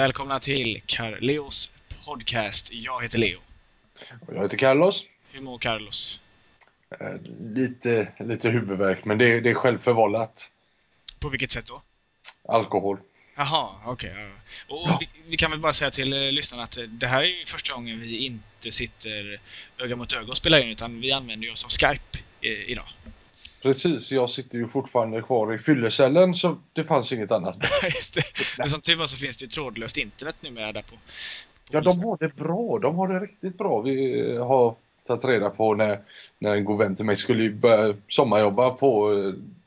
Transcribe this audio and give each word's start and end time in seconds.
Välkomna 0.00 0.40
till 0.40 0.82
Carleos 0.86 1.72
podcast. 2.04 2.72
Jag 2.72 3.02
heter 3.02 3.18
Leo. 3.18 3.38
Och 4.26 4.34
jag 4.34 4.42
heter 4.42 4.56
Carlos. 4.56 5.04
Hur 5.32 5.40
mår 5.40 5.58
Carlos? 5.58 6.20
Eh, 7.00 7.12
lite, 7.40 8.12
lite 8.18 8.50
huvudvärk, 8.50 9.04
men 9.04 9.18
det, 9.18 9.40
det 9.40 9.50
är 9.50 9.54
självförvållat. 9.54 10.50
På 11.18 11.28
vilket 11.28 11.52
sätt 11.52 11.66
då? 11.66 11.82
Alkohol. 12.48 12.98
Jaha, 13.36 13.70
okej. 13.84 14.10
Okay. 14.10 14.30
Och 14.68 14.88
ja. 14.88 14.98
vi, 15.00 15.08
vi, 15.28 15.36
kan 15.36 15.50
väl 15.50 15.60
bara 15.60 15.72
säga 15.72 15.90
till 15.90 16.12
eh, 16.12 16.32
lyssnarna 16.32 16.62
att 16.64 16.76
eh, 16.76 16.82
det 16.82 17.06
här 17.06 17.22
är 17.22 17.26
ju 17.26 17.46
första 17.46 17.74
gången 17.74 18.00
vi 18.00 18.16
inte 18.16 18.72
sitter 18.72 19.40
öga 19.78 19.96
mot 19.96 20.12
öga 20.12 20.30
och 20.30 20.36
spelar 20.36 20.60
in, 20.60 20.68
utan 20.68 21.00
vi 21.00 21.12
använder 21.12 21.52
oss 21.52 21.64
av 21.64 21.70
Skype 21.70 22.18
eh, 22.40 22.70
idag. 22.70 22.86
Precis, 23.62 24.12
jag 24.12 24.30
sitter 24.30 24.58
ju 24.58 24.68
fortfarande 24.68 25.22
kvar 25.22 25.54
i 25.54 25.58
fyllecellen 25.58 26.34
så 26.34 26.58
det 26.72 26.84
fanns 26.84 27.12
inget 27.12 27.30
annat. 27.30 27.56
Just 27.94 28.14
det. 28.14 28.22
Men 28.58 28.70
som 28.70 28.80
tur 28.80 28.96
var 28.96 29.06
så 29.06 29.16
finns 29.16 29.36
det 29.36 29.44
ju 29.44 29.50
trådlöst 29.50 29.96
internet 29.96 30.36
numera 30.42 30.72
där 30.72 30.82
på. 30.82 30.88
på 30.90 30.96
ja, 31.70 31.80
de 31.80 32.04
har 32.04 32.16
det 32.20 32.36
bra. 32.36 32.78
De 32.78 32.96
har 32.96 33.08
det 33.08 33.20
riktigt 33.20 33.58
bra. 33.58 33.80
Vi 33.80 34.36
har 34.36 34.74
tagit 35.06 35.24
reda 35.24 35.50
på 35.50 35.74
när, 35.74 35.98
när 36.38 36.54
en 36.54 36.64
god 36.64 36.78
vän 36.78 36.94
till 36.94 37.04
mig 37.04 37.16
skulle 37.16 37.42
ju 37.42 37.54
börja 37.54 37.94
sommarjobba 38.08 38.70
på, 38.70 39.12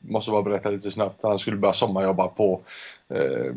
måste 0.00 0.30
bara 0.30 0.42
berätta 0.42 0.70
lite 0.70 0.90
snabbt, 0.90 1.22
han 1.22 1.38
skulle 1.38 1.56
börja 1.56 1.72
sommarjobba 1.72 2.28
på 2.28 2.60
eh, 3.08 3.54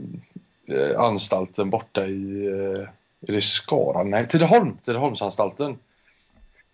eh 0.78 1.00
anstalten 1.00 1.70
borta 1.70 2.06
i, 2.06 2.48
eh, 2.48 2.90
är 3.30 3.34
det 3.34 3.42
Skara? 3.42 4.04
Nej, 4.04 4.28
Tidaholm, 4.28 4.78
Tidaholmsanstalten. 4.78 5.78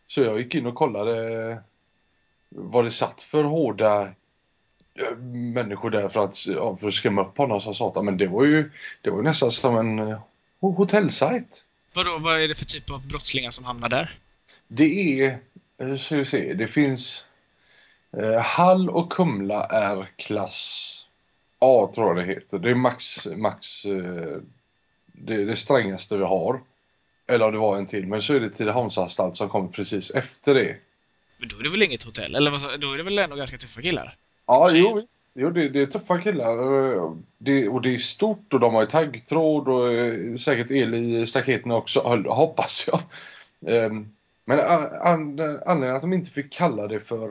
Så 0.08 0.22
jag 0.22 0.40
gick 0.40 0.56
in 0.56 0.66
och 0.66 0.76
kollade 0.76 1.58
vad 2.56 2.86
det 2.86 2.92
satt 2.92 3.22
för 3.22 3.44
hårda 3.44 4.02
eh, 5.00 5.18
människor 5.28 5.90
där 5.90 6.10
för 6.10 6.24
att, 6.24 6.38
för 6.80 6.88
att 6.88 6.94
skrämma 6.94 7.22
upp 7.22 7.38
honom 7.38 7.62
som 7.62 7.76
satan. 7.76 8.06
Men 8.06 8.18
det 8.18 8.28
var 8.28 8.44
ju, 8.44 8.72
det 9.02 9.10
var 9.10 9.18
ju 9.18 9.24
nästan 9.24 9.52
som 9.52 9.78
en 9.78 10.00
uh, 10.00 10.20
hotellsajt. 10.60 11.66
Vadå, 11.94 12.18
vad 12.20 12.42
är 12.42 12.48
det 12.48 12.56
för 12.56 12.66
typ 12.66 12.90
av 12.90 13.08
brottslingar 13.08 13.52
som 13.52 13.66
hamnar 13.66 13.90
där? 13.90 14.18
Det 14.68 15.22
är, 15.24 15.40
hur 15.78 15.98
ska 15.98 16.16
vi 16.16 16.26
se, 16.26 16.54
det 16.54 16.68
finns 16.68 17.26
eh, 18.18 18.42
Hall 18.42 18.90
och 18.90 19.12
Kumla 19.12 19.64
är 19.64 20.12
klass 20.16 21.00
A 21.60 21.92
tror 21.96 22.08
jag 22.08 22.16
det 22.16 22.34
heter. 22.34 22.60
Det 22.60 22.70
är 22.70 22.76
max, 22.76 23.28
max 23.36 23.86
eh, 23.86 24.38
det, 25.06 25.46
det 25.46 25.56
strängaste 25.56 26.18
vi 26.18 26.24
har. 26.24 26.62
Eller 27.28 27.46
om 27.46 27.52
det 27.52 27.58
var 27.58 27.78
en 27.78 27.86
till, 27.86 28.08
men 28.08 28.22
så 28.22 28.34
är 28.34 28.40
det 28.40 28.50
Tidaholmsanstalt 28.50 29.36
som 29.36 29.50
kommer 29.50 29.70
precis 29.70 30.12
efter 30.12 30.54
det. 30.54 30.76
Men 31.44 31.50
då 31.50 31.60
är 31.60 31.64
det 31.64 31.70
väl 31.70 31.84
inget 31.84 32.04
hotell? 32.04 32.36
Eller 32.36 32.78
då 32.78 32.94
är 32.94 32.98
det 32.98 33.04
väl 33.04 33.20
ändå 33.20 33.36
ganska 33.36 33.58
tuffa 33.58 33.82
killar? 33.82 34.16
Ja, 34.48 34.70
jo, 34.74 35.02
jo 35.34 35.50
det, 35.50 35.70
det, 35.70 35.82
är 35.82 35.86
tuffa 35.86 36.22
killar. 36.22 36.58
Det, 37.38 37.68
och 37.68 37.82
det 37.82 37.96
är 37.96 37.98
stort 37.98 38.54
och 38.54 38.60
de 38.60 38.74
har 38.74 38.86
taggtråd 38.86 39.68
och 39.68 39.92
eh, 39.92 40.36
säkert 40.36 40.72
el 40.72 40.94
i 40.94 41.28
staketen 41.28 41.72
också, 41.72 42.00
hoppas 42.28 42.88
jag. 42.88 43.00
Um, 43.86 44.12
men 44.46 44.60
anledningen 45.06 45.96
att 45.96 46.02
de 46.02 46.14
inte 46.14 46.32
fick 46.32 46.54
kalla 46.54 46.88
det 46.88 47.00
för 47.00 47.28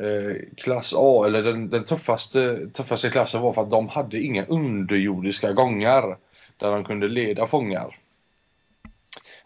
eh, 0.00 0.54
klass 0.56 0.94
A 0.96 1.24
eller 1.26 1.42
den, 1.42 1.70
den 1.70 1.84
tuffaste, 1.84 2.68
tuffaste 2.72 3.10
klassen 3.10 3.40
var 3.40 3.52
för 3.52 3.62
att 3.62 3.70
de 3.70 3.88
hade 3.88 4.18
inga 4.18 4.44
underjordiska 4.44 5.52
gångar 5.52 6.16
där 6.56 6.70
de 6.70 6.84
kunde 6.84 7.08
leda 7.08 7.46
fångar. 7.46 7.96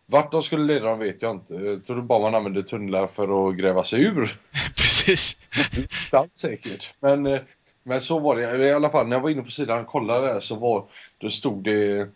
Vart 0.07 0.33
de 0.33 0.43
skulle 0.43 0.65
leda 0.65 0.87
dem 0.87 0.99
vet 0.99 1.23
jag 1.23 1.31
inte. 1.31 1.55
Jag 1.55 1.85
tror 1.85 2.03
bara 2.03 2.19
man 2.19 2.35
använde 2.35 2.63
tunnlar 2.63 3.07
för 3.07 3.49
att 3.49 3.57
gräva 3.57 3.85
sig 3.85 4.05
ur. 4.05 4.41
Precis. 4.77 5.37
Inte 5.77 6.19
alls 6.19 6.37
säkert. 6.37 6.95
Men, 7.01 7.27
eh, 7.27 7.41
men 7.83 8.01
så 8.01 8.19
var 8.19 8.37
det 8.37 8.67
i 8.67 8.73
alla 8.73 8.91
fall. 8.91 9.07
När 9.09 9.17
jag 9.17 9.23
var 9.23 9.31
inne 9.31 9.43
på 9.43 9.51
sidan 9.51 9.81
och 9.81 9.87
kollade 9.87 10.27
där 10.27 10.41
så 10.41 10.57
var, 10.57 10.85
då 11.19 11.31
stod 11.31 11.65
det... 11.65 12.09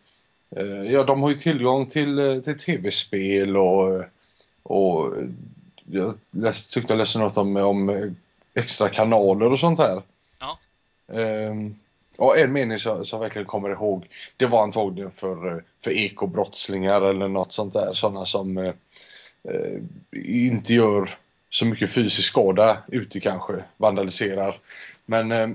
Eh, 0.57 0.83
ja, 0.93 1.05
de 1.05 1.23
har 1.23 1.31
ju 1.31 1.37
tillgång 1.37 1.87
till, 1.87 2.19
eh, 2.19 2.41
till 2.41 2.59
tv-spel 2.59 3.57
och, 3.57 4.05
och 4.63 5.15
jag 5.85 6.15
läst, 6.31 6.73
tyckte 6.73 6.93
jag 6.93 6.99
läste 6.99 7.19
något 7.19 7.37
om, 7.37 7.57
om 7.57 8.15
extra 8.55 8.89
kanaler 8.89 9.53
och 9.53 9.59
sånt 9.59 9.79
här. 9.79 10.03
Ja. 10.41 10.59
Um, 11.07 11.77
Ja, 12.21 12.37
en 12.37 12.53
mening 12.53 12.79
som 12.79 13.05
jag 13.11 13.19
verkligen 13.19 13.47
kommer 13.47 13.71
ihåg, 13.71 14.09
det 14.37 14.47
var 14.47 14.63
antagligen 14.63 15.11
för, 15.11 15.65
för 15.85 15.91
ekobrottslingar 15.91 17.03
eller 17.03 17.29
något 17.29 17.53
sånt 17.53 17.73
där. 17.73 17.93
Sådana 17.93 18.27
som 18.27 18.59
eh, 18.59 18.73
inte 20.27 20.75
gör 20.75 21.19
så 21.51 21.65
mycket 21.65 21.91
fysisk 21.91 22.29
skada 22.29 22.83
ute 22.89 23.21
kanske, 23.21 23.65
vandaliserar. 23.77 24.57
Men 25.07 25.33
eh, 25.33 25.51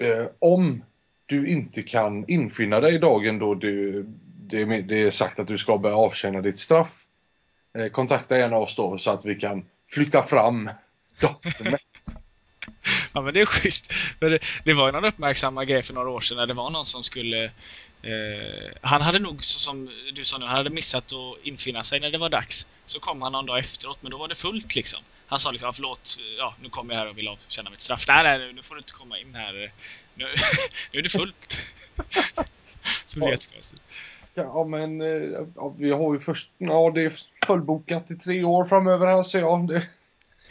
eh 0.00 0.26
om 0.38 0.82
du 1.26 1.48
inte 1.48 1.82
kan 1.82 2.24
infinna 2.28 2.80
dig 2.80 2.98
dagen 2.98 3.38
då 3.38 3.54
du, 3.54 4.02
det, 4.36 4.64
det 4.64 5.02
är 5.02 5.10
sagt 5.10 5.38
att 5.38 5.48
du 5.48 5.58
ska 5.58 5.78
börja 5.78 5.96
avtjäna 5.96 6.40
ditt 6.40 6.58
straff. 6.58 7.04
Eh, 7.78 7.86
kontakta 7.86 8.38
gärna 8.38 8.56
oss 8.56 8.74
då 8.74 8.98
så 8.98 9.10
att 9.10 9.24
vi 9.24 9.34
kan 9.34 9.64
flytta 9.88 10.22
fram 10.22 10.70
datumet 11.20 11.80
ja 13.14 13.20
men 13.20 13.34
det 13.34 13.40
är 13.40 13.46
schysst. 13.46 13.92
För 13.92 14.30
det, 14.30 14.38
det 14.64 14.74
var 14.74 14.86
ju 14.86 14.92
någon 14.92 15.04
uppmärksamma 15.04 15.64
grej 15.64 15.82
för 15.82 15.94
några 15.94 16.10
år 16.10 16.20
sedan 16.20 16.36
när 16.36 16.46
det 16.46 16.54
var 16.54 16.70
någon 16.70 16.86
som 16.86 17.04
skulle 17.04 17.44
eh, 18.02 18.70
Han 18.80 19.02
hade 19.02 19.18
nog, 19.18 19.44
som 19.44 19.90
du 20.14 20.24
sa 20.24 20.38
nu, 20.38 20.46
han 20.46 20.56
hade 20.56 20.70
missat 20.70 21.12
att 21.12 21.46
infinna 21.46 21.84
sig 21.84 22.00
när 22.00 22.10
det 22.10 22.18
var 22.18 22.28
dags. 22.28 22.66
Så 22.86 23.00
kom 23.00 23.22
han 23.22 23.32
någon 23.32 23.46
dag 23.46 23.58
efteråt, 23.58 23.98
men 24.00 24.10
då 24.10 24.18
var 24.18 24.28
det 24.28 24.34
fullt 24.34 24.76
liksom. 24.76 25.00
Han 25.26 25.38
sa 25.38 25.50
liksom, 25.50 25.74
förlåt, 25.74 26.18
ja 26.38 26.54
nu 26.60 26.68
kommer 26.68 26.94
jag 26.94 27.00
här 27.00 27.08
och 27.08 27.18
vill 27.18 27.28
avtjäna 27.28 27.70
mitt 27.70 27.80
straff. 27.80 28.04
Nej, 28.08 28.38
nej, 28.38 28.52
nu 28.52 28.62
får 28.62 28.74
du 28.74 28.78
inte 28.78 28.92
komma 28.92 29.18
in 29.18 29.34
här. 29.34 29.52
Nu, 30.14 30.24
nu 30.92 30.98
är 30.98 31.02
det 31.02 31.08
fullt. 31.08 31.58
Så 33.06 33.20
det 33.20 33.26
är 33.26 33.30
jättekonstigt. 33.30 33.82
Ja, 34.34 34.64
men 34.64 35.00
ja, 35.56 35.74
vi 35.78 35.90
har 35.90 36.14
ju 36.14 36.20
först, 36.20 36.50
ja 36.58 36.92
det 36.94 37.02
är 37.04 37.12
fullbokat 37.46 38.10
i 38.10 38.14
tre 38.14 38.44
år 38.44 38.64
framöver 38.64 39.06
här 39.06 39.22
så 39.22 39.38
ja. 39.38 39.66
Det... 39.68 39.82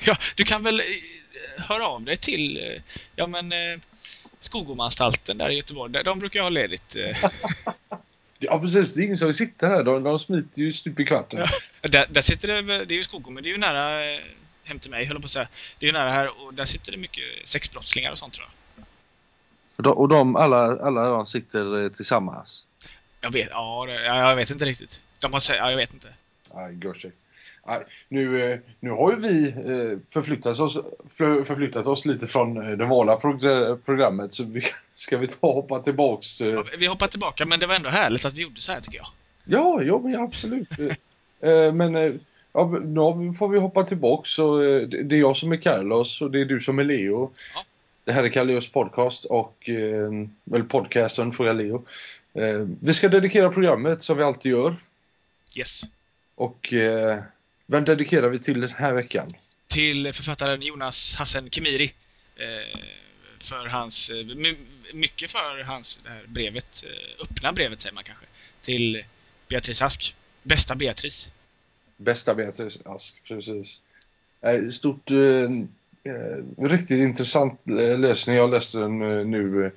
Ja, 0.07 0.17
du 0.35 0.43
kan 0.43 0.63
väl 0.63 0.81
höra 1.57 1.87
av 1.87 2.01
dig 2.01 2.17
till 2.17 2.57
eh, 2.57 2.81
ja, 3.15 3.27
men, 3.27 3.51
eh, 3.51 3.79
Skogomanstalten 4.39 5.37
där 5.37 5.49
i 5.49 5.55
Göteborg. 5.55 6.03
De 6.03 6.19
brukar 6.19 6.41
ha 6.41 6.49
ledigt. 6.49 6.95
Eh. 6.95 7.17
Ja 8.45 8.59
precis, 8.59 8.93
det 8.93 9.01
är 9.01 9.05
ingen 9.05 9.17
som 9.17 9.27
vill 9.27 9.35
sitta 9.35 9.67
här. 9.67 9.83
De, 9.83 10.03
de 10.03 10.19
smiter 10.19 10.61
ju 10.61 10.73
stup 10.73 10.99
i 10.99 11.05
kvarten. 11.05 11.39
Ja, 11.81 11.89
där, 11.89 12.05
där, 12.09 12.21
sitter 12.21 12.47
det, 12.47 12.85
det 12.85 12.93
är 12.93 12.97
ju 12.97 13.03
Skogom, 13.03 13.33
men 13.33 13.43
det 13.43 13.49
är 13.49 13.51
ju 13.51 13.57
nära 13.57 14.19
hem 14.63 14.79
till 14.79 14.91
mig, 14.91 15.05
höll 15.05 15.19
på 15.19 15.25
att 15.25 15.31
säga. 15.31 15.47
Det 15.79 15.85
är 15.85 15.87
ju 15.87 15.93
nära 15.93 16.11
här 16.11 16.41
och 16.41 16.53
där 16.53 16.65
sitter 16.65 16.91
det 16.91 16.97
mycket 16.97 17.23
sexbrottslingar 17.45 18.11
och 18.11 18.17
sånt 18.17 18.33
tror 18.33 18.47
jag. 18.47 18.85
Och 19.75 19.83
de, 19.83 19.89
och 19.89 20.07
de 20.07 20.35
alla, 20.35 20.57
alla 20.57 21.09
de 21.09 21.25
sitter 21.25 21.89
tillsammans? 21.89 22.65
Jag 23.21 23.31
vet, 23.31 23.47
ja, 23.51 23.89
jag 23.89 24.35
vet 24.35 24.49
inte 24.49 24.65
riktigt. 24.65 25.01
De 25.19 25.33
har, 25.33 25.41
ja, 25.49 25.69
jag 25.69 25.77
vet 25.77 25.93
inte. 25.93 26.13
Nej, 26.53 26.65
eh, 26.65 27.11
nu 28.09 28.89
har 28.89 29.11
ju 29.11 29.19
vi 29.19 29.47
eh, 29.47 29.99
förflyttat 30.09 30.59
oss, 30.59 30.77
förflyttat 31.47 31.87
oss 31.87 32.05
lite 32.05 32.27
från 32.27 32.57
eh, 32.57 32.77
det 32.77 32.85
vanliga 32.85 33.17
programmet 33.85 34.33
så 34.33 34.43
vi, 34.43 34.61
ska 34.95 35.17
vi 35.17 35.27
ta 35.27 35.53
hoppa 35.53 35.79
tillbaks? 35.79 36.41
Ja, 36.41 36.65
vi 36.77 36.85
hoppar 36.85 37.07
tillbaka 37.07 37.45
men 37.45 37.59
det 37.59 37.67
var 37.67 37.75
ändå 37.75 37.89
härligt 37.89 38.25
att 38.25 38.33
vi 38.33 38.41
gjorde 38.41 38.61
så 38.61 38.71
här 38.71 38.81
tycker 38.81 38.97
jag. 38.97 39.07
Ja, 39.45 39.81
ja 39.83 39.99
men 39.99 40.19
absolut. 40.19 40.69
men 41.73 42.19
ja, 42.53 42.79
nu 42.83 43.33
får 43.33 43.47
vi 43.47 43.59
hoppa 43.59 43.83
tillbaks 43.83 44.39
det 44.87 45.15
är 45.15 45.19
jag 45.19 45.37
som 45.37 45.51
är 45.51 45.57
Carlos 45.57 46.21
och 46.21 46.31
det 46.31 46.41
är 46.41 46.45
du 46.45 46.59
som 46.59 46.79
är 46.79 46.83
Leo. 46.83 47.31
Ja. 47.55 47.63
Det 48.03 48.11
här 48.11 48.23
är 48.23 48.29
Carlos 48.29 48.71
podcast 48.71 49.25
och, 49.25 49.69
eller 49.69 50.63
podcasten 50.63 51.31
jag 51.47 51.55
Leo. 51.55 51.85
Vi 52.79 52.93
ska 52.93 53.09
dedikera 53.09 53.49
programmet 53.49 54.03
som 54.03 54.17
vi 54.17 54.23
alltid 54.23 54.51
gör. 54.51 54.75
Yes. 55.55 55.81
Och 56.35 56.73
vem 57.73 57.85
dedikerar 57.85 58.29
vi 58.29 58.39
till 58.39 58.61
den 58.61 58.69
här 58.69 58.93
veckan? 58.93 59.33
Till 59.67 60.13
författaren 60.13 60.61
Jonas 60.61 61.15
Hassen 61.15 61.49
Kemiri. 61.49 61.93
Eh, 62.35 62.79
för 63.39 63.67
hans, 63.67 64.09
eh, 64.09 64.25
mycket 64.93 65.31
för 65.31 65.63
hans 65.63 65.97
det 66.03 66.09
här 66.09 66.25
brevet, 66.27 66.83
eh, 66.83 67.23
öppna 67.23 67.53
brevet 67.53 67.81
säger 67.81 67.93
man 67.93 68.03
kanske, 68.03 68.25
till 68.61 69.03
Beatrice 69.49 69.81
Ask. 69.81 70.15
Bästa 70.43 70.75
Beatrice. 70.75 71.29
Bästa 71.97 72.35
Beatrice 72.35 72.79
Ask, 72.85 73.23
precis. 73.27 73.79
Stort, 74.71 75.11
eh, 75.11 75.49
riktigt 76.57 76.99
intressant 76.99 77.65
läsning. 77.97 78.35
Jag 78.35 78.51
läste 78.51 78.77
den 78.77 78.99
nu, 79.31 79.71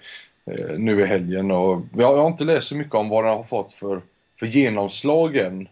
nu 0.78 1.00
i 1.00 1.06
helgen 1.06 1.50
och 1.50 1.82
jag 1.96 2.16
har 2.16 2.26
inte 2.26 2.44
läst 2.44 2.68
så 2.68 2.76
mycket 2.76 2.94
om 2.94 3.08
vad 3.08 3.24
den 3.24 3.36
har 3.36 3.44
fått 3.44 3.72
för, 3.72 4.02
för 4.38 4.46
genomslag 4.46 5.36
än. 5.36 5.68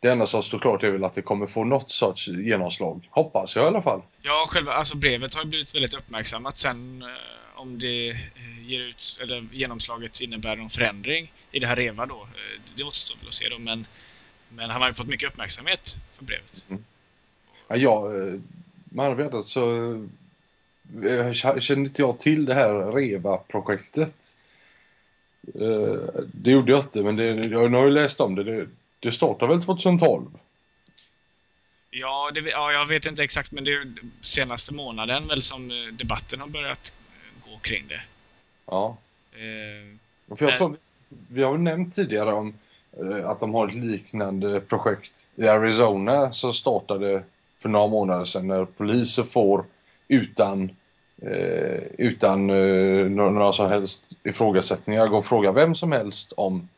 Det 0.00 0.08
enda 0.08 0.26
som 0.26 0.42
står 0.42 0.58
klart 0.58 0.82
är 0.82 0.90
väl 0.90 1.04
att 1.04 1.12
det 1.12 1.22
kommer 1.22 1.46
få 1.46 1.64
något 1.64 1.90
sorts 1.90 2.28
genomslag. 2.28 3.08
Hoppas 3.10 3.56
jag 3.56 3.64
i 3.64 3.68
alla 3.68 3.82
fall. 3.82 4.02
Ja, 4.22 4.46
själva 4.48 4.72
alltså 4.72 4.96
brevet 4.96 5.34
har 5.34 5.44
blivit 5.44 5.74
väldigt 5.74 5.94
uppmärksammat. 5.94 6.58
Sen 6.58 7.02
eh, 7.02 7.60
om 7.60 7.78
det 7.78 8.10
eh, 8.10 8.68
ger 8.68 8.80
ut, 8.80 9.18
eller 9.22 9.48
genomslaget 9.52 10.20
innebär 10.20 10.56
någon 10.56 10.70
förändring 10.70 11.32
i 11.50 11.58
det 11.58 11.66
här 11.66 11.76
REVA 11.76 12.06
då, 12.06 12.14
eh, 12.14 12.60
det 12.76 12.84
återstår 12.84 13.16
väl 13.18 13.28
att 13.28 13.34
se 13.34 13.48
då. 13.48 13.58
Men, 13.58 13.86
men 14.48 14.70
han 14.70 14.80
har 14.80 14.88
ju 14.88 14.94
fått 14.94 15.06
mycket 15.06 15.28
uppmärksamhet 15.28 15.96
för 16.16 16.24
brevet. 16.24 16.64
Mm. 16.68 16.84
Ja, 17.68 17.76
jag, 17.76 18.12
med 18.84 19.06
all 19.06 19.14
vetat 19.14 19.46
så 19.46 19.62
känner 21.60 21.78
inte 21.78 22.02
jag 22.02 22.18
till 22.18 22.44
det 22.44 22.54
här 22.54 22.92
REVA-projektet. 22.92 24.36
Eh, 25.54 26.22
det 26.32 26.50
gjorde 26.50 26.72
jag 26.72 26.80
inte, 26.80 27.02
men 27.02 27.16
det, 27.16 27.26
jag 27.26 27.68
har 27.68 27.84
ju 27.84 27.90
läst 27.90 28.20
om 28.20 28.34
det. 28.34 28.44
Det, 28.44 28.66
det 29.00 29.12
startade 29.12 29.54
väl 29.54 29.62
2012? 29.62 30.26
Ja, 31.90 32.30
det, 32.34 32.40
ja, 32.40 32.72
jag 32.72 32.86
vet 32.86 33.06
inte 33.06 33.22
exakt, 33.22 33.52
men 33.52 33.64
det 33.64 33.72
är 33.72 33.92
senaste 34.20 34.74
månaden 34.74 35.28
väl 35.28 35.42
som 35.42 35.70
eh, 35.70 35.76
debatten 35.92 36.40
har 36.40 36.48
börjat 36.48 36.92
gå 37.44 37.58
kring 37.58 37.88
det. 37.88 38.00
Ja. 38.66 38.96
Eh, 39.32 40.36
För 40.36 40.48
jag 40.48 40.56
tror, 40.56 40.76
vi 41.28 41.42
har 41.42 41.52
ju 41.52 41.58
nämnt 41.58 41.94
tidigare 41.94 42.32
om 42.32 42.54
eh, 43.00 43.26
att 43.26 43.40
de 43.40 43.54
har 43.54 43.68
ett 43.68 43.74
liknande 43.74 44.60
projekt 44.60 45.28
i 45.36 45.48
Arizona 45.48 46.32
som 46.32 46.54
startade 46.54 47.22
för 47.58 47.68
några 47.68 47.86
månader 47.86 48.24
sedan 48.24 48.46
när 48.46 48.64
poliser 48.64 49.22
får 49.22 49.64
utan, 50.08 50.70
eh, 51.22 51.82
utan 51.98 52.50
eh, 52.50 53.06
några 53.10 53.52
som 53.52 53.68
helst 53.68 54.02
ifrågasättningar 54.24 55.06
gå 55.06 55.18
och 55.18 55.26
fråga 55.26 55.52
vem 55.52 55.74
som 55.74 55.92
helst 55.92 56.32
om 56.36 56.68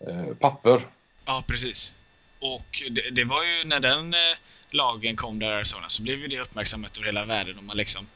eh, 0.00 0.34
papper. 0.38 0.86
Ja, 1.28 1.44
precis. 1.46 1.92
Och 2.38 2.82
det, 2.90 3.10
det 3.10 3.24
var 3.24 3.44
ju 3.44 3.64
när 3.64 3.80
den 3.80 4.14
eh, 4.14 4.38
lagen 4.70 5.16
kom 5.16 5.38
där 5.38 5.50
i 5.50 5.54
Arizona 5.54 5.88
så 5.88 6.02
blev 6.02 6.18
ju 6.18 6.28
det 6.28 6.40
uppmärksammat 6.40 6.96
över 6.96 7.06
hela 7.06 7.24
världen 7.24 7.58
och 7.58 7.64
man 7.64 7.76
liksom 7.76 8.06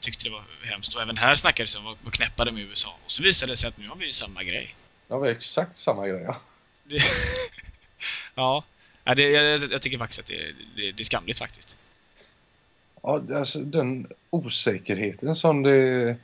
tyckte 0.00 0.24
det 0.24 0.30
var 0.30 0.44
hemskt. 0.62 0.94
Och 0.94 1.02
även 1.02 1.16
här 1.16 1.34
snackades 1.34 1.72
det 1.72 1.78
om 1.78 1.84
vad, 1.84 1.96
vad 2.04 2.12
knäppa 2.12 2.44
de 2.44 2.58
i 2.58 2.62
USA. 2.62 2.96
Och 3.04 3.10
så 3.10 3.22
visade 3.22 3.52
det 3.52 3.56
sig 3.56 3.68
att 3.68 3.78
nu 3.78 3.88
har 3.88 3.96
vi 3.96 4.06
ju 4.06 4.12
samma 4.12 4.42
grej. 4.42 4.74
Det 5.08 5.14
var 5.14 5.26
exakt 5.26 5.76
samma 5.76 6.08
grej. 6.08 6.22
Ja. 6.22 6.36
Det, 6.84 7.02
ja, 8.34 8.64
ja 9.04 9.14
det, 9.14 9.22
jag, 9.22 9.72
jag 9.72 9.82
tycker 9.82 9.98
faktiskt 9.98 10.20
att 10.20 10.26
det, 10.26 10.52
det, 10.76 10.92
det 10.92 11.02
är 11.02 11.04
skamligt 11.04 11.38
faktiskt. 11.38 11.76
Ja, 13.02 13.22
alltså 13.34 13.58
den 13.58 14.06
osäkerheten 14.30 15.36
som 15.36 15.62
det... 15.62 16.16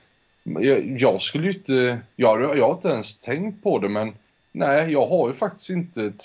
Jag, 0.42 1.00
jag 1.00 1.22
skulle 1.22 1.44
ju 1.44 1.52
inte... 1.52 2.00
Jag, 2.16 2.58
jag 2.58 2.66
har 2.66 2.74
inte 2.74 2.88
ens 2.88 3.18
tänkt 3.18 3.62
på 3.62 3.78
det 3.78 3.88
men 3.88 4.14
nej, 4.54 4.92
jag 4.92 5.06
har 5.06 5.28
ju 5.28 5.34
faktiskt 5.34 5.70
inte 5.70 6.02
ett, 6.02 6.22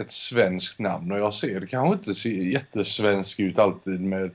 ett 0.00 0.10
svenskt 0.10 0.78
namn 0.78 1.12
och 1.12 1.18
jag 1.18 1.34
ser 1.34 1.60
det 1.60 1.66
kanske 1.66 1.94
inte 1.94 2.14
ser 2.14 2.30
jättesvensk 2.30 3.40
ut 3.40 3.58
alltid 3.58 4.00
med 4.00 4.30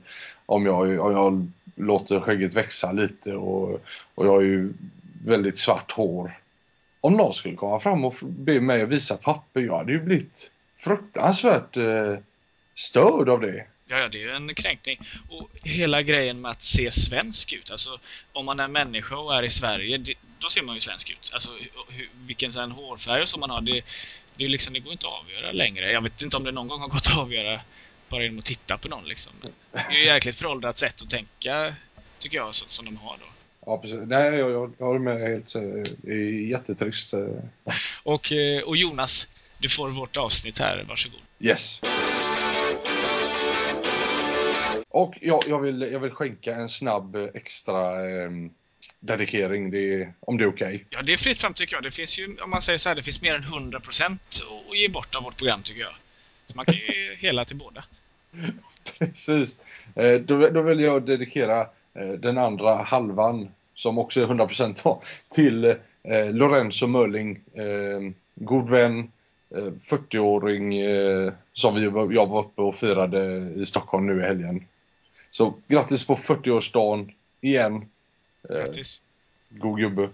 om 0.46 0.66
jag, 0.66 1.00
om 1.00 1.12
jag 1.12 1.46
låter 1.74 2.20
skägget 2.20 2.54
växa 2.54 2.92
lite 2.92 3.34
och, 3.34 3.70
och 4.14 4.26
jag 4.26 4.30
har 4.30 4.40
ju 4.40 4.72
väldigt 5.24 5.58
svart 5.58 5.92
hår. 5.92 6.38
Om 7.00 7.12
någon 7.12 7.34
skulle 7.34 7.54
komma 7.54 7.80
fram 7.80 8.04
och 8.04 8.14
be 8.22 8.60
mig 8.60 8.82
att 8.82 8.88
visa 8.88 9.16
papper, 9.16 9.60
jag 9.60 9.78
hade 9.78 9.92
ju 9.92 10.00
blivit 10.00 10.50
fruktansvärt 10.78 11.76
eh, 11.76 12.16
störd 12.74 13.28
av 13.28 13.40
det. 13.40 13.64
Ja, 13.88 13.98
ja, 13.98 14.08
det 14.08 14.18
är 14.18 14.20
ju 14.22 14.30
en 14.30 14.54
kränkning. 14.54 14.98
Och 15.28 15.50
hela 15.62 16.02
grejen 16.02 16.40
med 16.40 16.50
att 16.50 16.62
se 16.62 16.90
svensk 16.90 17.52
ut. 17.52 17.70
Alltså, 17.70 17.98
om 18.32 18.46
man 18.46 18.60
är 18.60 18.68
människa 18.68 19.16
och 19.16 19.34
är 19.34 19.42
i 19.42 19.50
Sverige, 19.50 19.98
det, 19.98 20.14
då 20.38 20.48
ser 20.48 20.62
man 20.62 20.74
ju 20.74 20.80
svensk 20.80 21.10
ut. 21.10 21.30
Alltså, 21.32 21.50
hur, 21.88 22.08
vilken 22.26 22.52
sån 22.52 22.70
hårfärg 22.70 23.26
som 23.26 23.40
man 23.40 23.50
har, 23.50 23.60
det, 23.60 23.82
det, 24.36 24.44
är 24.44 24.48
liksom, 24.48 24.74
det 24.74 24.80
går 24.80 24.92
inte 24.92 25.06
att 25.06 25.12
avgöra 25.12 25.52
längre. 25.52 25.92
Jag 25.92 26.02
vet 26.02 26.22
inte 26.22 26.36
om 26.36 26.44
det 26.44 26.52
någon 26.52 26.68
gång 26.68 26.80
har 26.80 26.88
gått 26.88 27.06
att 27.06 27.18
avgöra 27.18 27.60
bara 28.08 28.22
genom 28.22 28.38
att 28.38 28.44
titta 28.44 28.78
på 28.78 28.88
någon. 28.88 29.08
Liksom. 29.08 29.32
Men 29.42 29.52
det 29.72 29.94
är 29.94 29.98
ju 29.98 30.04
jäkligt 30.04 30.36
föråldrat 30.36 30.78
sätt 30.78 31.02
att 31.02 31.10
tänka, 31.10 31.74
tycker 32.18 32.36
jag, 32.36 32.54
som, 32.54 32.68
som 32.68 32.84
de 32.84 32.96
har 32.96 33.16
då. 33.16 33.26
Ja, 33.66 33.78
precis. 33.78 34.00
Nej, 34.06 34.34
jag, 34.38 34.50
jag, 34.50 34.72
jag 34.78 34.86
håller 34.86 35.00
med 35.00 35.20
helt. 35.20 35.52
Det 36.02 36.12
är 36.12 36.48
jättetrist. 36.48 37.12
eh. 37.12 37.20
Och, 38.02 38.32
eh, 38.32 38.62
och 38.62 38.76
Jonas, 38.76 39.28
du 39.58 39.68
får 39.68 39.88
vårt 39.88 40.16
avsnitt 40.16 40.58
här, 40.58 40.84
varsågod. 40.88 41.20
Yes. 41.40 41.80
Och 44.96 45.18
jag, 45.20 45.42
jag, 45.46 45.60
vill, 45.60 45.88
jag 45.92 46.00
vill 46.00 46.10
skänka 46.10 46.54
en 46.54 46.68
snabb 46.68 47.16
eh, 47.16 47.24
extra 47.34 48.10
eh, 48.10 48.30
dedikering, 49.00 49.70
det 49.70 50.08
om 50.20 50.38
det 50.38 50.44
är 50.44 50.48
okej. 50.48 50.84
Ja, 50.90 51.02
det 51.02 51.12
är 51.12 51.16
fritt 51.16 51.38
fram 51.38 51.54
tycker 51.54 51.76
jag. 51.76 51.82
Det 51.82 51.90
finns 51.90 52.18
ju, 52.18 52.36
om 52.44 52.50
man 52.50 52.62
säger 52.62 52.78
så 52.78 52.88
här, 52.88 52.96
det 52.96 53.02
finns 53.02 53.22
mer 53.22 53.34
än 53.34 53.42
100% 53.42 54.18
att 54.70 54.78
ge 54.78 54.88
bort 54.88 55.14
av 55.14 55.22
vårt 55.22 55.36
program 55.36 55.62
tycker 55.62 55.80
jag. 55.80 55.92
Så 56.46 56.56
man 56.56 56.64
kan 56.64 56.74
ju 56.74 57.16
hela 57.18 57.44
till 57.44 57.56
båda. 57.56 57.84
Precis. 58.98 59.58
Eh, 59.94 60.20
då, 60.20 60.48
då 60.48 60.62
vill 60.62 60.80
jag 60.80 61.06
dedikera 61.06 61.60
eh, 61.94 62.08
den 62.08 62.38
andra 62.38 62.74
halvan, 62.74 63.48
som 63.74 63.98
också 63.98 64.20
är 64.20 64.26
100% 64.26 64.80
då, 64.84 65.02
till 65.30 65.64
eh, 65.64 65.76
Lorenzo 66.32 66.86
Mörling, 66.86 67.40
eh, 67.54 68.12
god 68.34 68.70
vän, 68.70 69.10
eh, 69.56 69.72
40-åring 69.90 70.78
eh, 70.80 71.32
som 71.52 71.74
vi, 71.74 71.82
jag 72.14 72.26
var 72.26 72.40
uppe 72.40 72.62
och 72.62 72.74
firade 72.74 73.50
i 73.56 73.66
Stockholm 73.66 74.06
nu 74.06 74.20
i 74.20 74.24
helgen. 74.24 74.66
Så 75.30 75.54
grattis 75.68 76.06
på 76.06 76.16
40-årsdagen 76.16 77.12
igen. 77.40 77.88
Eh, 78.50 78.56
Grattis. 78.56 79.02
god 79.50 79.78
gubbe. 79.80 80.10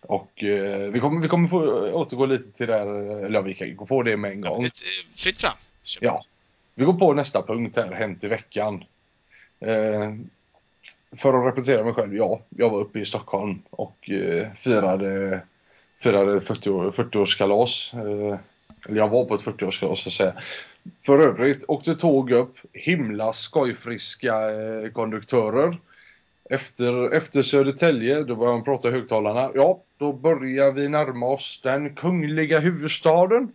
Och 0.00 0.44
eh, 0.44 0.90
vi, 0.90 1.00
kommer, 1.00 1.20
vi 1.22 1.28
kommer 1.28 1.48
få 1.48 1.60
återgå 1.90 2.26
lite 2.26 2.52
till 2.52 2.66
det 2.66 2.72
här, 2.72 2.86
eller 3.26 3.34
ja, 3.34 3.40
vi 3.40 3.54
kan 3.54 3.76
gå 3.76 3.86
på 3.86 4.02
det 4.02 4.16
med 4.16 4.30
en 4.32 4.40
gång. 4.40 4.64
Eh, 4.64 4.70
fritt 5.16 5.40
fram. 5.40 5.56
Kör. 5.82 6.04
Ja. 6.04 6.22
Vi 6.74 6.84
går 6.84 6.92
på 6.94 7.12
nästa 7.14 7.42
punkt 7.42 7.76
här, 7.76 7.92
Hänt 7.92 8.24
i 8.24 8.28
veckan. 8.28 8.84
Eh, 9.60 10.12
för 11.16 11.34
att 11.34 11.46
repetera 11.56 11.84
mig 11.84 11.92
själv, 11.94 12.16
ja, 12.16 12.40
jag 12.48 12.70
var 12.70 12.80
uppe 12.80 12.98
i 13.00 13.06
Stockholm 13.06 13.62
och 13.70 14.10
eh, 14.10 14.52
firade, 14.54 15.40
firade 16.00 16.40
40 16.40 16.70
år- 16.70 16.90
40-årskalas. 16.90 17.94
eh, 18.32 18.38
eller 18.88 18.96
jag 18.96 19.08
var 19.08 19.24
på 19.24 19.34
ett 19.34 19.40
40-årskalas 19.40 19.94
så 19.94 20.08
att 20.08 20.12
säga. 20.12 20.34
För 21.06 21.18
övrigt 21.18 21.64
åkte 21.68 21.94
tåg 21.94 22.30
upp, 22.30 22.58
himla 22.72 23.32
skojfriska 23.32 24.50
eh, 24.50 24.90
konduktörer. 24.92 25.78
Efter, 26.50 27.10
efter 27.10 27.42
Södertälje, 27.42 28.22
då 28.22 28.36
började 28.36 28.56
man 28.56 28.64
prata 28.64 28.88
i 28.88 28.92
högtalarna. 28.92 29.50
Ja, 29.54 29.82
då 29.98 30.12
börjar 30.12 30.72
vi 30.72 30.88
närma 30.88 31.26
oss 31.26 31.60
den 31.62 31.94
kungliga 31.94 32.58
huvudstaden. 32.58 33.52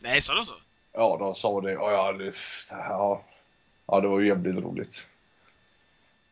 Nej, 0.00 0.20
sa 0.20 0.34
de 0.34 0.44
så? 0.44 0.54
Ja, 0.92 1.16
de 1.20 1.34
sa 1.34 1.60
det. 1.60 1.76
Och 1.76 1.90
ja, 1.90 2.12
det, 2.12 2.32
ja, 2.70 3.24
ja, 3.86 4.00
det 4.00 4.08
var 4.08 4.20
ju 4.20 4.26
jävligt 4.26 4.58
roligt. 4.58 5.06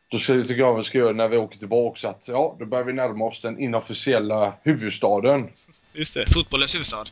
Då 0.09 0.19
ska, 0.19 0.33
tycker 0.33 0.55
jag 0.55 0.77
vi 0.77 0.83
ska 0.83 0.99
göra 0.99 1.12
när 1.12 1.29
vi 1.29 1.37
åker 1.37 1.59
tillbaka 1.59 2.09
att 2.09 2.29
ja, 2.29 2.56
då 2.59 2.67
börjar 2.67 2.85
vi 2.85 2.93
närma 2.93 3.25
oss 3.25 3.41
den 3.41 3.59
inofficiella 3.61 4.55
huvudstaden. 4.62 5.49
Just 5.93 6.15
det, 6.15 6.33
fotbollens 6.33 6.75
huvudstad. 6.75 7.05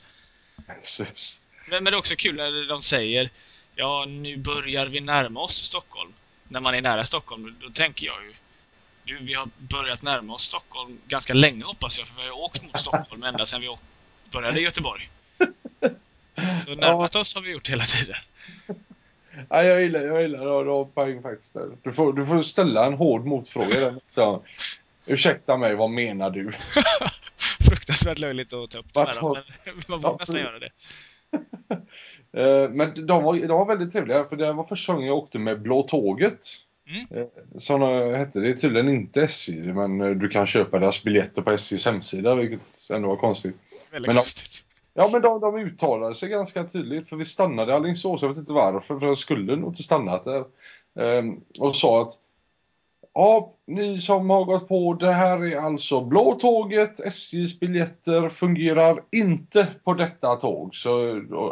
Men, 1.68 1.84
men 1.84 1.84
det 1.84 1.90
är 1.90 1.98
också 1.98 2.16
kul 2.16 2.36
när 2.36 2.68
de 2.68 2.82
säger 2.82 3.30
Ja, 3.74 4.04
nu 4.08 4.36
börjar 4.36 4.86
vi 4.86 5.00
närma 5.00 5.40
oss 5.40 5.56
Stockholm. 5.56 6.12
När 6.48 6.60
man 6.60 6.74
är 6.74 6.82
nära 6.82 7.04
Stockholm, 7.04 7.56
då 7.60 7.70
tänker 7.70 8.06
jag 8.06 8.24
ju 8.24 8.32
du, 9.06 9.18
vi 9.20 9.34
har 9.34 9.48
börjat 9.58 10.02
närma 10.02 10.34
oss 10.34 10.42
Stockholm 10.42 10.98
ganska 11.06 11.34
länge 11.34 11.64
hoppas 11.64 11.98
jag, 11.98 12.08
för 12.08 12.22
vi 12.22 12.28
har 12.28 12.38
åkt 12.38 12.62
mot 12.62 12.80
Stockholm 12.80 13.22
ända 13.22 13.46
sedan 13.46 13.60
vi 13.60 13.76
började 14.32 14.60
i 14.60 14.62
Göteborg. 14.62 15.08
Så 16.64 16.70
närmat 16.74 17.16
oss 17.16 17.34
har 17.34 17.42
vi 17.42 17.50
gjort 17.50 17.68
hela 17.68 17.84
tiden. 17.84 18.16
Ja, 19.48 19.62
jag 19.62 19.82
gillar, 19.82 20.00
jag 20.00 20.22
gillar. 20.22 20.64
Du 20.64 20.70
har 20.70 20.84
poäng 20.84 21.22
faktiskt. 21.22 21.54
där. 21.54 21.68
Du 21.82 21.92
får, 21.92 22.12
du 22.12 22.26
får 22.26 22.42
ställa 22.42 22.86
en 22.86 22.94
hård 22.94 23.24
motfråga 23.24 23.80
där. 23.80 23.94
Så, 24.04 24.44
ursäkta 25.06 25.56
mig, 25.56 25.74
vad 25.74 25.90
menar 25.90 26.30
du? 26.30 26.52
Fruktansvärt 27.68 28.18
löjligt 28.18 28.52
att 28.52 28.70
ta 28.70 28.78
upp 28.78 28.94
det 28.94 29.00
här, 29.00 29.06
Vart 29.06 29.20
då, 29.20 29.28
har- 29.28 29.44
men 29.64 29.84
man 29.88 30.00
Ja, 30.02 30.16
nästan 30.20 30.40
göra 30.40 30.58
det. 30.58 30.70
Eh, 32.36 32.70
Men 32.70 33.06
de 33.06 33.22
var, 33.24 33.34
de 33.34 33.46
var 33.48 33.66
väldigt 33.66 33.92
trevliga 33.92 34.24
för 34.24 34.36
det 34.36 34.52
var 34.52 34.64
första 34.64 34.92
gången 34.92 35.08
jag 35.08 35.16
åkte 35.16 35.38
med 35.38 35.62
Blå 35.62 35.82
Tåget. 35.82 36.38
Mm. 36.88 37.06
Eh, 37.22 37.26
Som 37.58 37.82
hette 38.16 38.40
det. 38.40 38.48
är 38.48 38.52
tydligen 38.52 38.88
inte 38.88 39.22
SJ 39.22 39.72
men 39.72 40.00
eh, 40.00 40.08
du 40.10 40.28
kan 40.28 40.46
köpa 40.46 40.78
deras 40.78 41.02
biljetter 41.02 41.42
på 41.42 41.50
SJs 41.50 41.86
hemsida 41.86 42.34
vilket 42.34 42.90
ändå 42.90 43.08
var 43.08 43.16
konstigt. 43.16 43.56
Väldigt 43.90 44.06
Men 44.08 44.16
de- 44.16 44.20
konstigt. 44.20 44.64
Ja 44.94 45.08
men 45.12 45.22
de, 45.22 45.40
de 45.40 45.56
uttalade 45.56 46.14
sig 46.14 46.28
ganska 46.28 46.64
tydligt 46.64 47.08
för 47.08 47.16
vi 47.16 47.24
stannade 47.24 47.72
i 47.72 47.74
Alingsås, 47.74 48.22
jag 48.22 48.28
vet 48.28 48.38
inte 48.38 48.52
varför 48.52 48.98
för 48.98 49.06
jag 49.06 49.18
skulle 49.18 49.56
nog 49.56 49.70
inte 49.70 49.82
stannat 49.82 50.24
där. 50.24 50.44
Ehm, 51.00 51.40
och 51.58 51.76
sa 51.76 52.02
att 52.02 52.10
Ja, 53.18 53.54
ni 53.66 53.98
som 54.00 54.30
har 54.30 54.44
gått 54.44 54.68
på 54.68 54.94
det 54.94 55.12
här 55.12 55.44
är 55.44 55.56
alltså 55.56 56.04
Blå 56.04 56.34
tåget, 56.34 57.00
SJs 57.00 57.60
biljetter 57.60 58.28
fungerar 58.28 59.02
inte 59.12 59.68
på 59.84 59.94
detta 59.94 60.34
tåg. 60.34 60.74
Så 60.74 61.00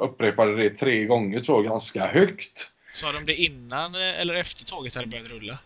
upprepade 0.02 0.56
det 0.56 0.70
tre 0.70 1.04
gånger 1.04 1.40
tror 1.40 1.64
jag 1.64 1.72
ganska 1.72 2.06
högt. 2.06 2.70
Sa 2.92 3.12
de 3.12 3.26
det 3.26 3.34
innan 3.34 3.94
eh, 3.94 4.20
eller 4.20 4.34
efter 4.34 4.64
tåget 4.64 4.94
hade 4.94 5.06
börjat 5.06 5.28
rulla? 5.28 5.58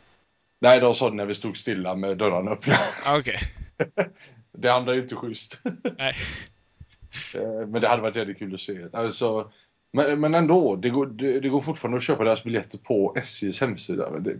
Nej, 0.60 0.80
de 0.80 0.94
sa 0.94 1.10
det 1.10 1.16
när 1.16 1.26
vi 1.26 1.34
stod 1.34 1.56
stilla 1.56 1.94
med 1.94 2.18
dörrarna 2.18 2.50
öppna. 2.50 2.74
Ah, 3.06 3.18
Okej. 3.18 3.38
Det 4.52 4.68
andra 4.68 4.92
är 4.92 4.96
ju 4.96 5.02
inte 5.02 5.16
schysst. 5.16 5.60
Nej. 5.98 6.14
Eh, 7.34 7.66
Men 7.66 7.82
det 7.82 7.88
hade 7.88 8.02
varit 8.02 8.16
väldigt 8.16 8.38
kul 8.38 8.54
att 8.54 8.60
se. 8.60 8.78
Alltså, 8.92 9.50
men, 9.92 10.20
men 10.20 10.34
ändå, 10.34 10.76
det 10.76 10.90
går, 10.90 11.06
det, 11.06 11.40
det 11.40 11.48
går 11.48 11.62
fortfarande 11.62 11.96
att 11.96 12.04
köpa 12.04 12.24
deras 12.24 12.44
biljetter 12.44 12.78
på 12.78 13.14
SJs 13.16 13.60
hemsida. 13.60 14.10
Men 14.10 14.22
det, 14.22 14.36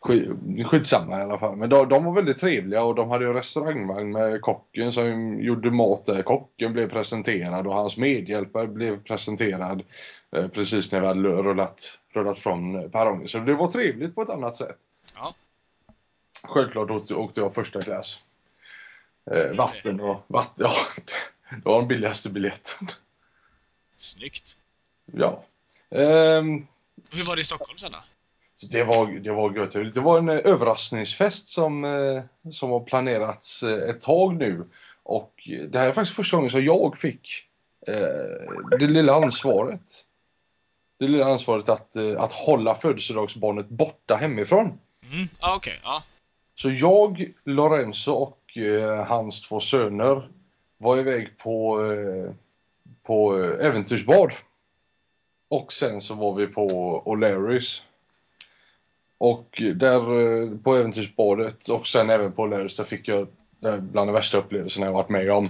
skitsamma 0.00 1.18
i 1.18 1.22
alla 1.22 1.38
fall. 1.38 1.56
Men 1.56 1.70
de, 1.70 1.88
de 1.88 2.04
var 2.04 2.14
väldigt 2.14 2.38
trevliga 2.38 2.82
och 2.82 2.94
de 2.94 3.10
hade 3.10 3.26
en 3.26 3.34
restaurangvagn 3.34 4.12
med 4.12 4.40
kocken 4.40 4.92
som 4.92 5.40
gjorde 5.40 5.70
mat 5.70 6.04
där. 6.04 6.22
Kocken 6.22 6.72
blev 6.72 6.90
presenterad 6.90 7.66
och 7.66 7.74
hans 7.74 7.96
medhjälpare 7.96 8.66
blev 8.66 9.02
presenterad 9.02 9.82
eh, 10.36 10.48
precis 10.48 10.92
när 10.92 11.00
vi 11.00 11.06
hade 11.06 11.20
rullat, 11.20 11.98
rullat 12.12 12.38
från 12.38 12.90
perrongen. 12.90 13.28
Så 13.28 13.38
det 13.38 13.54
var 13.54 13.70
trevligt 13.70 14.14
på 14.14 14.22
ett 14.22 14.30
annat 14.30 14.56
sätt. 14.56 14.78
Ja. 15.14 15.34
Självklart 16.42 16.90
åkte, 16.90 17.14
åkte 17.14 17.40
jag 17.40 17.54
första 17.54 17.80
klass. 17.80 18.20
Eh, 19.30 19.56
vatten 19.56 20.00
och 20.00 20.24
vatten, 20.26 20.66
ja. 20.66 20.72
Det 21.50 21.64
var 21.64 21.78
den 21.78 21.88
billigaste 21.88 22.30
biljetten. 22.30 22.88
Snyggt. 23.96 24.56
Ja. 25.12 25.44
Ehm, 25.90 26.66
Hur 27.10 27.24
var 27.24 27.36
det 27.36 27.40
i 27.40 27.44
Stockholm 27.44 27.78
sen 27.78 27.92
då? 27.92 27.98
Det 28.60 28.84
var, 28.84 29.06
det 29.06 29.32
var 29.32 29.54
gött. 29.54 29.94
Det 29.94 30.00
var 30.00 30.18
en 30.18 30.28
eh, 30.28 30.40
överraskningsfest 30.44 31.50
som, 31.50 31.84
eh, 31.84 32.50
som 32.50 32.70
har 32.70 32.80
planerats 32.80 33.62
eh, 33.62 33.90
ett 33.90 34.00
tag 34.00 34.36
nu. 34.36 34.64
Och 35.02 35.48
det 35.68 35.78
här 35.78 35.88
är 35.88 35.92
faktiskt 35.92 36.16
första 36.16 36.36
gången 36.36 36.50
som 36.50 36.64
jag 36.64 36.98
fick 36.98 37.44
eh, 37.86 38.78
det 38.78 38.86
lilla 38.86 39.14
ansvaret. 39.14 40.04
Det 40.98 41.08
lilla 41.08 41.26
ansvaret 41.26 41.68
att, 41.68 41.96
att 42.18 42.32
hålla 42.32 42.74
födelsedagsbarnet 42.74 43.68
borta 43.68 44.14
hemifrån. 44.16 44.78
Mm. 45.12 45.28
Ah, 45.38 45.56
Okej, 45.56 45.80
ja. 45.82 46.02
Så 46.54 46.70
jag, 46.70 47.32
Lorenzo 47.44 48.12
och 48.12 48.56
eh, 48.56 49.06
hans 49.06 49.40
två 49.40 49.60
söner 49.60 50.28
var 50.78 50.98
iväg 50.98 51.38
på, 51.38 51.84
eh, 51.84 52.32
på 53.06 53.36
äventyrsbad. 53.60 54.32
Och 55.48 55.72
sen 55.72 56.00
så 56.00 56.14
var 56.14 56.34
vi 56.34 56.46
på 56.46 56.66
O'Larrys. 57.06 57.82
Och 59.18 59.62
där 59.74 60.20
eh, 60.20 60.58
på 60.58 60.76
äventyrsbadet 60.76 61.68
och 61.68 61.86
sen 61.86 62.10
även 62.10 62.32
på 62.32 62.46
O'Larrys 62.46 62.76
där 62.76 62.84
fick 62.84 63.08
jag 63.08 63.20
eh, 63.64 63.76
bland 63.76 64.08
de 64.08 64.12
värsta 64.12 64.38
upplevelserna 64.38 64.86
jag 64.86 64.92
varit 64.92 65.08
med 65.08 65.30
om. 65.30 65.48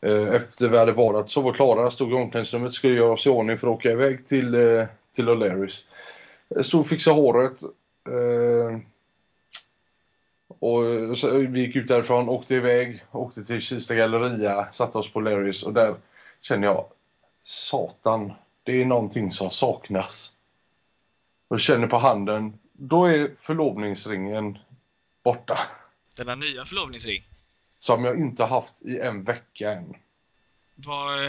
Eh, 0.00 0.34
efter 0.34 0.68
vi 0.68 0.78
hade 0.78 0.92
badat 0.92 1.30
så 1.30 1.40
var 1.40 1.52
Klara, 1.52 1.90
stod 1.90 2.12
i 2.12 2.14
omklädningsrummet, 2.14 2.72
skulle 2.72 2.94
göra 2.94 3.12
oss 3.12 3.26
i 3.26 3.30
ordning 3.30 3.58
för 3.58 3.66
att 3.66 3.74
åka 3.74 3.90
iväg 3.90 4.26
till, 4.26 4.56
till 5.14 5.28
O'Learys. 5.28 5.82
Stod 6.62 6.80
och 6.80 6.86
fixade 6.86 7.16
håret. 7.16 7.58
och 10.58 11.18
så 11.18 11.30
vi 11.30 11.60
gick 11.60 11.76
ut 11.76 11.88
därifrån, 11.88 12.28
åkte 12.28 12.54
iväg, 12.54 13.04
åkte 13.12 13.44
till 13.44 13.60
Kista 13.60 13.94
galleria, 13.94 14.68
satte 14.72 14.98
oss 14.98 15.12
på 15.12 15.20
Larrys 15.20 15.62
och 15.62 15.72
där 15.72 15.94
kände 16.40 16.66
jag 16.66 16.84
Satan, 17.42 18.32
det 18.62 18.80
är 18.80 18.84
någonting 18.84 19.32
som 19.32 19.50
saknas. 19.50 20.32
Och 21.48 21.60
känner 21.60 21.86
på 21.86 21.96
handen, 21.96 22.58
då 22.78 23.04
är 23.04 23.30
förlovningsringen 23.36 24.58
borta. 25.24 25.58
Denna 26.16 26.34
nya 26.34 26.64
förlovningsring. 26.64 27.24
Som 27.78 28.04
jag 28.04 28.18
inte 28.18 28.44
haft 28.44 28.82
i 28.82 29.00
en 29.00 29.24
vecka 29.24 29.72
än. 29.72 29.96
Var... 30.74 31.28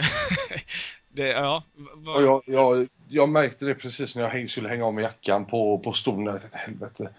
det, 1.08 1.28
ja, 1.28 1.64
var... 1.94 2.14
Och 2.14 2.22
jag, 2.22 2.42
jag, 2.46 2.88
jag 3.08 3.28
märkte 3.28 3.64
det 3.64 3.74
precis 3.74 4.16
när 4.16 4.22
jag 4.22 4.50
skulle 4.50 4.68
hänga 4.68 4.90
mig 4.90 5.04
jackan 5.04 5.46
på, 5.46 5.78
på 5.78 5.92
stolen. 5.92 6.26
Jag 6.26 6.40
tänkte, 6.40 6.58
helvete. 6.58 7.10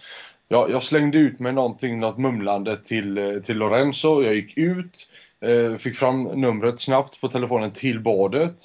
Jag, 0.48 0.72
jag 0.72 0.84
slängde 0.84 1.18
ut 1.18 1.40
med 1.40 1.56
någonting, 1.56 2.00
något 2.00 2.18
mumlande 2.18 2.78
till, 2.78 3.18
eh, 3.18 3.40
till 3.40 3.58
Lorenzo. 3.58 4.22
Jag 4.22 4.36
gick 4.36 4.58
ut, 4.58 5.10
eh, 5.42 5.78
fick 5.78 5.96
fram 5.96 6.24
numret 6.24 6.80
snabbt 6.80 7.22
på 7.22 7.30
telefonen 7.30 7.72
till 7.72 8.00
badet. 8.00 8.62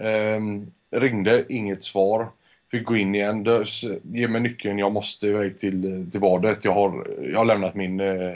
Eh, 0.00 0.40
ringde, 1.00 1.44
inget 1.48 1.82
svar. 1.82 2.30
Fick 2.70 2.84
gå 2.84 2.96
in 2.96 3.14
igen. 3.14 3.44
Dös, 3.44 3.84
ge 4.02 4.28
mig 4.28 4.40
nyckeln, 4.40 4.78
jag 4.78 4.92
måste 4.92 5.26
iväg 5.26 5.58
till, 5.58 6.10
till 6.10 6.20
badet. 6.20 6.64
Jag 6.64 6.72
har, 6.72 7.06
jag 7.32 7.38
har 7.38 7.44
lämnat 7.44 7.74
min, 7.74 8.00
eh, 8.00 8.34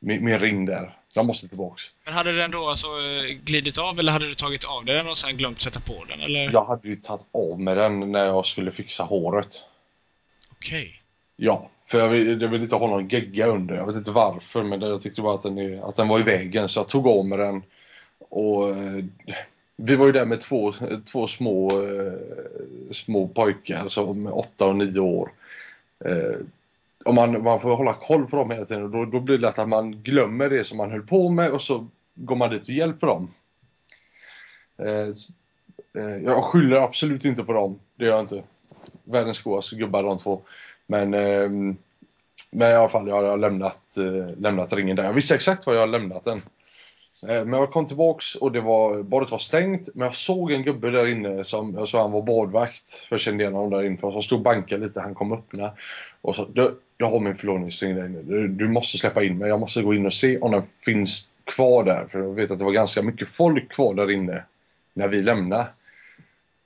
min, 0.00 0.24
min 0.24 0.38
ring 0.38 0.66
där. 0.66 0.96
Jag 1.14 1.26
måste 1.26 1.48
tillbaks. 1.48 1.82
Men 2.04 2.14
hade 2.14 2.32
den 2.32 2.50
då 2.50 2.68
alltså 2.68 2.86
eh, 2.86 3.24
glidit 3.44 3.78
av 3.78 3.98
eller 3.98 4.12
hade 4.12 4.28
du 4.28 4.34
tagit 4.34 4.64
av 4.64 4.84
den 4.84 5.08
och 5.08 5.18
sen 5.18 5.36
glömt 5.36 5.60
sätta 5.60 5.80
på 5.80 6.04
den 6.08 6.20
eller? 6.20 6.50
Jag 6.52 6.64
hade 6.64 6.88
ju 6.88 6.96
tagit 6.96 7.26
av 7.32 7.60
med 7.60 7.76
den 7.76 8.12
när 8.12 8.26
jag 8.26 8.46
skulle 8.46 8.72
fixa 8.72 9.02
håret. 9.02 9.62
Okej. 10.50 11.02
Ja, 11.36 11.70
för 11.86 11.98
jag 11.98 12.08
vill, 12.08 12.42
jag 12.42 12.48
vill 12.48 12.62
inte 12.62 12.76
ha 12.76 12.86
någon 12.86 13.08
gegga 13.08 13.46
under. 13.46 13.74
Jag 13.74 13.86
vet 13.86 13.96
inte 13.96 14.10
varför, 14.10 14.62
men 14.62 14.80
jag 14.80 15.02
tyckte 15.02 15.22
bara 15.22 15.34
att 15.34 15.42
den, 15.42 15.58
är, 15.58 15.88
att 15.88 15.96
den 15.96 16.08
var 16.08 16.20
i 16.20 16.22
vägen. 16.22 16.68
Så 16.68 16.80
jag 16.80 16.88
tog 16.88 17.06
av 17.06 17.26
med 17.26 17.38
den. 17.38 17.62
Och 18.18 18.68
eh, 18.68 19.04
vi 19.76 19.96
var 19.96 20.06
ju 20.06 20.12
där 20.12 20.26
med 20.26 20.40
två, 20.40 20.74
två 21.12 21.26
små, 21.26 21.70
små 22.92 23.28
pojkar 23.28 23.88
som 23.88 24.26
är 24.26 24.38
åtta 24.38 24.66
och 24.66 24.76
nio 24.76 25.00
år. 25.00 25.32
Eh, 26.04 26.40
och 27.04 27.14
man, 27.14 27.42
man 27.42 27.60
får 27.60 27.76
hålla 27.76 27.92
koll 27.92 28.26
på 28.26 28.36
dem 28.36 28.50
hela 28.50 28.64
tiden 28.64 28.82
och 28.82 28.90
då, 28.90 29.04
då 29.04 29.20
blir 29.20 29.38
det 29.38 29.42
lätt 29.42 29.58
att 29.58 29.68
man 29.68 30.02
glömmer 30.02 30.50
det 30.50 30.64
som 30.64 30.76
man 30.76 30.90
höll 30.90 31.02
på 31.02 31.28
med 31.28 31.50
och 31.50 31.62
så 31.62 31.88
går 32.14 32.36
man 32.36 32.50
dit 32.50 32.62
och 32.62 32.68
hjälper 32.68 33.06
dem. 33.06 33.28
Eh, 34.78 35.08
eh, 36.02 36.16
jag 36.24 36.44
skyller 36.44 36.76
absolut 36.76 37.24
inte 37.24 37.44
på 37.44 37.52
dem, 37.52 37.78
det 37.96 38.04
gör 38.04 38.12
jag 38.12 38.20
inte. 38.20 38.42
Världens 39.04 39.42
godaste 39.42 39.76
gubbar 39.76 40.02
de 40.02 40.18
två. 40.18 40.42
Men, 40.86 41.14
eh, 41.14 41.50
men 42.52 42.70
i 42.70 42.74
alla 42.74 42.88
fall, 42.88 43.08
jag 43.08 43.22
har 43.22 43.38
lämnat, 43.38 43.96
eh, 43.96 44.38
lämnat 44.38 44.72
ringen 44.72 44.96
där. 44.96 45.04
Jag 45.04 45.12
visste 45.12 45.34
exakt 45.34 45.66
var 45.66 45.74
jag 45.74 45.80
har 45.80 45.86
lämnat 45.86 46.24
den. 46.24 46.40
Eh, 47.28 47.44
men 47.44 47.60
jag 47.60 47.70
kom 47.70 47.86
tillbaks 47.86 48.34
och 48.34 48.52
det 48.52 48.60
var, 48.60 49.02
badet 49.02 49.30
var 49.30 49.38
stängt. 49.38 49.88
Men 49.94 50.04
jag 50.04 50.14
såg 50.14 50.52
en 50.52 50.62
gubbe 50.62 50.90
där 50.90 51.06
inne 51.06 51.44
som, 51.44 51.74
jag 51.74 51.88
såg 51.88 52.00
han 52.00 52.12
var 52.12 52.22
badvakt. 52.22 52.90
För 52.90 53.14
jag 53.14 53.20
kände 53.20 53.44
igen 53.44 53.54
honom 53.54 53.70
där 53.70 53.84
inne. 53.84 53.98
Som 53.98 54.22
stod 54.22 54.38
och 54.38 54.44
bankade 54.44 54.84
lite. 54.84 55.00
Han 55.00 55.14
kom 55.14 55.32
öppna. 55.32 55.72
Och 56.20 56.34
sa, 56.34 56.48
du, 56.52 56.78
jag 56.98 57.10
har 57.10 57.20
min 57.20 57.36
förlovningsring 57.36 57.96
där 57.96 58.04
inne. 58.04 58.22
Du, 58.22 58.48
du 58.48 58.68
måste 58.68 58.98
släppa 58.98 59.22
in 59.22 59.38
mig. 59.38 59.48
Jag 59.48 59.60
måste 59.60 59.82
gå 59.82 59.94
in 59.94 60.06
och 60.06 60.14
se 60.14 60.38
om 60.38 60.50
den 60.50 60.62
finns 60.84 61.32
kvar 61.44 61.84
där. 61.84 62.06
För 62.08 62.18
jag 62.18 62.34
vet 62.34 62.50
att 62.50 62.58
det 62.58 62.64
var 62.64 62.72
ganska 62.72 63.02
mycket 63.02 63.28
folk 63.28 63.72
kvar 63.72 63.94
där 63.94 64.10
inne. 64.10 64.44
När 64.94 65.08
vi 65.08 65.22
lämnade. 65.22 65.66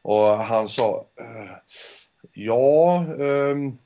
Och 0.03 0.27
han 0.27 0.69
sa, 0.69 1.05
eh, 1.21 1.57
ja, 2.33 3.05
ehm, 3.21 3.79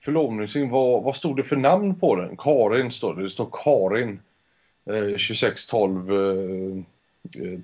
förlovningsring, 0.00 0.70
vad, 0.70 1.02
vad 1.02 1.16
stod 1.16 1.36
det 1.36 1.44
för 1.44 1.56
namn 1.56 1.94
på 2.00 2.16
den? 2.16 2.36
Karin 2.36 2.90
står 2.90 3.14
det. 3.14 3.22
Det 3.22 3.28
står 3.28 3.48
Karin. 3.52 4.20
Eh, 4.86 5.16
2612 5.16 6.12
eh, 6.12 6.18
eh, 7.52 7.60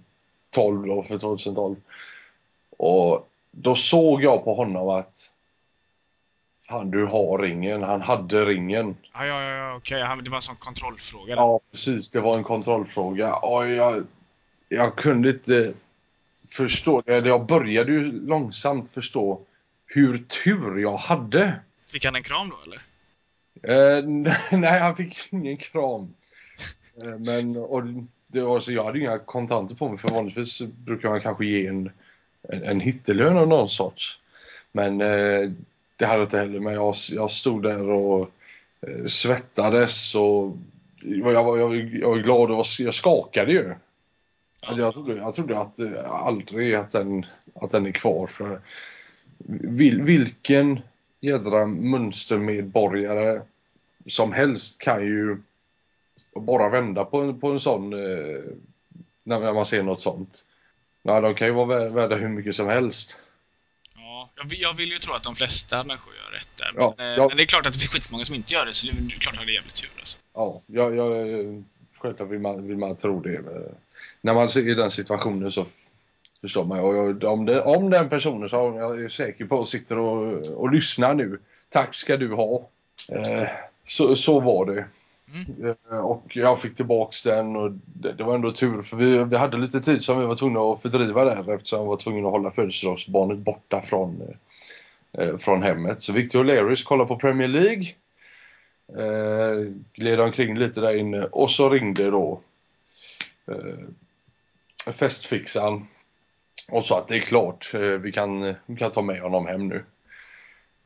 12 0.50 0.86
då 0.86 1.02
för 1.02 1.18
2012. 1.18 1.76
Och 2.78 3.28
då 3.50 3.74
såg 3.74 4.22
jag 4.22 4.44
på 4.44 4.54
honom 4.54 4.88
att 4.88 5.30
Fan, 6.70 6.90
du 6.90 7.04
har 7.04 7.38
ringen. 7.38 7.82
Han 7.82 8.00
hade 8.00 8.44
ringen. 8.44 8.96
Ja, 9.12 9.26
ja, 9.26 9.42
ja, 9.42 9.76
okej. 9.76 9.98
Det 10.24 10.30
var 10.30 10.36
en 10.36 10.42
sån 10.42 10.56
kontrollfråga. 10.56 11.34
Ja, 11.34 11.60
precis. 11.70 12.10
Det 12.10 12.20
var 12.20 12.36
en 12.36 12.44
kontrollfråga. 12.44 13.34
Och 13.34 13.68
jag, 13.68 14.06
jag 14.68 14.96
kunde 14.96 15.30
inte 15.30 15.72
förstå. 16.48 17.02
Jag 17.06 17.46
började 17.46 17.92
ju 17.92 18.26
långsamt 18.26 18.88
förstå 18.88 19.40
hur 19.86 20.18
tur 20.18 20.78
jag 20.78 20.96
hade. 20.96 21.60
Fick 21.86 22.04
han 22.04 22.16
en 22.16 22.22
kram 22.22 22.50
då 22.50 22.56
eller? 22.66 22.82
Eh, 23.62 24.04
nej, 24.58 24.80
han 24.80 24.96
fick 24.96 25.32
ingen 25.32 25.56
kram. 25.56 26.14
Eh, 27.02 27.18
men 27.18 27.56
och 27.56 27.82
det 28.26 28.40
var 28.40 28.60
så 28.60 28.72
jag 28.72 28.84
hade 28.84 28.98
inga 28.98 29.18
kontanter 29.18 29.74
på 29.74 29.88
mig 29.88 29.98
för 29.98 30.08
vanligtvis 30.08 30.60
brukar 30.60 31.08
man 31.08 31.20
kanske 31.20 31.46
ge 31.46 31.66
en, 31.66 31.90
en, 32.42 32.62
en 32.62 32.80
hittelön 32.80 33.36
av 33.36 33.48
någon 33.48 33.68
sorts. 33.68 34.18
Men 34.72 35.00
eh, 35.00 35.50
det 35.96 36.06
hade 36.06 36.18
jag 36.18 36.26
inte 36.26 36.38
heller. 36.38 36.60
Men 36.60 36.74
jag, 36.74 36.94
jag 37.10 37.30
stod 37.30 37.62
där 37.62 37.90
och 37.90 38.30
eh, 38.86 39.04
svettades 39.04 40.14
och 40.14 40.56
jag 41.02 41.44
var, 41.44 41.58
jag, 41.58 41.94
jag 41.94 42.08
var 42.08 42.18
glad 42.18 42.50
och 42.50 42.66
jag 42.78 42.94
skakade 42.94 43.52
ju. 43.52 43.74
Alltså, 44.60 44.82
jag, 44.82 44.94
trodde, 44.94 45.16
jag 45.16 45.34
trodde 45.34 45.58
att 45.58 45.78
eh, 45.78 46.10
aldrig 46.10 46.74
att 46.74 46.90
den, 46.90 47.26
att 47.54 47.70
den 47.70 47.86
är 47.86 47.92
kvar. 47.92 48.26
För 48.26 48.60
vil, 49.48 50.02
vilken 50.02 50.80
jädra 51.20 51.66
mönstermedborgare 51.66 53.42
som 54.06 54.32
helst 54.32 54.78
kan 54.78 55.06
ju 55.06 55.38
bara 56.34 56.68
vända 56.68 57.04
på 57.04 57.20
en, 57.20 57.40
på 57.40 57.50
en 57.50 57.60
sån 57.60 57.92
eh, 57.92 58.40
när 59.24 59.52
man 59.52 59.66
ser 59.66 59.82
något 59.82 60.00
sånt. 60.00 60.46
Ja, 61.02 61.20
de 61.20 61.34
kan 61.34 61.46
ju 61.46 61.52
vara 61.52 61.66
vä- 61.66 61.94
värda 61.94 62.16
hur 62.16 62.28
mycket 62.28 62.56
som 62.56 62.66
helst. 62.66 63.16
Ja, 63.96 64.30
jag 64.36 64.48
vill, 64.48 64.60
jag 64.60 64.74
vill 64.74 64.88
ju 64.92 64.98
tro 64.98 65.14
att 65.14 65.22
de 65.22 65.36
flesta 65.36 65.84
människor 65.84 66.14
gör 66.14 66.38
rätt 66.38 66.48
där. 66.56 66.72
Ja, 66.76 66.94
men, 66.96 67.18
eh, 67.18 67.28
men 67.28 67.36
det 67.36 67.42
är 67.42 67.46
klart 67.46 67.66
att 67.66 67.72
det 67.72 67.78
finns 67.78 67.92
skitmånga 67.92 68.24
som 68.24 68.34
inte 68.34 68.54
gör 68.54 68.66
det, 68.66 68.74
så 68.74 68.86
det 68.86 68.92
är 68.92 69.18
klart 69.18 69.34
att 69.38 69.46
det 69.46 69.52
är 69.52 69.54
jävligt 69.54 69.74
tur 69.74 69.90
alltså. 69.98 70.18
Ja, 70.34 70.62
jag, 70.66 70.96
jag, 70.96 71.64
självklart 71.98 72.28
vill 72.28 72.40
man, 72.40 72.66
vill 72.68 72.76
man 72.76 72.96
tro 72.96 73.20
det. 73.20 73.40
Men 73.44 73.74
När 74.20 74.34
man 74.34 74.44
är 74.44 74.68
i 74.68 74.74
den 74.74 74.90
situationen 74.90 75.52
så 75.52 75.66
förstår 76.40 76.64
man. 76.64 76.80
Och 76.80 76.96
jag, 76.96 77.24
om, 77.24 77.46
det, 77.46 77.62
om 77.62 77.90
den 77.90 78.08
personen 78.08 78.48
som 78.48 78.76
jag 78.76 79.04
är 79.04 79.08
säker 79.08 79.44
på 79.44 79.64
sitter 79.64 79.98
och, 79.98 80.46
och 80.46 80.72
lyssnar 80.72 81.14
nu. 81.14 81.40
Tack 81.68 81.94
ska 81.94 82.16
du 82.16 82.34
ha. 82.34 82.68
Eh, 83.08 83.48
så, 83.84 84.16
så 84.16 84.40
var 84.40 84.66
det. 84.66 84.84
Mm. 85.32 85.76
Och 86.04 86.36
jag 86.36 86.60
fick 86.60 86.74
tillbaks 86.74 87.22
den 87.22 87.56
och 87.56 87.72
det, 87.72 88.12
det 88.12 88.24
var 88.24 88.34
ändå 88.34 88.52
tur 88.52 88.82
för 88.82 88.96
vi, 88.96 89.24
vi 89.24 89.36
hade 89.36 89.56
lite 89.56 89.80
tid 89.80 90.04
som 90.04 90.20
vi 90.20 90.26
var 90.26 90.36
tvungna 90.36 90.60
att 90.60 90.82
fördriva 90.82 91.24
där 91.24 91.54
eftersom 91.54 91.80
vi 91.80 91.86
var 91.86 91.96
tvungna 91.96 92.28
att 92.28 92.32
hålla 92.32 92.50
födelsedagsbarnet 92.50 93.38
borta 93.38 93.82
från, 93.82 94.22
eh, 94.22 95.28
eh 95.28 95.38
från 95.38 95.62
hemmet. 95.62 96.02
Så 96.02 96.12
Victor 96.12 96.44
O'Learys, 96.44 96.84
kollade 96.84 97.08
på 97.08 97.16
Premier 97.16 97.48
League. 97.48 97.86
Eh, 98.98 99.72
gled 99.92 100.20
omkring 100.20 100.58
lite 100.58 100.80
där 100.80 100.96
inne 100.96 101.24
och 101.24 101.50
så 101.50 101.68
ringde 101.70 102.10
då 102.10 102.40
eh, 103.46 104.92
festfixaren 104.92 105.86
och 106.68 106.84
sa 106.84 106.98
att 106.98 107.08
det 107.08 107.16
är 107.16 107.20
klart, 107.20 107.70
eh, 107.74 107.80
vi, 107.80 108.12
kan, 108.12 108.54
vi 108.66 108.76
kan 108.76 108.90
ta 108.90 109.02
med 109.02 109.20
honom 109.20 109.46
hem 109.46 109.68
nu. 109.68 109.84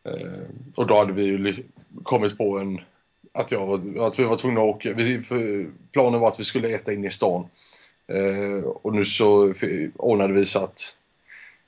Eh, 0.04 0.48
och 0.76 0.86
då 0.86 0.96
hade 0.96 1.12
vi 1.12 1.24
ju 1.24 1.64
kommit 2.02 2.38
på 2.38 2.58
en 2.58 2.80
att, 3.34 3.52
jag, 3.52 3.66
var- 3.66 4.06
att 4.06 4.18
vi 4.18 4.24
var 4.24 4.36
tvungna 4.36 4.60
att 4.60 4.66
åka. 4.74 4.92
Vi, 4.92 5.22
planen 5.92 6.20
var 6.20 6.28
att 6.28 6.40
vi 6.40 6.44
skulle 6.44 6.74
äta 6.74 6.92
in 6.92 7.04
i 7.04 7.10
stan. 7.10 7.48
Eh, 8.08 8.64
och 8.64 8.94
nu 8.94 9.04
så 9.04 9.54
ordnade 9.96 10.32
vi 10.34 10.46
så 10.46 10.58
att 10.64 10.96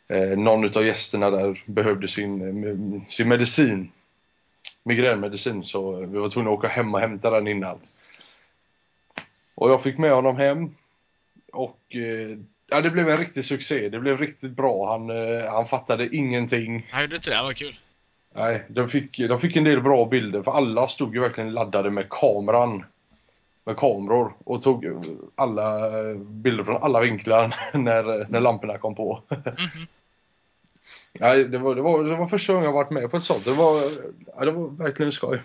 eh, 0.08 0.38
någon 0.38 0.76
av 0.76 0.87
gästerna 0.87 1.30
där 1.30 1.62
behövde 1.66 2.08
sin, 2.08 2.40
eh, 2.64 3.02
sin 3.02 3.28
medicin. 3.28 3.90
Migränmedicin. 4.82 5.64
Så 5.64 5.96
vi 5.96 6.18
var 6.18 6.28
tvungna 6.28 6.50
att 6.50 6.58
åka 6.58 6.68
hem 6.68 6.94
och 6.94 7.00
hämta 7.00 7.30
den 7.30 7.46
innan. 7.46 7.78
Och 9.54 9.70
jag 9.70 9.82
fick 9.82 9.99
med 9.99 10.11
honom 10.12 10.37
hem. 10.37 10.75
Och 11.52 11.80
eh, 11.88 12.38
ja, 12.70 12.80
det 12.80 12.90
blev 12.90 13.08
en 13.08 13.16
riktig 13.16 13.44
succé. 13.44 13.88
Det 13.88 14.00
blev 14.00 14.18
riktigt 14.18 14.52
bra. 14.52 14.92
Han, 14.92 15.11
eh, 15.11 15.52
han 15.52 15.66
fattade 15.66 16.16
ingenting. 16.16 16.87
Han 16.90 17.02
gjorde 17.02 17.16
inte 17.16 17.30
det, 17.30 17.42
vad 17.42 17.56
kul. 17.56 17.78
Nej, 18.37 18.64
de 18.69 18.88
fick, 18.88 19.19
de 19.19 19.40
fick 19.40 19.57
en 19.57 19.64
del 19.64 19.83
bra 19.83 20.07
bilder 20.07 20.43
för 20.43 20.52
alla 20.52 20.88
stod 20.88 21.14
ju 21.14 21.21
verkligen 21.21 21.52
laddade 21.55 21.90
med 21.90 22.09
kameran. 22.11 22.85
Med 23.64 23.76
kameror 23.76 24.33
och 24.45 24.62
tog 24.62 24.87
alla 25.35 25.87
eh, 25.87 26.16
bilder 26.16 26.64
från 26.64 26.83
alla 26.83 27.00
vinklar 27.00 27.55
när, 27.78 28.26
när 28.31 28.40
lamporna 28.40 28.78
kom 28.78 28.95
på. 28.95 29.23
Mhm. 29.28 29.87
Nej, 31.21 31.45
det 31.45 31.59
var, 31.59 31.75
det, 31.75 31.83
var, 31.83 32.05
det 32.05 32.16
var 32.16 32.26
första 32.26 32.52
gången 32.52 32.66
jag 32.66 32.73
varit 32.73 32.90
med 32.90 33.11
på 33.11 33.16
ett 33.16 33.25
sånt. 33.25 33.45
Det 33.45 33.52
var, 33.52 33.83
ja, 34.37 34.45
det 34.45 34.50
var 34.50 34.69
verkligen 34.69 35.12
skoj. 35.12 35.43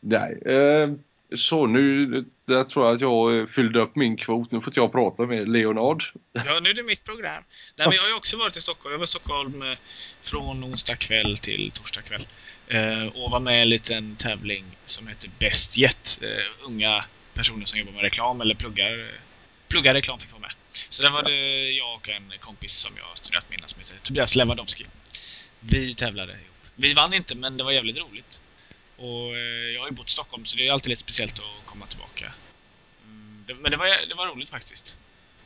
Nej, 0.00 0.38
eh, 0.44 0.90
så 1.36 1.66
nu 1.66 2.06
där 2.44 2.64
tror 2.64 2.86
jag 2.86 2.94
att 2.94 3.00
jag 3.00 3.50
fyllde 3.50 3.80
upp 3.80 3.96
min 3.96 4.16
kvot. 4.16 4.52
Nu 4.52 4.60
får 4.60 4.68
inte 4.68 4.80
jag 4.80 4.92
prata 4.92 5.26
med 5.26 5.48
Leonard. 5.48 6.04
Ja, 6.32 6.60
nu 6.60 6.70
är 6.70 6.74
det 6.74 6.82
mitt 6.82 7.04
program. 7.04 7.42
Nej, 7.76 7.88
men 7.88 7.96
jag 7.96 8.02
har 8.02 8.08
ju 8.08 8.14
också 8.14 8.36
varit 8.36 8.56
i 8.56 8.60
Stockholm. 8.60 8.92
Jag 8.92 8.98
var 8.98 9.04
i 9.04 9.08
Stockholm 9.08 9.62
eh, 9.62 9.78
från 10.22 10.64
onsdag 10.64 10.96
kväll 10.96 11.38
till 11.38 11.70
torsdag 11.74 12.02
kväll. 12.02 12.26
Eh, 12.68 13.06
och 13.06 13.30
var 13.30 13.40
med 13.40 13.58
i 13.58 13.62
en 13.62 13.68
liten 13.68 14.16
tävling 14.16 14.64
som 14.84 15.08
heter 15.08 15.30
Best 15.38 15.78
Yet. 15.78 16.20
Eh, 16.22 16.66
unga 16.66 17.04
personer 17.34 17.64
som 17.64 17.78
jobbar 17.78 17.92
med 17.92 18.02
reklam 18.02 18.40
eller 18.40 18.54
pluggar, 18.54 18.98
eh, 18.98 19.20
pluggar 19.68 19.94
reklam 19.94 20.18
fick 20.18 20.32
vara 20.32 20.40
med. 20.40 20.52
Så 20.70 21.02
där 21.02 21.10
var 21.10 21.22
det 21.22 21.70
jag 21.70 21.94
och 21.94 22.08
en 22.08 22.32
kompis 22.40 22.72
som 22.72 22.92
jag 22.96 23.04
har 23.04 23.14
studerat 23.14 23.50
med 23.50 23.58
innan 23.58 23.68
som 23.68 23.80
heter 23.80 23.96
Tobias 24.02 24.36
Lewandowski. 24.36 24.86
Vi 25.60 25.94
tävlade 25.94 26.32
ihop. 26.32 26.44
Vi 26.74 26.94
vann 26.94 27.14
inte, 27.14 27.34
men 27.34 27.56
det 27.56 27.64
var 27.64 27.72
jävligt 27.72 27.98
roligt. 27.98 28.40
Och 28.98 29.36
eh, 29.36 29.70
jag 29.74 29.80
har 29.80 29.88
ju 29.88 29.94
bott 29.94 30.08
i 30.08 30.12
Stockholm 30.12 30.44
så 30.44 30.56
det 30.56 30.68
är 30.68 30.72
alltid 30.72 30.90
lite 30.90 31.02
speciellt 31.02 31.38
att 31.38 31.66
komma 31.66 31.86
tillbaka. 31.86 32.32
Mm, 33.04 33.62
men 33.62 33.70
det 33.70 33.76
var, 33.76 34.08
det 34.08 34.14
var 34.14 34.26
roligt 34.26 34.50
faktiskt. 34.50 34.96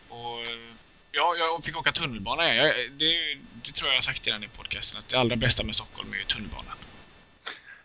Och 0.08 0.38
eh, 0.38 0.74
ja, 1.12 1.36
jag 1.38 1.64
fick 1.64 1.76
åka 1.76 1.92
tunnelbana 1.92 2.44
igen. 2.44 2.56
Jag, 2.56 2.74
det, 2.92 3.38
det 3.62 3.72
tror 3.72 3.88
jag 3.88 3.92
jag 3.92 3.96
har 3.96 4.02
sagt 4.02 4.26
i 4.26 4.30
den 4.30 4.44
i 4.44 4.48
podcasten 4.48 4.98
att 4.98 5.08
det 5.08 5.16
allra 5.16 5.36
bästa 5.36 5.64
med 5.64 5.74
Stockholm 5.74 6.12
är 6.12 6.16
ju 6.16 6.24
tunnelbanan. 6.24 6.76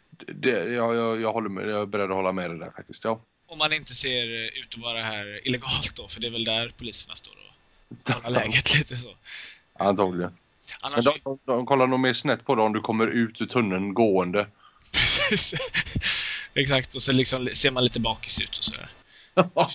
Det, 0.10 0.50
jag, 0.50 0.96
jag, 0.96 1.22
jag 1.22 1.34
håller 1.34 1.50
med. 1.50 1.70
Jag 1.70 1.82
är 1.82 1.86
beredd 1.86 2.10
att 2.12 2.16
hålla 2.16 2.32
med 2.32 2.50
dig 2.50 2.60
där 2.60 2.72
faktiskt. 2.76 3.04
Ja. 3.04 3.22
Om 3.48 3.58
man 3.58 3.74
inte 3.74 3.96
ser 3.96 4.26
ut 4.60 4.74
att 4.76 4.82
vara 4.82 5.04
här 5.04 5.48
illegalt 5.48 5.96
då, 5.96 6.08
för 6.08 6.22
det 6.22 6.28
är 6.28 6.32
väl 6.32 6.44
där 6.44 6.70
poliserna 6.78 7.16
står 7.16 7.34
och 7.34 8.14
kollar 8.14 8.30
läget 8.30 8.76
lite 8.76 8.98
så. 8.98 9.16
Antagligen. 9.74 10.32
Men 10.32 10.92
Annars, 10.92 11.06
de, 11.06 11.20
de, 11.24 11.40
de 11.46 11.66
kollar 11.66 11.88
nog 11.88 12.00
mer 12.00 12.14
snett 12.14 12.46
på 12.46 12.56
dig 12.56 12.66
om 12.66 12.74
du 12.74 12.82
kommer 12.82 13.08
ut 13.08 13.42
ur 13.42 13.46
tunneln 13.46 13.94
gående. 13.94 14.48
Precis. 14.98 15.54
Exakt, 16.54 16.96
och 16.96 17.01
så 17.01 17.12
liksom 17.12 17.50
ser 17.54 17.72
man 17.72 17.84
lite 17.84 18.00
bakis 18.00 18.42
ut 18.42 18.58
och 18.58 18.63
sådär. 18.63 18.89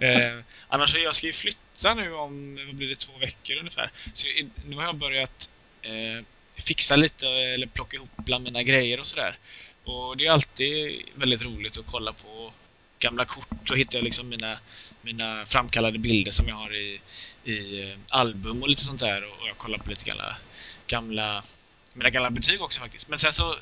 Eh, 0.00 0.44
annars, 0.68 0.92
så 0.92 0.98
jag 0.98 1.14
ska 1.16 1.26
ju 1.26 1.32
flytta 1.32 1.94
nu 1.94 2.14
om, 2.14 2.58
vad 2.66 2.74
blir 2.74 2.88
det, 2.88 2.96
två 2.96 3.18
veckor 3.18 3.56
ungefär. 3.56 3.90
Så 4.12 4.26
nu 4.64 4.76
har 4.76 4.82
jag 4.82 4.96
börjat 4.96 5.48
eh, 5.82 6.24
fixa 6.62 6.96
lite 6.96 7.28
eller 7.28 7.66
plocka 7.66 7.96
ihop 7.96 8.10
bland 8.16 8.44
mina 8.44 8.62
grejer 8.62 9.00
och 9.00 9.06
sådär. 9.06 9.38
Och 9.84 10.16
det 10.16 10.26
är 10.26 10.30
alltid 10.30 11.02
väldigt 11.14 11.42
roligt 11.42 11.78
att 11.78 11.86
kolla 11.86 12.12
på 12.12 12.52
gamla 12.98 13.24
kort 13.24 13.70
och 13.70 13.78
hitta 13.78 13.98
liksom 13.98 14.28
mina, 14.28 14.58
mina 15.02 15.46
framkallade 15.46 15.98
bilder 15.98 16.30
som 16.30 16.48
jag 16.48 16.54
har 16.54 16.74
i, 16.74 17.00
i 17.44 17.82
eh, 17.82 17.98
album 18.08 18.62
och 18.62 18.68
lite 18.68 18.84
sånt 18.84 19.00
där. 19.00 19.24
Och 19.24 19.48
jag 19.48 19.56
kollar 19.56 19.78
på 19.78 19.90
lite 19.90 20.04
gamla, 20.04 20.36
gamla, 20.86 21.44
mina 21.92 22.10
gamla 22.10 22.30
betyg 22.30 22.62
också 22.62 22.80
faktiskt. 22.80 23.08
Men 23.08 23.18
sen 23.18 23.32
så 23.32 23.56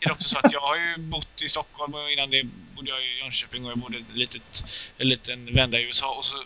är 0.00 0.06
det 0.06 0.12
också 0.12 0.28
så 0.28 0.38
att 0.38 0.52
jag 0.52 0.60
har 0.60 0.76
ju 0.76 0.96
bott 0.98 1.42
i 1.42 1.48
Stockholm 1.48 1.94
och 1.94 2.10
innan 2.12 2.30
det 2.30 2.42
bodde 2.76 2.90
jag 2.90 3.04
i 3.04 3.18
Jönköping 3.18 3.64
och 3.64 3.70
jag 3.70 3.78
bodde 3.78 3.98
ett 3.98 4.12
litet, 4.16 4.64
en 4.98 5.08
liten 5.08 5.54
vända 5.54 5.78
i 5.78 5.82
USA 5.82 6.14
och 6.14 6.24
så 6.24 6.36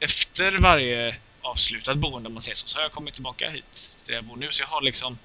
efter 0.00 0.58
varje 0.58 1.16
avslutat 1.42 1.96
boende 1.98 2.26
om 2.26 2.34
man 2.34 2.42
säger 2.42 2.56
så, 2.56 2.68
så 2.68 2.78
har 2.78 2.82
jag 2.82 2.92
kommit 2.92 3.14
tillbaka 3.14 3.50
hit 3.50 3.96
där 4.06 4.14
jag 4.14 4.24
bor 4.24 4.36
nu. 4.36 4.48
Så 4.50 4.62
jag 4.62 4.66
har 4.68 4.82
liksom, 4.82 5.18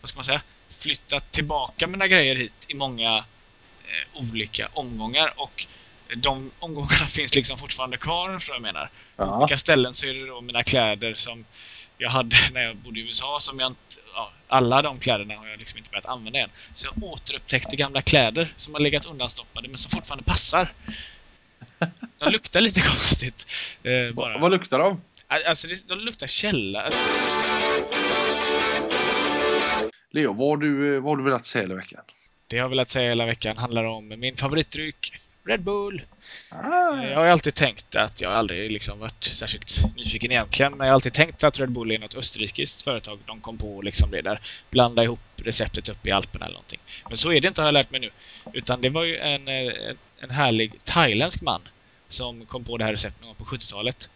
vad 0.00 0.08
ska 0.08 0.16
man 0.18 0.24
säga, 0.24 0.42
flyttat 0.68 1.32
tillbaka 1.32 1.86
mina 1.86 2.06
grejer 2.06 2.36
hit 2.36 2.66
i 2.68 2.74
många 2.74 3.16
eh, 3.16 4.20
olika 4.20 4.68
omgångar 4.72 5.32
och 5.36 5.66
de 6.16 6.50
omgångarna 6.58 7.06
finns 7.08 7.34
liksom 7.34 7.58
fortfarande 7.58 7.96
kvar, 7.96 8.38
tror 8.38 8.54
jag 8.56 8.62
menar. 8.62 8.90
På 9.16 9.22
Ja. 9.22 9.38
olika 9.38 9.56
ställen 9.56 9.94
så 9.94 10.06
är 10.06 10.14
det 10.14 10.26
då 10.26 10.40
mina 10.40 10.62
kläder 10.62 11.14
som 11.14 11.44
jag 11.98 12.10
hade 12.10 12.36
när 12.52 12.60
jag 12.60 12.76
bodde 12.76 13.00
i 13.00 13.02
USA 13.02 13.38
som 13.40 13.58
jag 13.58 13.70
inte, 13.70 13.80
ja, 14.14 14.32
alla 14.48 14.82
de 14.82 14.98
kläderna 14.98 15.36
har 15.36 15.46
jag 15.46 15.58
liksom 15.58 15.78
inte 15.78 15.90
börjat 15.90 16.06
använda 16.06 16.38
än. 16.38 16.50
Så 16.74 16.86
jag 16.86 17.04
återupptäckte 17.04 17.76
gamla 17.76 18.02
kläder 18.02 18.52
som 18.56 18.74
har 18.74 18.80
legat 18.80 19.06
undanstoppade 19.06 19.68
men 19.68 19.78
som 19.78 19.90
fortfarande 19.90 20.24
passar. 20.24 20.72
De 22.18 22.30
luktar 22.32 22.60
lite 22.60 22.80
konstigt. 22.90 23.46
Eh, 23.82 24.14
bara. 24.14 24.38
Vad, 24.38 24.50
luktar 24.50 24.78
de? 24.78 25.02
Alltså 25.28 25.68
det, 25.68 25.88
de 25.88 25.98
luktar 25.98 26.26
källa. 26.26 26.90
Leo, 30.10 30.32
vad 30.32 30.48
har 30.48 30.56
du, 30.56 30.94
eh, 30.94 31.00
vad 31.00 31.10
har 31.12 31.16
du 31.16 31.24
velat 31.24 31.46
säga 31.46 31.62
hela 31.62 31.74
veckan? 31.74 32.04
Det 32.46 32.56
jag 32.56 32.64
har 32.64 32.68
velat 32.68 32.90
säga 32.90 33.08
hela 33.08 33.26
veckan 33.26 33.56
handlar 33.56 33.84
om 33.84 34.08
min 34.08 34.36
favoritdryck 34.36 35.12
Red 35.48 35.60
Bull. 35.62 36.02
Ah, 36.50 37.02
Jag 37.02 37.16
har 37.16 37.24
ju 37.24 37.30
alltid 37.30 37.54
tänkt 37.54 37.96
att 37.96 38.20
jag 38.20 38.28
har 38.28 38.36
aldrig 38.36 38.70
liksom 38.70 38.98
varit 38.98 39.24
särskilt 39.24 39.96
nyfiken 39.96 40.30
egentligen, 40.32 40.72
men 40.72 40.80
jag 40.86 40.92
har 40.92 40.94
alltid 40.94 41.12
tänkt 41.12 41.44
att 41.44 41.60
Red 41.60 41.70
Bull 41.70 41.90
är 41.90 41.98
något 41.98 42.14
österrikiskt 42.14 42.82
företag. 42.82 43.18
De 43.26 43.40
kom 43.40 43.58
på 43.58 43.82
liksom 43.82 44.10
det 44.10 44.22
där, 44.22 44.40
blanda 44.70 45.02
ihop 45.02 45.20
receptet 45.36 45.88
uppe 45.88 46.08
i 46.08 46.12
Alperna 46.12 46.44
eller 46.46 46.54
någonting. 46.54 46.80
Men 47.08 47.16
så 47.16 47.32
är 47.32 47.40
det 47.40 47.48
inte 47.48 47.60
har 47.60 47.66
jag 47.66 47.72
lärt 47.72 47.90
mig 47.90 48.00
nu. 48.00 48.10
Utan 48.52 48.80
det 48.80 48.88
var 48.88 49.04
ju 49.04 49.16
en, 49.16 49.48
eh, 49.48 49.72
en 50.20 50.30
härlig 50.30 50.84
thailändsk 50.84 51.40
man 51.40 51.60
som 52.08 52.46
kom 52.46 52.64
på 52.64 52.76
det 52.76 52.84
här 52.84 52.92
receptet 52.92 53.20
någon 53.22 53.28
gång 53.28 53.46
på 53.46 53.56
70-talet. 53.56 54.10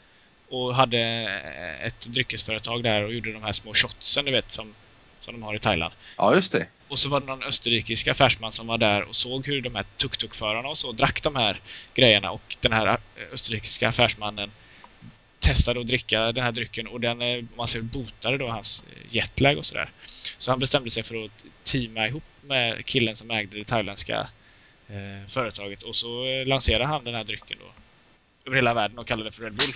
Och 0.49 0.75
hade 0.75 0.99
eh, 0.99 1.87
ett 1.87 2.07
dryckesföretag 2.07 2.83
där 2.83 3.05
och 3.05 3.13
gjorde 3.15 3.33
de 3.33 3.43
här 3.43 3.53
små 3.53 3.75
shotsen 3.75 4.25
du 4.25 4.33
vet 4.33 4.53
som, 4.53 4.75
som 5.21 5.35
de 5.35 5.43
har 5.43 5.55
i 5.55 5.59
Thailand. 5.59 5.95
ja, 6.17 6.35
just 6.35 6.53
det. 6.53 6.67
Och 6.93 6.99
så 6.99 7.09
var 7.09 7.21
det 7.21 7.27
någon 7.27 7.43
österrikisk 7.43 8.09
affärsman 8.09 8.53
som 8.53 8.67
var 8.67 8.79
där 8.79 9.03
och 9.03 9.17
såg 9.17 9.47
hur 9.47 9.61
de 9.61 9.75
här 9.75 9.85
tuk-tuk-förarna 9.97 10.69
och 10.69 10.79
så 10.79 10.93
drack 10.93 11.23
de 11.23 11.37
här 11.37 11.61
grejerna 11.95 12.31
och 12.31 12.57
den 12.61 12.73
här 12.73 12.87
eh, 12.87 12.99
österrikiska 13.33 13.89
affärsmannen 13.89 14.51
testade 15.41 15.81
att 15.81 15.87
dricka 15.87 16.33
den 16.33 16.45
här 16.45 16.53
drycken 16.53 16.87
och 16.87 17.01
den, 17.01 17.23
eh, 17.23 17.45
man 17.57 17.69
ser 17.69 17.81
botade 17.81 18.39
då 18.39 18.49
hans 18.49 18.85
eh, 18.91 19.17
jetlag 19.17 19.59
och 19.59 19.67
sådär. 19.67 19.91
Så 20.39 20.53
han 20.53 20.59
bestämde 20.59 20.91
sig 20.91 21.03
för 21.03 21.25
att 21.25 21.45
teama 21.65 22.07
ihop 22.07 22.25
med 22.41 22.87
killen 22.87 23.17
som 23.17 23.31
ägde 23.31 23.59
det 23.59 23.65
thailändska 23.65 24.29
eh, 24.89 25.29
företaget 25.29 25.83
och 25.83 25.97
så 25.97 26.45
lanserade 26.47 26.87
han 26.87 27.05
den 27.05 27.15
här 27.15 27.25
drycken 27.25 27.59
då 27.61 27.73
över 28.47 28.57
hela 28.57 28.75
världen 28.75 28.99
och 28.99 29.07
kallade 29.07 29.31
det 29.31 29.37
för 29.37 29.43
Red 29.43 29.55
Bull. 29.55 29.75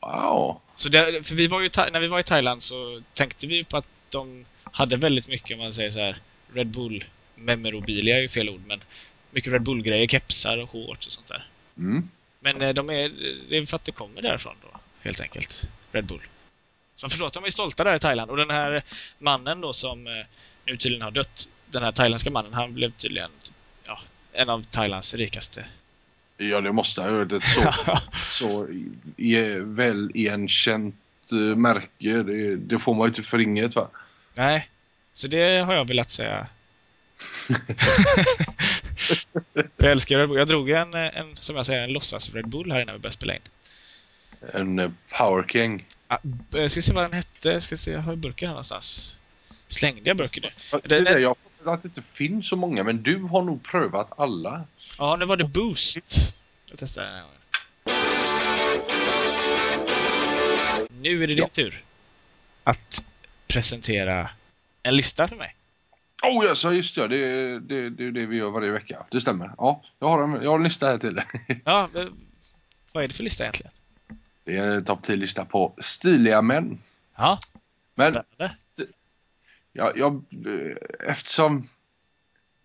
Wow. 0.00 0.60
Så 0.74 0.88
det, 0.88 1.26
för 1.26 1.34
vi 1.34 1.46
var 1.46 1.60
ju, 1.60 1.70
när 1.92 2.00
vi 2.00 2.08
var 2.08 2.20
i 2.20 2.22
Thailand 2.22 2.62
så 2.62 3.02
tänkte 3.14 3.46
vi 3.46 3.64
på 3.64 3.76
att 3.76 3.86
de 4.08 4.44
hade 4.72 4.96
väldigt 4.96 5.28
mycket, 5.28 5.54
om 5.56 5.62
man 5.62 5.74
säger 5.74 5.90
så 5.90 5.98
här, 5.98 6.16
Red 6.54 6.66
Bull 6.66 7.04
memorabilia 7.34 8.16
är 8.16 8.20
ju 8.22 8.28
fel 8.28 8.48
ord, 8.48 8.60
men 8.66 8.80
mycket 9.30 9.52
Red 9.52 9.62
Bull-grejer, 9.62 10.06
kepsar 10.08 10.58
och 10.58 10.70
shorts 10.70 11.06
och 11.06 11.12
sånt 11.12 11.28
där. 11.28 11.46
Mm. 11.78 12.08
Men 12.40 12.62
eh, 12.62 12.74
de 12.74 12.90
är, 12.90 13.08
det 13.48 13.56
är 13.56 13.66
för 13.66 13.76
att 13.76 13.84
det 13.84 13.92
kommer 13.92 14.22
därifrån 14.22 14.54
då, 14.62 14.78
helt 15.02 15.20
enkelt. 15.20 15.62
Red 15.92 16.04
Bull. 16.04 16.20
Så 16.96 17.04
man 17.04 17.10
förstår 17.10 17.26
att 17.26 17.32
de 17.32 17.44
är 17.44 17.50
stolta 17.50 17.84
där 17.84 17.94
i 17.94 17.98
Thailand. 17.98 18.30
Och 18.30 18.36
den 18.36 18.50
här 18.50 18.82
mannen 19.18 19.60
då 19.60 19.72
som 19.72 20.06
eh, 20.06 20.12
nu 20.64 20.76
tydligen 20.76 21.02
har 21.02 21.10
dött, 21.10 21.48
den 21.70 21.82
här 21.82 21.92
thailändska 21.92 22.30
mannen, 22.30 22.54
han 22.54 22.74
blev 22.74 22.90
tydligen 22.92 23.30
ja, 23.86 24.00
en 24.32 24.48
av 24.48 24.62
Thailands 24.64 25.14
rikaste. 25.14 25.64
Ja, 26.36 26.60
det 26.60 26.72
måste. 26.72 27.24
Det 27.24 27.36
är 27.36 27.40
så, 27.40 27.98
så 28.38 28.68
i- 29.16 29.60
väl 29.60 30.10
igenkänt 30.14 30.94
eh, 31.32 31.38
märke. 31.38 32.22
Det, 32.22 32.56
det 32.56 32.78
får 32.78 32.94
man 32.94 33.04
ju 33.04 33.08
inte 33.08 33.22
för 33.30 33.38
inget 33.40 33.74
va? 33.74 33.88
Nej, 34.40 34.68
så 35.14 35.26
det 35.28 35.58
har 35.64 35.74
jag 35.74 35.84
velat 35.88 36.10
säga. 36.10 36.46
jag 39.76 39.90
älskar 39.90 40.18
Red 40.18 40.28
Bull. 40.28 40.38
Jag 40.38 40.48
drog 40.48 40.70
en, 40.70 40.94
en, 40.94 41.36
som 41.36 41.56
jag 41.56 41.66
säger, 41.66 41.82
en 41.82 41.92
låtsas 41.92 42.34
Red 42.34 42.48
Bull 42.48 42.72
här 42.72 42.80
innan 42.80 42.94
vi 42.94 42.98
började 42.98 43.16
spela 43.16 43.34
in. 43.34 43.40
En 44.54 44.78
eh, 44.78 44.90
Power 45.18 45.44
King. 45.48 45.84
Ah, 46.08 46.18
jag 46.50 46.70
ska 46.70 46.82
se 46.82 46.92
vad 46.92 47.04
den 47.04 47.12
hette. 47.12 47.60
Ska 47.60 47.76
se, 47.76 47.90
jag 47.90 48.00
har 48.00 48.16
burken 48.16 48.46
här 48.48 48.52
någonstans. 48.54 49.18
Slängde 49.68 50.00
jag 50.10 50.16
burken 50.16 50.42
nu? 50.42 50.80
Det, 50.84 51.00
Det- 51.00 51.20
jag 51.20 51.36
har 51.64 51.74
att 51.74 51.82
det 51.82 51.86
inte 51.88 52.02
finns 52.12 52.48
så 52.48 52.56
många, 52.56 52.82
men 52.84 53.02
du 53.02 53.16
har 53.22 53.42
nog 53.42 53.62
prövat 53.64 54.12
alla. 54.18 54.64
Ja, 54.98 55.16
nu 55.16 55.24
var 55.24 55.36
det 55.36 55.44
Boost. 55.44 55.96
Jag 56.66 56.78
testar 56.78 57.02
den 57.04 57.12
här 57.14 57.20
gången. 57.22 57.36
Nu 61.02 61.16
är 61.22 61.26
det 61.26 61.34
din 61.34 61.38
Ja. 61.38 61.48
tur 61.48 61.84
att 62.64 63.04
presentera 63.52 64.30
en 64.82 64.96
lista 64.96 65.28
för 65.28 65.36
mig. 65.36 65.56
Oh 66.22 66.44
ja, 66.46 66.56
så 66.56 66.72
just 66.72 66.94
det. 66.94 67.08
Det 67.08 67.16
är 67.16 67.60
det, 67.60 67.90
det, 67.90 68.10
det 68.10 68.26
vi 68.26 68.36
gör 68.36 68.50
varje 68.50 68.70
vecka. 68.70 69.06
Det 69.10 69.20
stämmer. 69.20 69.50
Ja, 69.58 69.82
jag 69.98 70.08
har 70.08 70.22
en, 70.22 70.42
jag 70.42 70.50
har 70.50 70.56
en 70.56 70.64
lista 70.64 70.86
här 70.86 70.98
till 70.98 71.14
dig. 71.14 71.26
Ja, 71.64 71.88
vad 72.92 73.04
är 73.04 73.08
det 73.08 73.14
för 73.14 73.22
lista 73.22 73.44
egentligen? 73.44 73.72
Det 74.44 74.56
är 74.56 74.70
en 74.70 74.84
topp 74.84 75.06
10-lista 75.06 75.44
på 75.44 75.74
stiliga 75.80 76.42
män. 76.42 76.78
Ja, 77.16 77.38
Men 77.94 78.12
spännande. 78.12 78.56
jag, 79.72 79.98
jag, 79.98 80.24
eftersom 81.06 81.68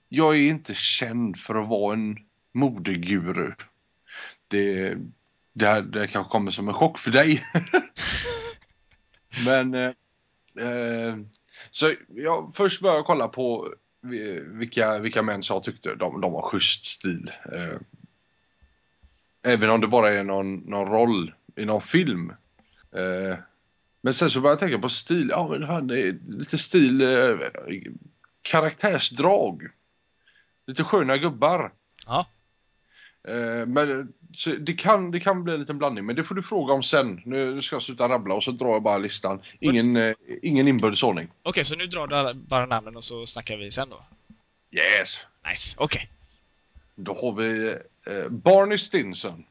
jag 0.10 0.36
är 0.36 0.50
inte 0.50 0.76
känd 0.76 1.40
för 1.40 1.56
att 1.56 1.68
vara 1.68 1.94
en 1.94 2.18
modeguru. 2.52 3.54
Det, 4.48 4.96
det, 5.54 5.68
här, 5.68 5.82
det 5.82 6.08
kanske 6.08 6.32
kommer 6.32 6.52
som 6.52 6.68
en 6.68 6.74
chock 6.74 7.00
för 7.00 7.12
dig. 7.12 7.46
Men 9.46 9.74
eh, 9.74 9.92
Eh, 10.60 11.18
så 11.72 11.94
jag 12.08 12.54
först 12.56 12.82
började 12.82 13.00
jag 13.00 13.06
kolla 13.06 13.28
på 13.28 13.74
vilka, 14.44 15.00
vilka 15.00 15.22
män 15.22 15.44
som 15.44 15.54
jag 15.54 15.64
tyckte 15.64 15.96
de, 15.96 16.22
de 16.22 16.32
var 16.32 16.42
schysst 16.42 16.86
stil. 16.86 17.32
Eh, 17.54 17.78
även 19.44 19.70
om 19.70 19.82
det 19.82 19.88
bara 19.88 20.14
är 20.14 20.24
någon, 20.24 20.56
någon 20.56 20.88
roll 20.88 21.34
i 21.56 21.66
någon 21.66 21.82
film. 21.82 22.30
Eh, 22.92 23.38
men 24.02 24.14
sen 24.14 24.30
så 24.30 24.42
började 24.42 24.54
jag 24.54 24.60
tänka 24.70 24.82
på 24.82 24.90
stil. 24.90 25.30
Ja, 25.30 25.48
men 25.48 25.64
han 25.64 25.90
är 25.90 26.18
lite 26.28 26.58
stil, 26.58 27.02
eh, 27.02 27.38
karaktärsdrag. 28.42 29.70
Lite 30.68 30.84
sköna 30.84 31.18
gubbar. 31.18 31.72
Ja. 32.06 32.28
Eh, 33.28 33.66
men 33.66 34.14
det, 34.60 34.74
kan, 34.74 35.12
det 35.12 35.20
kan 35.20 35.44
bli 35.44 35.54
en 35.54 35.60
liten 35.60 35.78
blandning, 35.78 36.06
men 36.06 36.16
det 36.16 36.24
får 36.24 36.36
du 36.36 36.44
fråga 36.44 36.74
om 36.74 36.84
sen. 36.84 37.22
Nu 37.26 37.62
ska 37.62 37.76
jag 37.76 37.84
sluta 37.84 38.10
rabbla 38.10 38.34
och 38.34 38.44
så 38.44 38.52
drar 38.52 38.70
jag 38.70 38.84
bara 38.84 38.98
listan. 38.98 39.42
Ingen, 39.60 39.96
eh, 39.96 40.14
ingen 40.42 40.68
inbördes 40.68 41.04
ordning. 41.04 41.28
Okej, 41.44 41.66
så 41.66 41.76
nu 41.76 41.88
drar 41.88 42.08
du 42.08 42.34
bara 42.34 42.66
namnen 42.66 42.96
och 42.96 43.04
så 43.04 43.26
snackar 43.26 43.58
vi 43.58 43.72
sen 43.72 43.90
då? 43.90 44.04
Yes! 44.72 45.18
Nice, 45.50 45.76
okej. 45.80 46.10
Då 46.96 47.14
har 47.14 47.32
vi 47.32 47.78
eh, 48.06 48.30
Barney 48.30 48.78
Stinson. 48.78 49.46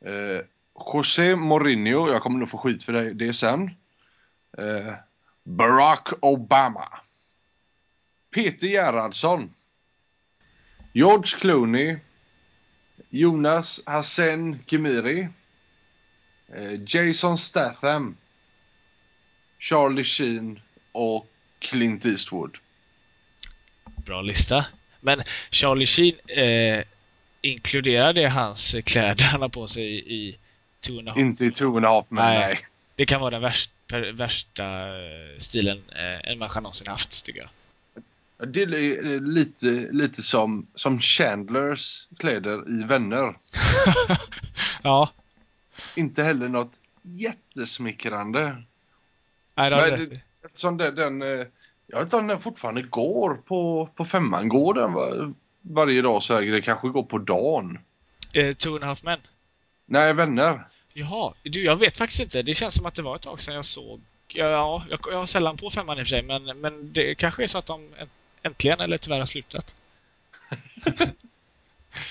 Eh, 0.00 0.44
José 0.92 1.36
Mourinho, 1.36 2.12
jag 2.12 2.22
kommer 2.22 2.38
nog 2.38 2.50
få 2.50 2.58
skit 2.58 2.82
för 2.84 2.92
det, 2.92 3.12
det 3.12 3.34
sen. 3.34 3.70
Eh, 4.58 4.94
Barack 5.42 6.08
Obama. 6.20 6.88
Peter 8.30 8.66
Gerhardsson. 8.66 9.54
George 10.94 11.36
Clooney. 11.40 11.96
Jonas 13.10 13.80
Hassan 13.86 14.58
Khemiri. 14.66 15.28
Eh, 16.54 16.80
Jason 16.86 17.38
Statham. 17.38 18.16
Charlie 19.58 20.04
Sheen 20.04 20.60
och 20.92 21.26
Clint 21.58 22.06
Eastwood. 22.06 22.56
Bra 23.96 24.22
lista. 24.22 24.66
Men 25.00 25.22
Charlie 25.50 25.86
Sheen, 25.86 26.14
eh, 26.28 26.84
inkluderar 27.40 28.12
det 28.12 28.28
hans 28.28 28.76
kläder 28.84 29.24
han 29.24 29.42
har 29.42 29.48
på 29.48 29.66
sig 29.66 30.14
i, 30.14 30.36
Two 30.80 30.98
and 30.98 31.08
a 31.08 31.12
half? 31.12 31.20
Inte 31.20 31.44
i 31.44 31.50
Two 31.50 31.76
and 31.76 31.86
a 31.86 31.88
half 31.88 32.06
men 32.08 32.24
Nej. 32.24 32.38
nej. 32.38 32.66
Det 32.94 33.06
kan 33.06 33.20
vara 33.20 33.30
den 33.30 33.42
värsta, 33.42 34.12
värsta 34.12 34.64
eh, 34.64 35.38
stilen 35.38 35.82
eh, 35.96 36.30
en 36.30 36.38
människa 36.38 36.60
någonsin 36.60 36.86
haft, 36.86 37.24
tycker 37.24 37.40
jag. 37.40 37.48
Det 38.36 38.62
är 38.62 38.66
li- 38.66 39.20
lite, 39.20 39.66
lite 39.92 40.22
som, 40.22 40.66
som 40.74 41.00
Chandlers 41.00 42.06
kläder 42.18 42.80
i 42.80 42.84
Vänner. 42.84 43.36
ja, 44.82 45.10
Inte 45.96 46.22
heller 46.22 46.48
något 46.48 46.72
jättesmickrande. 47.02 48.62
nej, 49.54 49.70
det 49.70 49.76
Men 49.76 50.02
i. 50.02 50.20
Eftersom 50.44 50.76
den, 50.76 50.94
den 50.94 51.22
eh, 51.22 51.46
jag 51.86 51.98
vet 51.98 52.02
inte 52.06 52.16
om 52.16 52.26
den 52.26 52.40
fortfarande 52.40 52.82
går 52.82 53.34
på, 53.34 53.88
på 53.94 54.04
femman. 54.04 54.48
Går 54.48 54.74
den 54.74 54.92
var, 54.92 55.32
varje 55.60 56.02
dag 56.02 56.22
så 56.22 56.34
här, 56.34 56.42
det 56.42 56.60
kanske 56.62 56.88
går 56.88 57.02
på 57.02 57.18
dagen. 57.18 57.78
Eh, 58.32 58.54
Two 58.56 58.68
and 58.74 58.84
a 58.84 58.86
half 58.86 59.02
men. 59.02 59.20
Nej, 59.86 60.12
Vänner. 60.12 60.64
Jaha, 60.92 61.34
du, 61.42 61.64
jag 61.64 61.76
vet 61.76 61.96
faktiskt 61.96 62.20
inte. 62.20 62.42
Det 62.42 62.54
känns 62.54 62.74
som 62.74 62.86
att 62.86 62.94
det 62.94 63.02
var 63.02 63.16
ett 63.16 63.22
tag 63.22 63.40
sedan 63.40 63.54
jag 63.54 63.64
såg... 63.64 64.00
Ja, 64.28 64.46
ja 64.46 64.84
jag, 64.90 64.98
jag 65.10 65.18
har 65.18 65.26
sällan 65.26 65.56
på 65.56 65.70
femman 65.70 65.98
i 65.98 66.02
och 66.02 66.06
för 66.06 66.10
sig, 66.10 66.22
men, 66.22 66.44
men 66.60 66.92
det 66.92 67.14
kanske 67.14 67.42
är 67.42 67.46
så 67.46 67.58
att 67.58 67.66
de 67.66 67.88
äntligen, 68.44 68.80
eller 68.80 68.98
tyvärr, 68.98 69.18
har 69.18 69.26
slutat. 69.26 69.74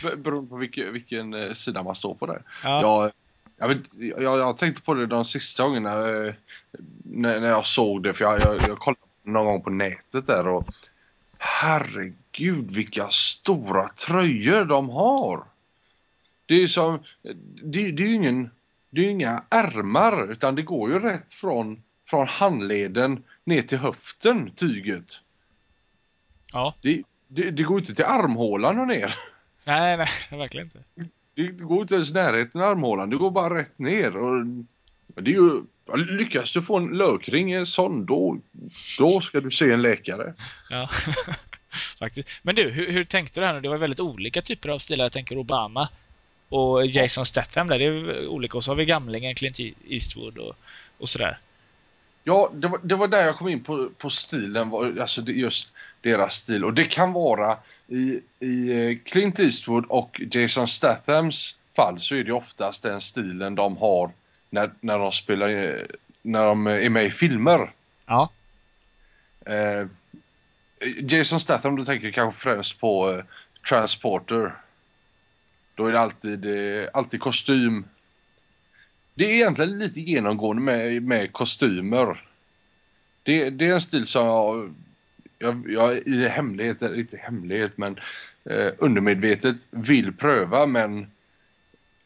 Be- 0.03 0.15
Beroende 0.15 0.49
på 0.49 0.55
vilken, 0.55 0.93
vilken 0.93 1.33
eh, 1.33 1.53
sida 1.53 1.83
man 1.83 1.95
står 1.95 2.15
på 2.15 2.25
där. 2.25 2.41
Ja. 2.63 2.81
Jag, 2.81 3.11
jag, 3.57 3.67
vet, 3.67 3.81
jag, 4.21 4.39
jag 4.39 4.57
tänkte 4.57 4.81
på 4.81 4.93
det 4.93 5.05
de 5.05 5.25
sista 5.25 5.63
gångerna 5.63 6.09
eh, 6.09 6.33
när, 7.03 7.39
när 7.39 7.49
jag 7.49 7.65
såg 7.65 8.03
det. 8.03 8.13
För 8.13 8.25
jag, 8.25 8.39
jag, 8.39 8.55
jag 8.67 8.77
kollade 8.77 9.01
någon 9.23 9.45
gång 9.45 9.61
på 9.61 9.69
nätet 9.69 10.27
där 10.27 10.47
och 10.47 10.67
herregud 11.37 12.71
vilka 12.71 13.09
stora 13.09 13.89
tröjor 13.89 14.65
de 14.65 14.89
har. 14.89 15.43
Det 16.45 16.53
är 16.53 16.59
ju 16.59 16.67
som, 16.67 16.99
det, 17.63 17.91
det 17.91 18.03
är 18.03 18.07
ju 18.07 18.15
ingen, 18.15 18.49
det 18.89 19.01
är 19.01 19.05
ju 19.05 19.11
inga 19.11 19.43
ärmar 19.49 20.31
utan 20.31 20.55
det 20.55 20.61
går 20.61 20.91
ju 20.91 20.99
rätt 20.99 21.33
från, 21.33 21.83
från 22.09 22.27
handleden 22.27 23.23
ner 23.43 23.61
till 23.61 23.77
höften, 23.77 24.51
tyget. 24.51 25.19
Ja. 26.53 26.73
Det, 26.81 27.03
det, 27.27 27.51
det 27.51 27.63
går 27.63 27.79
inte 27.79 27.95
till 27.95 28.05
armhålan 28.05 28.79
och 28.79 28.87
ner. 28.87 29.15
Nej, 29.63 29.97
nej, 29.97 30.07
verkligen 30.39 30.67
inte. 30.67 31.09
Det 31.35 31.47
går 31.47 31.81
inte 31.81 31.95
ens 31.95 32.13
närheten 32.13 32.61
av 32.61 32.69
armhålan. 32.69 33.09
Det 33.09 33.15
går 33.15 33.31
bara 33.31 33.57
rätt 33.57 33.79
ner. 33.79 34.17
Och 34.17 34.45
det 35.07 35.31
är 35.31 35.35
ju, 35.35 35.61
lyckas 35.95 36.53
du 36.53 36.61
få 36.61 36.77
en 36.77 36.87
lökring 36.87 37.53
i 37.53 37.55
en 37.55 37.65
sån, 37.65 38.05
då, 38.05 38.37
då 38.99 39.21
ska 39.21 39.39
du 39.39 39.51
se 39.51 39.71
en 39.71 39.81
läkare. 39.81 40.33
Ja. 40.69 40.89
Faktiskt. 41.99 42.29
Men 42.41 42.55
du, 42.55 42.69
hur, 42.69 42.91
hur 42.91 43.03
tänkte 43.03 43.39
du 43.39 43.45
här 43.45 43.53
nu? 43.53 43.61
Det 43.61 43.69
var 43.69 43.77
väldigt 43.77 43.99
olika 43.99 44.41
typer 44.41 44.69
av 44.69 44.79
stilar. 44.79 45.05
Jag 45.05 45.11
tänker 45.11 45.37
Obama 45.37 45.89
och 46.49 46.85
Jason 46.85 47.25
Statham 47.25 47.67
där. 47.67 47.79
Det 47.79 47.85
är 47.85 48.27
olika. 48.27 48.57
Och 48.57 48.63
så 48.63 48.71
har 48.71 48.75
vi 48.75 48.85
gamlingen 48.85 49.35
Clint 49.35 49.59
Eastwood 49.87 50.37
och, 50.37 50.55
och 50.97 51.09
sådär. 51.09 51.39
Ja, 52.23 52.51
det 52.53 52.67
var, 52.67 52.79
det 52.83 52.95
var 52.95 53.07
där 53.07 53.25
jag 53.25 53.37
kom 53.37 53.49
in 53.49 53.63
på, 53.63 53.89
på 53.97 54.09
stilen, 54.09 54.73
alltså 54.73 55.21
just 55.21 55.71
deras 56.01 56.35
stil. 56.35 56.65
Och 56.65 56.73
det 56.73 56.85
kan 56.85 57.13
vara 57.13 57.57
i, 57.87 58.21
i 58.39 58.71
eh, 58.71 58.97
Clint 59.05 59.39
Eastwood 59.39 59.85
och 59.85 60.21
Jason 60.31 60.67
Stathams 60.67 61.55
fall 61.75 61.99
så 61.99 62.15
är 62.15 62.23
det 62.23 62.33
oftast 62.33 62.83
den 62.83 63.01
stilen 63.01 63.55
de 63.55 63.77
har 63.77 64.11
när, 64.49 64.71
när 64.79 64.99
de 64.99 65.11
spelar, 65.11 65.49
eh, 65.49 65.85
när 66.21 66.45
de 66.45 66.67
är 66.67 66.89
med 66.89 67.05
i 67.05 67.11
filmer. 67.11 67.71
Ja. 68.05 68.29
Eh, 69.45 69.87
Jason 70.99 71.39
Statham, 71.39 71.75
du 71.75 71.85
tänker 71.85 72.11
kanske 72.11 72.41
främst 72.41 72.79
på 72.79 73.11
eh, 73.11 73.23
Transporter. 73.69 74.55
Då 75.75 75.87
är 75.87 75.91
det 75.91 75.99
alltid, 75.99 76.45
eh, 76.45 76.89
alltid 76.93 77.19
kostym. 77.19 77.85
Det 79.13 79.25
är 79.25 79.29
egentligen 79.29 79.79
lite 79.79 80.01
genomgående 80.01 80.61
med, 80.61 81.03
med 81.03 81.33
kostymer. 81.33 82.23
Det, 83.23 83.49
det 83.49 83.67
är 83.67 83.73
en 83.73 83.81
stil 83.81 84.07
som 84.07 84.25
jag, 84.25 84.73
jag, 85.39 85.71
jag 85.71 85.97
i 85.97 86.27
hemlighet, 86.27 86.81
eller 86.81 86.99
inte 86.99 87.17
hemlighet 87.17 87.77
men 87.77 87.99
eh, 88.45 88.67
undermedvetet 88.77 89.55
vill 89.69 90.13
pröva 90.13 90.65
men 90.65 91.11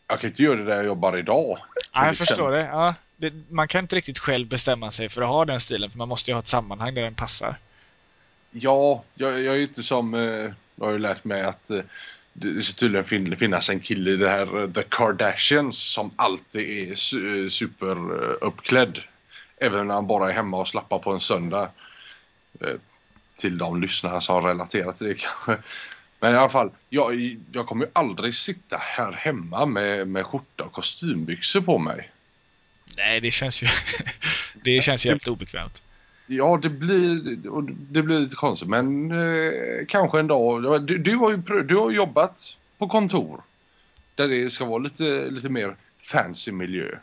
jag 0.07 0.19
kan 0.19 0.29
inte 0.29 0.43
göra 0.43 0.55
det 0.55 0.65
där 0.65 0.75
jag 0.75 0.85
jobbar 0.85 1.17
idag. 1.17 1.57
Ja, 1.93 2.05
jag 2.05 2.17
förstår 2.17 2.51
det. 2.51 2.65
Ja, 2.65 2.95
det. 3.15 3.33
Man 3.49 3.67
kan 3.67 3.83
inte 3.83 3.95
riktigt 3.95 4.19
själv 4.19 4.47
bestämma 4.47 4.91
sig 4.91 5.09
för 5.09 5.21
att 5.21 5.27
ha 5.27 5.45
den 5.45 5.59
stilen. 5.59 5.91
För 5.91 5.97
man 5.97 6.09
måste 6.09 6.31
ju 6.31 6.35
ha 6.35 6.39
ett 6.39 6.47
sammanhang 6.47 6.93
där 6.93 7.01
den 7.01 7.15
passar. 7.15 7.57
Ja, 8.51 9.03
jag, 9.15 9.41
jag 9.41 9.55
är 9.55 9.59
inte 9.59 9.83
som... 9.83 10.13
Eh, 10.13 10.51
jag 10.79 10.85
har 10.85 10.91
ju 10.91 10.99
lärt 10.99 11.23
mig 11.23 11.41
att 11.41 11.69
eh, 11.69 11.81
det 12.39 12.63
ska 12.63 12.73
tydligen 12.73 13.05
fin, 13.05 13.37
finnas 13.37 13.69
en 13.69 13.79
kille 13.79 14.11
i 14.11 14.15
det 14.15 14.29
här 14.29 14.61
eh, 14.61 14.69
The 14.69 14.83
Kardashians 14.83 15.77
som 15.77 16.11
alltid 16.15 16.91
är 16.91 16.95
su, 16.95 17.45
eh, 17.45 17.49
superuppklädd. 17.49 18.97
Eh, 18.97 19.03
Även 19.59 19.87
när 19.87 19.93
han 19.93 20.07
bara 20.07 20.29
är 20.29 20.33
hemma 20.33 20.57
och 20.57 20.67
slappar 20.67 20.99
på 20.99 21.11
en 21.11 21.21
söndag. 21.21 21.69
Till 23.37 23.57
de 23.57 23.81
lyssnare 23.81 24.21
som 24.21 24.45
relaterar 24.45 24.93
till 24.93 25.07
det 25.07 25.13
kanske. 25.19 25.57
Men 26.19 26.33
i 26.33 26.37
alla 26.37 26.49
fall, 26.49 26.71
jag, 26.89 27.37
jag 27.51 27.67
kommer 27.67 27.85
ju 27.85 27.91
aldrig 27.93 28.35
sitta 28.35 28.77
här 28.77 29.11
hemma 29.11 29.65
med, 29.65 30.07
med 30.07 30.25
skjorta 30.25 30.63
och 30.63 30.71
kostymbyxor 30.71 31.61
på 31.61 31.77
mig. 31.77 32.11
Nej, 32.97 33.21
det 33.21 33.31
känns 33.31 33.63
ju... 33.63 33.67
det 34.63 34.81
känns 34.81 35.05
jävligt 35.05 35.27
obekvämt. 35.27 35.81
Ja, 36.27 36.59
det 36.61 36.69
blir, 36.69 37.35
det 37.67 38.01
blir 38.01 38.19
lite 38.19 38.35
konstigt, 38.35 38.69
men 38.69 39.11
eh, 39.11 39.85
kanske 39.87 40.19
en 40.19 40.27
dag. 40.27 40.83
Du, 40.87 40.97
du, 40.97 41.15
har 41.15 41.31
ju, 41.31 41.63
du 41.63 41.75
har 41.75 41.91
jobbat 41.91 42.57
på 42.77 42.87
kontor 42.87 43.41
där 44.15 44.27
det 44.27 44.49
ska 44.49 44.65
vara 44.65 44.77
lite, 44.77 45.29
lite 45.29 45.49
mer 45.49 45.75
fancy 46.03 46.51
miljö. 46.51 46.97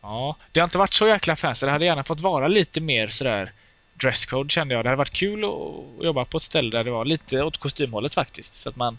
Ja, 0.00 0.36
det 0.52 0.60
har 0.60 0.64
inte 0.64 0.78
varit 0.78 0.94
så 0.94 1.08
jäkla 1.08 1.36
fancy. 1.36 1.66
Det 1.66 1.72
hade 1.72 1.84
gärna 1.84 2.04
fått 2.04 2.20
vara 2.20 2.48
lite 2.48 2.80
mer 2.80 3.08
sådär 3.08 3.52
dresscode 3.94 4.50
kände 4.50 4.74
jag. 4.74 4.84
Det 4.84 4.88
hade 4.88 4.98
varit 4.98 5.10
kul 5.10 5.44
att 5.44 6.04
jobba 6.04 6.24
på 6.24 6.36
ett 6.36 6.42
ställe 6.42 6.70
där 6.70 6.84
det 6.84 6.90
var 6.90 7.04
lite 7.04 7.42
åt 7.42 7.58
kostymhållet 7.58 8.14
faktiskt. 8.14 8.54
Så 8.54 8.68
att 8.68 8.76
man... 8.76 8.98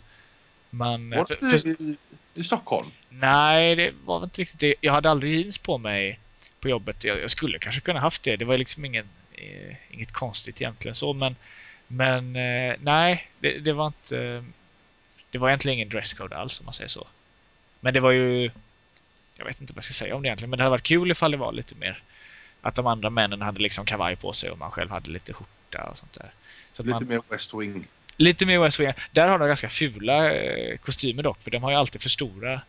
man 0.69 1.09
Var 1.09 1.25
för, 1.25 1.37
det 1.41 1.59
för, 1.59 1.67
i, 1.67 1.95
i 2.35 2.43
Stockholm? 2.43 2.87
nej, 3.09 3.75
det 3.75 3.93
var 4.05 4.23
inte 4.23 4.41
riktigt 4.41 4.59
det. 4.59 4.75
Jag 4.81 4.93
hade 4.93 5.09
aldrig 5.09 5.33
jeans 5.33 5.57
på 5.57 5.77
mig 5.77 6.19
på 6.59 6.69
jobbet. 6.69 7.03
Jag, 7.03 7.21
jag 7.21 7.31
skulle 7.31 7.59
kanske 7.59 7.81
kunna 7.81 7.99
haft 7.99 8.23
det. 8.23 8.35
Det 8.35 8.45
var 8.45 8.57
liksom 8.57 8.85
ingen, 8.85 9.05
eh, 9.05 9.26
inget 9.89 10.11
konstigt 10.11 10.61
egentligen 10.61 10.95
så 10.95 11.13
men 11.13 11.35
men 11.87 12.35
eh, 12.35 12.75
nej, 12.79 13.29
det, 13.39 13.59
det, 13.59 13.73
var 13.73 13.87
inte 13.87 14.43
det 15.31 15.37
var 15.37 15.49
egentligen 15.49 15.73
ingen 15.73 15.89
dresscode 15.89 16.37
alls 16.37 16.59
om 16.59 16.65
man 16.65 16.73
säger 16.73 16.87
så. 16.87 17.07
Men 17.79 17.93
det 17.93 17.99
var 17.99 18.11
ju 18.11 18.51
jag 19.37 19.45
vet 19.45 19.61
inte 19.61 19.73
vad 19.73 19.77
jag 19.77 19.83
ska 19.83 19.93
säga 19.93 20.15
om 20.15 20.21
det 20.21 20.27
egentligen 20.27 20.49
men 20.49 20.57
det 20.57 20.63
hade 20.63 20.71
varit 20.71 20.83
kul 20.83 21.11
ifall 21.11 21.31
det 21.31 21.37
var 21.37 21.51
lite 21.51 21.75
mer 21.75 22.03
att 22.61 22.75
de 22.75 22.87
andra 22.87 23.09
männen 23.09 23.41
hade 23.41 23.59
liksom 23.59 23.85
kavaj 23.85 24.15
på 24.15 24.33
sig 24.33 24.51
och 24.51 24.57
man 24.57 24.71
själv 24.71 24.89
hade 24.89 25.09
lite 25.09 25.33
skjorta 25.33 25.83
och 25.83 25.97
sånt 25.97 26.13
där. 26.13 26.31
Så 26.73 26.83
lite 26.83 26.93
man, 26.93 27.07
mer 27.07 27.21
West 27.29 27.53
Wing. 27.53 27.87
Lite 28.17 28.45
mer 28.45 28.59
West 28.59 28.79
Wing. 28.79 28.93
Där 29.11 29.27
har 29.27 29.39
de 29.39 29.47
ganska 29.47 29.69
fula 29.69 30.33
eh, 30.33 30.77
kostymer 30.77 31.23
dock 31.23 31.41
för 31.41 31.51
de 31.51 31.63
har 31.63 31.71
ju 31.71 31.77
alltid 31.77 32.01
för 32.01 32.09
stora. 32.09 32.61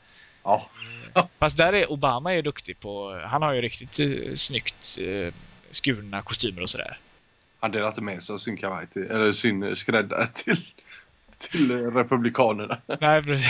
Ja. 0.42 0.70
Eh, 1.14 1.26
fast 1.38 1.56
där 1.56 1.72
är 1.72 1.92
Obama 1.92 2.34
är 2.34 2.42
duktig 2.42 2.80
på, 2.80 3.20
han 3.24 3.42
har 3.42 3.52
ju 3.52 3.60
riktigt 3.62 4.00
snyggt 4.40 4.98
skurna 5.70 6.22
kostymer 6.22 6.62
och 6.62 6.70
sådär. 6.70 6.98
Han 7.60 7.70
delar 7.70 7.88
inte 7.88 8.00
med 8.00 8.22
sig 8.22 8.34
av 8.34 8.38
sin 8.38 8.56
kavaj 8.56 8.86
till, 8.86 9.02
eller 9.02 9.32
sin 9.32 9.76
skräddare 9.76 10.26
till, 10.26 10.66
till 11.38 11.90
Republikanerna. 11.90 12.78
Nej. 13.00 13.22
Nej, 13.26 13.40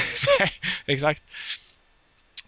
exakt. 0.87 1.22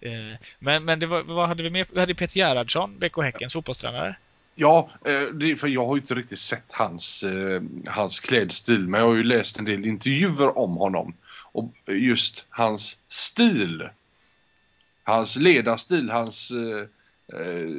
Eh, 0.00 0.38
men, 0.59 0.85
men 0.85 1.09
var, 1.09 1.22
vad 1.22 1.48
hade 1.48 1.62
vi 1.62 1.70
med? 1.70 1.87
Vi 1.92 2.00
hade 2.00 2.14
Peter 2.14 2.37
Gerhardsson, 2.37 2.98
BK 2.98 3.22
Häckens 3.22 3.52
fotbollstränare. 3.52 4.16
Ja, 4.54 4.90
eh, 5.04 5.56
för 5.56 5.68
jag 5.68 5.87
har 5.87 5.96
ju 5.96 6.00
inte 6.00 6.14
riktigt 6.14 6.38
sett 6.38 6.72
hans, 6.72 7.22
eh, 7.22 7.62
hans 7.87 8.20
klädstil 8.20 8.88
men 8.88 9.00
jag 9.00 9.09
har 9.09 9.14
ju 9.14 9.22
läst 9.22 9.59
en 9.59 9.64
del 9.64 9.87
intervjuer 9.87 10.59
om 10.59 10.76
honom. 10.76 11.14
Och 11.52 11.74
just 11.87 12.46
hans 12.48 12.98
stil. 13.09 13.88
Hans 15.02 15.37
ledarstil, 15.37 16.11
hans 16.11 16.52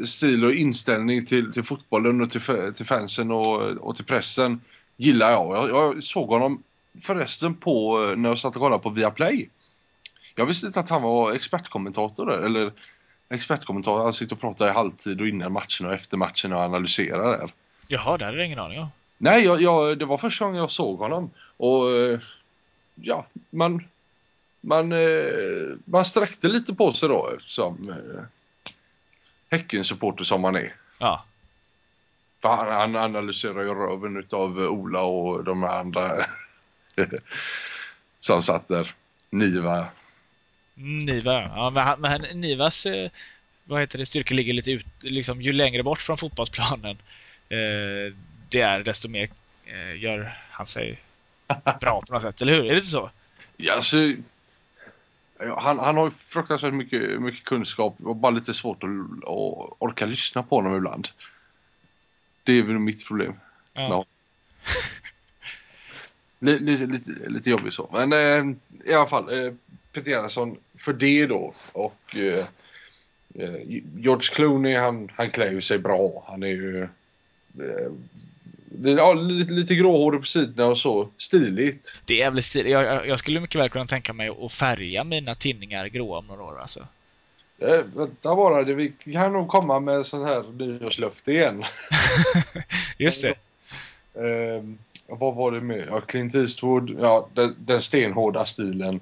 stil 0.05 0.45
och 0.45 0.53
inställning 0.53 1.25
till, 1.25 1.53
till 1.53 1.63
fotbollen 1.63 2.21
och 2.21 2.31
till, 2.31 2.41
till 2.75 2.85
fansen 2.85 3.31
och, 3.31 3.61
och 3.61 3.95
till 3.95 4.05
pressen 4.05 4.61
gillar 4.97 5.31
jag. 5.31 5.57
jag. 5.57 5.69
Jag 5.69 6.03
såg 6.03 6.29
honom 6.29 6.63
förresten 7.03 7.55
på 7.55 7.99
när 8.17 8.29
jag 8.29 8.39
satt 8.39 8.55
och 8.55 8.61
kollade 8.61 8.83
på 8.83 8.89
Viaplay. 8.89 9.49
Jag 10.35 10.45
visste 10.45 10.67
inte 10.67 10.79
att 10.79 10.89
han 10.89 11.01
var 11.01 11.31
expertkommentator 11.31 12.25
där, 12.25 12.39
eller 12.39 12.71
expertkommentator. 13.29 14.03
Han 14.03 14.13
sitter 14.13 14.35
och 14.35 14.41
pratar 14.41 14.67
i 14.67 14.71
halvtid 14.71 15.21
och 15.21 15.27
innan 15.27 15.51
matchen 15.51 15.85
och 15.85 15.93
efter 15.93 16.17
matchen 16.17 16.53
och 16.53 16.59
analyserar 16.59 17.37
där. 17.37 17.53
Jaha, 17.87 18.17
det 18.17 18.25
hade 18.25 18.37
jag 18.37 18.45
ingen 18.45 18.59
aning 18.59 18.79
om. 18.79 18.87
Nej, 19.17 19.43
jag, 19.43 19.61
jag, 19.61 19.99
det 19.99 20.05
var 20.05 20.17
första 20.17 20.45
gången 20.45 20.59
jag 20.59 20.71
såg 20.71 20.99
honom. 20.99 21.29
Och 21.57 21.91
eh, 21.91 22.19
ja, 22.95 23.25
man, 23.49 23.83
man, 24.61 24.91
eh, 24.91 25.77
man 25.85 26.05
sträckte 26.05 26.47
lite 26.47 26.73
på 26.73 26.93
sig 26.93 27.09
då 27.09 27.33
som 27.47 27.89
eh, 27.89 28.23
Häcken-supporter 29.51 30.23
som 30.23 30.41
man 30.41 30.55
är. 30.55 30.75
Ja. 30.99 31.25
För 32.41 32.47
han, 32.49 32.95
han 32.95 32.95
analyserar 32.95 33.63
ju 33.63 33.73
röven 33.73 34.17
utav 34.17 34.59
Ola 34.59 35.01
och 35.01 35.43
de 35.43 35.63
andra 35.63 36.25
som 38.19 38.41
satt 38.41 38.67
där. 38.67 38.95
Niva 39.29 39.87
Niva, 40.73 41.41
ja. 41.41 41.69
Men, 41.69 42.01
men 42.01 42.41
Nivas 42.41 42.85
eh, 42.85 43.11
vad 43.63 43.81
heter 43.81 43.97
det, 43.97 44.05
styrka 44.05 44.33
ligger 44.33 44.53
lite 44.53 44.71
ut, 44.71 44.85
liksom 44.99 45.41
ju 45.41 45.53
längre 45.53 45.83
bort 45.83 46.01
från 46.01 46.17
fotbollsplanen 46.17 46.97
eh, 47.49 48.13
det 48.49 48.61
är 48.61 48.83
desto 48.83 49.07
mer 49.07 49.29
eh, 49.65 50.03
gör 50.03 50.37
han 50.51 50.67
sig 50.67 50.99
bra 51.79 52.01
på 52.07 52.13
något 52.13 52.21
sätt, 52.21 52.41
eller 52.41 52.53
hur? 52.53 52.65
Är 52.65 52.69
det 52.69 52.77
inte 52.77 52.89
så? 52.89 53.09
Ja, 53.57 53.73
alltså, 53.73 53.97
han, 55.57 55.79
han 55.79 55.97
har 55.97 56.11
fruktansvärt 56.27 56.73
mycket, 56.73 57.21
mycket 57.21 57.43
kunskap 57.43 57.95
och 58.03 58.15
bara 58.15 58.31
lite 58.31 58.53
svårt 58.53 58.83
att, 58.83 58.89
att 58.89 59.75
orka 59.79 60.05
lyssna 60.05 60.43
på 60.43 60.55
honom 60.55 60.77
ibland. 60.77 61.07
Det 62.43 62.53
är 62.53 62.63
väl 62.63 62.79
mitt 62.79 63.05
problem. 63.05 63.33
Ja. 63.73 64.05
lite, 66.39 66.85
lite, 66.85 67.29
lite 67.29 67.49
jobbigt 67.49 67.73
så. 67.73 67.89
Men 67.91 68.13
eh, 68.13 68.55
i 68.85 68.93
alla 68.93 69.07
fall, 69.07 69.45
eh, 69.45 69.53
Peter 69.91 70.11
Gerhardsson 70.11 70.57
för 70.77 70.93
det 70.93 71.25
då. 71.25 71.53
Och 71.73 72.15
eh, 72.15 72.45
eh, 73.35 73.61
George 73.95 74.29
Clooney 74.33 74.75
han, 74.75 75.11
han 75.15 75.31
klär 75.31 75.51
ju 75.51 75.61
sig 75.61 75.79
bra. 75.79 76.23
Han 76.27 76.43
är 76.43 76.47
ju 76.47 76.83
eh, 77.59 77.91
ja, 78.83 79.13
lite, 79.13 79.51
lite 79.51 79.75
gråhårig 79.75 80.21
på 80.21 80.27
sidorna 80.27 80.69
och 80.69 80.77
så. 80.77 81.09
Stiligt. 81.17 82.01
Det 82.05 82.13
är 82.13 82.17
jävligt 82.17 82.45
stiligt. 82.45 82.71
Jag, 82.71 83.07
jag, 83.07 83.19
skulle 83.19 83.39
mycket 83.39 83.61
väl 83.61 83.69
kunna 83.69 83.87
tänka 83.87 84.13
mig 84.13 84.29
att 84.41 84.53
färga 84.53 85.03
mina 85.03 85.35
tinningar 85.35 85.87
gråa 85.87 86.17
om 86.17 86.27
några 86.27 86.43
år 86.43 86.61
alltså. 86.61 86.87
Eh, 87.59 87.79
vänta 87.95 88.35
bara, 88.35 88.63
det, 88.63 88.73
vi 88.73 88.93
kan 89.13 89.33
nog 89.33 89.47
komma 89.47 89.79
med 89.79 90.05
sån 90.05 90.25
här 90.25 90.43
nyårslöfte 90.57 91.31
igen. 91.31 91.63
Just 92.97 93.21
det. 93.21 93.35
Eh, 94.13 94.63
vad 95.07 95.35
var 95.35 95.51
det 95.51 95.61
med? 95.61 95.87
Ja, 95.89 96.01
Clint 96.01 96.35
Eastwood, 96.35 96.89
ja, 96.99 97.27
den, 97.33 97.55
den 97.59 97.81
stenhårda 97.81 98.45
stilen 98.45 98.99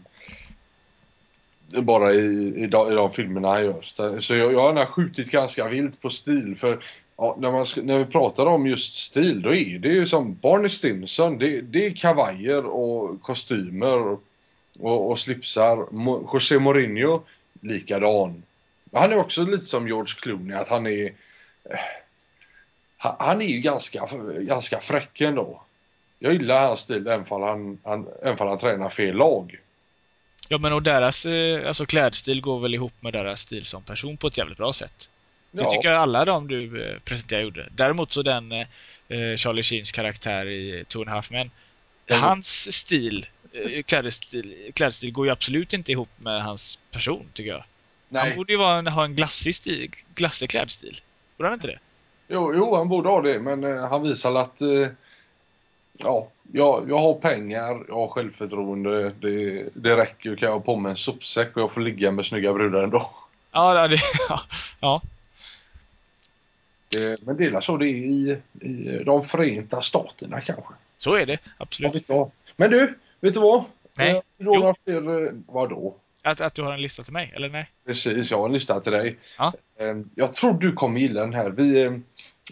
bara 1.72 2.14
i, 2.14 2.54
i, 2.58 2.68
de, 2.68 2.92
i 2.92 2.96
de 2.96 3.14
filmerna 3.14 3.48
han 3.48 3.66
gör. 3.66 3.82
Så, 3.82 4.22
så 4.22 4.36
jag, 4.36 4.54
jag 4.54 4.74
har 4.74 4.86
skjutit 4.86 5.32
ganska 5.32 5.68
vilt 5.68 6.02
på 6.02 6.10
stil 6.10 6.56
för 6.60 6.84
ja, 7.20 7.36
när, 7.40 7.52
man, 7.52 7.66
när 7.84 7.98
vi 7.98 8.06
pratar 8.06 8.46
om 8.46 8.68
just 8.68 8.96
stil 8.96 9.42
då 9.42 9.56
är 9.56 9.80
det 9.80 9.88
ju 9.88 10.08
som 10.08 10.36
Barney 10.36 10.70
Stinson. 10.70 11.38
Det, 11.38 11.62
det 11.62 11.86
är 11.86 11.96
kavajer 11.96 12.66
och 12.66 13.22
kostymer 13.22 14.18
och, 14.80 15.12
och, 15.12 15.20
slipsar. 15.20 15.88
José 16.34 16.60
Mourinho 16.60 17.22
likadan. 17.62 18.44
Han 18.94 19.12
är 19.12 19.18
också 19.18 19.44
lite 19.44 19.66
som 19.66 19.88
George 19.88 20.14
Clooney 20.22 20.58
att 20.58 20.70
han 20.70 20.88
är 20.88 21.06
eh, 21.64 21.80
han 22.98 23.42
är 23.42 23.46
ju 23.46 23.60
ganska, 23.60 24.10
ganska 24.40 24.80
fräck 24.80 25.22
ändå. 25.22 25.62
Jag 26.20 26.34
gillar 26.34 26.68
hans 26.68 26.80
stil 26.80 27.08
även 27.08 27.26
om 27.30 27.42
han, 27.42 27.78
han, 27.84 28.08
även 28.24 28.48
han 28.48 28.58
tränar 28.58 28.90
fel 28.90 29.16
lag. 29.16 29.60
Ja 30.50 30.58
men 30.58 30.74
och 30.74 30.84
deras 30.84 31.26
eh, 31.26 31.68
alltså 31.68 31.86
klädstil 31.86 32.42
går 32.42 32.60
väl 32.60 32.74
ihop 32.74 32.94
med 33.00 33.14
deras 33.14 33.42
stil 33.42 33.66
som 33.66 33.84
person 33.84 34.18
på 34.18 34.28
ett 34.28 34.38
jävligt 34.38 34.58
bra 34.58 34.74
sätt. 34.74 35.10
Ja. 35.52 35.64
Det 35.64 35.70
tycker 35.70 35.90
jag 35.90 36.02
alla 36.02 36.26
de 36.26 36.48
du 36.48 36.84
eh, 36.84 37.00
presenterade 37.00 37.44
gjorde. 37.44 37.70
Däremot 37.72 38.14
så 38.14 38.22
den 38.22 38.52
eh, 38.52 38.68
eh 39.08 39.36
Charlie 39.38 39.64
Sheens 39.64 39.92
karaktär 39.92 40.46
i 40.46 40.86
Two 40.88 41.00
and 41.00 41.10
a 41.10 41.12
Half 41.12 41.32
Men. 41.32 41.52
Mm. 42.08 42.22
Hans 42.22 42.76
stil, 42.76 43.26
klädstil, 43.86 44.72
klädstil 44.74 45.12
går 45.12 45.26
ju 45.26 45.32
absolut 45.32 45.74
inte 45.74 45.92
ihop 45.92 46.10
med 46.18 46.44
hans 46.44 46.80
person 46.92 47.26
tycker 47.34 47.52
jag. 47.52 47.64
Nej. 48.10 48.28
Han 48.28 48.36
borde 48.36 48.54
ju 48.54 48.64
en, 48.64 48.88
ha 48.88 49.06
en 49.06 49.16
glassig, 49.16 49.56
stil, 49.56 49.92
glassig 50.16 50.50
klädstil. 50.50 51.02
Borde 51.38 51.50
han 51.50 51.54
inte 51.54 51.68
det? 51.68 51.80
Jo, 52.28 52.54
jo, 52.56 52.76
han 52.76 52.90
borde 52.90 53.10
ha 53.10 53.22
det 53.22 53.40
men 53.40 53.64
eh, 53.64 53.90
han 53.90 54.04
visar 54.04 54.36
att 54.36 54.62
eh, 54.62 54.88
ja, 55.94 56.28
jag, 56.52 56.90
jag 56.90 57.00
har 57.00 57.14
pengar, 57.14 57.86
jag 57.88 57.96
har 57.96 58.08
självförtroende. 58.08 59.10
Det, 59.20 59.66
det 59.74 59.98
räcker. 59.98 60.36
Kan 60.36 60.46
jag 60.46 60.54
ha 60.54 60.60
på 60.60 60.76
mig 60.76 60.90
en 60.90 60.98
sopsäck 60.98 61.56
och 61.56 61.62
jag 61.62 61.72
får 61.72 61.82
ligga 61.82 62.12
med 62.12 62.26
snygga 62.26 62.54
brudar 62.54 62.84
ändå. 62.84 63.12
Ja, 63.52 63.88
det, 63.88 63.98
ja. 64.30 64.42
ja. 64.80 65.02
Det, 66.90 67.22
men 67.22 67.38
det 67.38 67.46
är 67.46 67.62
så 67.62 67.78
det 67.78 67.86
är 67.86 67.96
i, 67.96 68.38
i 68.62 69.04
de 69.06 69.26
förenta 69.26 69.82
staterna 69.82 70.42
kanske. 70.42 70.74
Så 70.98 71.16
är 71.16 71.26
det, 71.26 71.38
absolut. 71.58 72.04
Ja, 72.08 72.32
men 72.56 72.72
du, 72.72 72.96
vet 73.20 73.34
du 73.34 73.40
vad? 73.40 73.64
Nej. 73.98 74.22
Du 74.38 74.46
har 74.46 74.76
fler, 74.86 75.26
eh, 75.26 75.32
vadå? 75.48 75.96
Att, 76.22 76.42
att 76.42 76.54
du 76.54 76.62
har 76.62 76.74
en 76.74 76.82
lista 76.82 77.04
till 77.04 77.14
mig, 77.14 77.34
eller 77.36 77.50
nej? 77.50 77.72
Precis, 77.86 78.32
jag 78.32 78.38
har 78.38 78.46
en 78.46 78.54
lista 78.54 78.80
till 78.80 78.92
dig. 78.92 79.18
Ja. 79.38 79.54
Jag 80.16 80.34
tror 80.34 80.54
du 80.54 80.72
kommer 80.72 81.00
gilla 81.00 81.22
den 81.22 81.34
här. 81.34 81.50
Vi, 81.50 81.82
eh, 81.82 81.94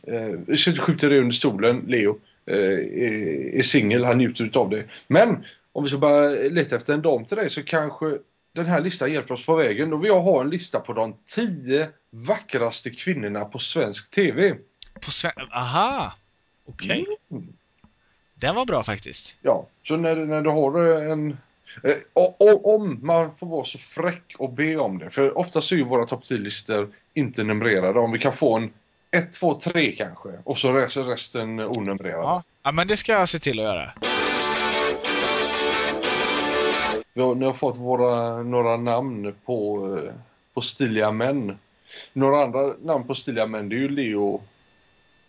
eh, 0.04 0.39
vi 0.47 0.58
ska 0.58 0.69
inte 0.69 0.82
skjuta 0.82 1.10
dig 1.10 1.19
under 1.19 1.36
stolen, 1.36 1.84
Leo. 1.88 2.19
Eh, 2.45 3.60
är 3.60 3.63
singel, 3.63 4.04
han 4.04 4.17
njuter 4.17 4.52
av 4.54 4.69
det. 4.69 4.84
Men 5.08 5.45
om 5.71 5.84
vi 5.84 5.89
ska 5.89 5.97
bara 5.97 6.30
leta 6.30 6.76
efter 6.76 6.93
en 6.93 7.02
dam 7.02 7.26
till 7.26 7.38
dig 7.38 7.50
så 7.50 7.63
kanske 7.63 8.17
den 8.58 8.65
här 8.65 8.82
listan 8.82 9.13
hjälper 9.13 9.34
oss 9.34 9.46
på 9.46 9.56
vägen. 9.56 9.89
Då 9.89 9.98
vill 9.98 10.08
jag 10.08 10.22
ha 10.22 10.41
en 10.41 10.50
lista 10.50 10.80
på 10.80 10.93
de 10.93 11.15
tio 11.26 11.89
vackraste 12.10 12.89
kvinnorna 12.89 13.46
på 13.46 13.60
svensk 13.60 14.12
TV. 14.12 14.56
På 15.06 15.12
sven 15.12 15.32
Aha! 15.54 16.13
Okej. 16.65 17.02
Okay. 17.02 17.15
Mm. 17.32 17.54
Den 18.34 18.56
var 18.56 18.65
bra 18.65 18.84
faktiskt. 18.84 19.36
Ja, 19.41 19.67
så 19.88 19.98
när, 19.98 20.15
när 20.15 20.41
du 20.41 20.50
har 20.50 20.80
en... 21.12 21.38
Eh, 21.84 21.96
och, 22.13 22.76
om 22.76 23.00
man 23.02 23.36
får 23.39 23.48
vara 23.48 23.65
så 23.65 23.78
fräck 23.78 24.36
och 24.38 24.54
be 24.54 24.78
om 24.78 24.98
det. 24.98 25.10
För 25.10 25.38
ofta 25.38 25.60
är 25.60 25.74
ju 25.74 25.84
våra 25.84 26.06
topp 26.06 26.24
10-listor 26.24 26.89
inte 27.13 27.43
numrerade. 27.43 28.00
Om 28.00 28.12
vi 28.12 28.20
kan 28.20 28.34
få 28.34 28.56
en 28.56 28.74
1, 29.12 29.34
2, 29.34 29.60
3 29.60 29.91
kanske. 29.91 30.30
Och 30.43 30.58
så 30.58 30.74
resten 30.74 31.60
onumrerad. 31.60 32.43
Ja. 32.63 32.72
men 32.72 32.88
det 32.88 32.98
ska 32.98 33.12
jag 33.12 33.30
se 33.30 33.39
till 33.39 33.60
att 33.60 33.65
göra. 33.65 33.93
Vi 37.17 37.23
har, 37.23 37.36
ni 37.36 37.45
har 37.45 37.53
fått 37.53 37.77
våra, 37.77 38.43
några 38.43 38.77
namn 38.77 39.36
på, 39.45 39.88
eh, 39.97 40.13
på 40.53 40.62
stiliga 40.62 41.12
män. 41.12 41.58
Några 42.13 42.43
andra 42.43 42.73
namn 42.82 43.08
på 43.08 43.15
stiliga 43.15 43.45
män 43.45 43.69
det 43.69 43.75
är 43.75 43.80
ju 43.80 43.89
Leo 43.89 44.41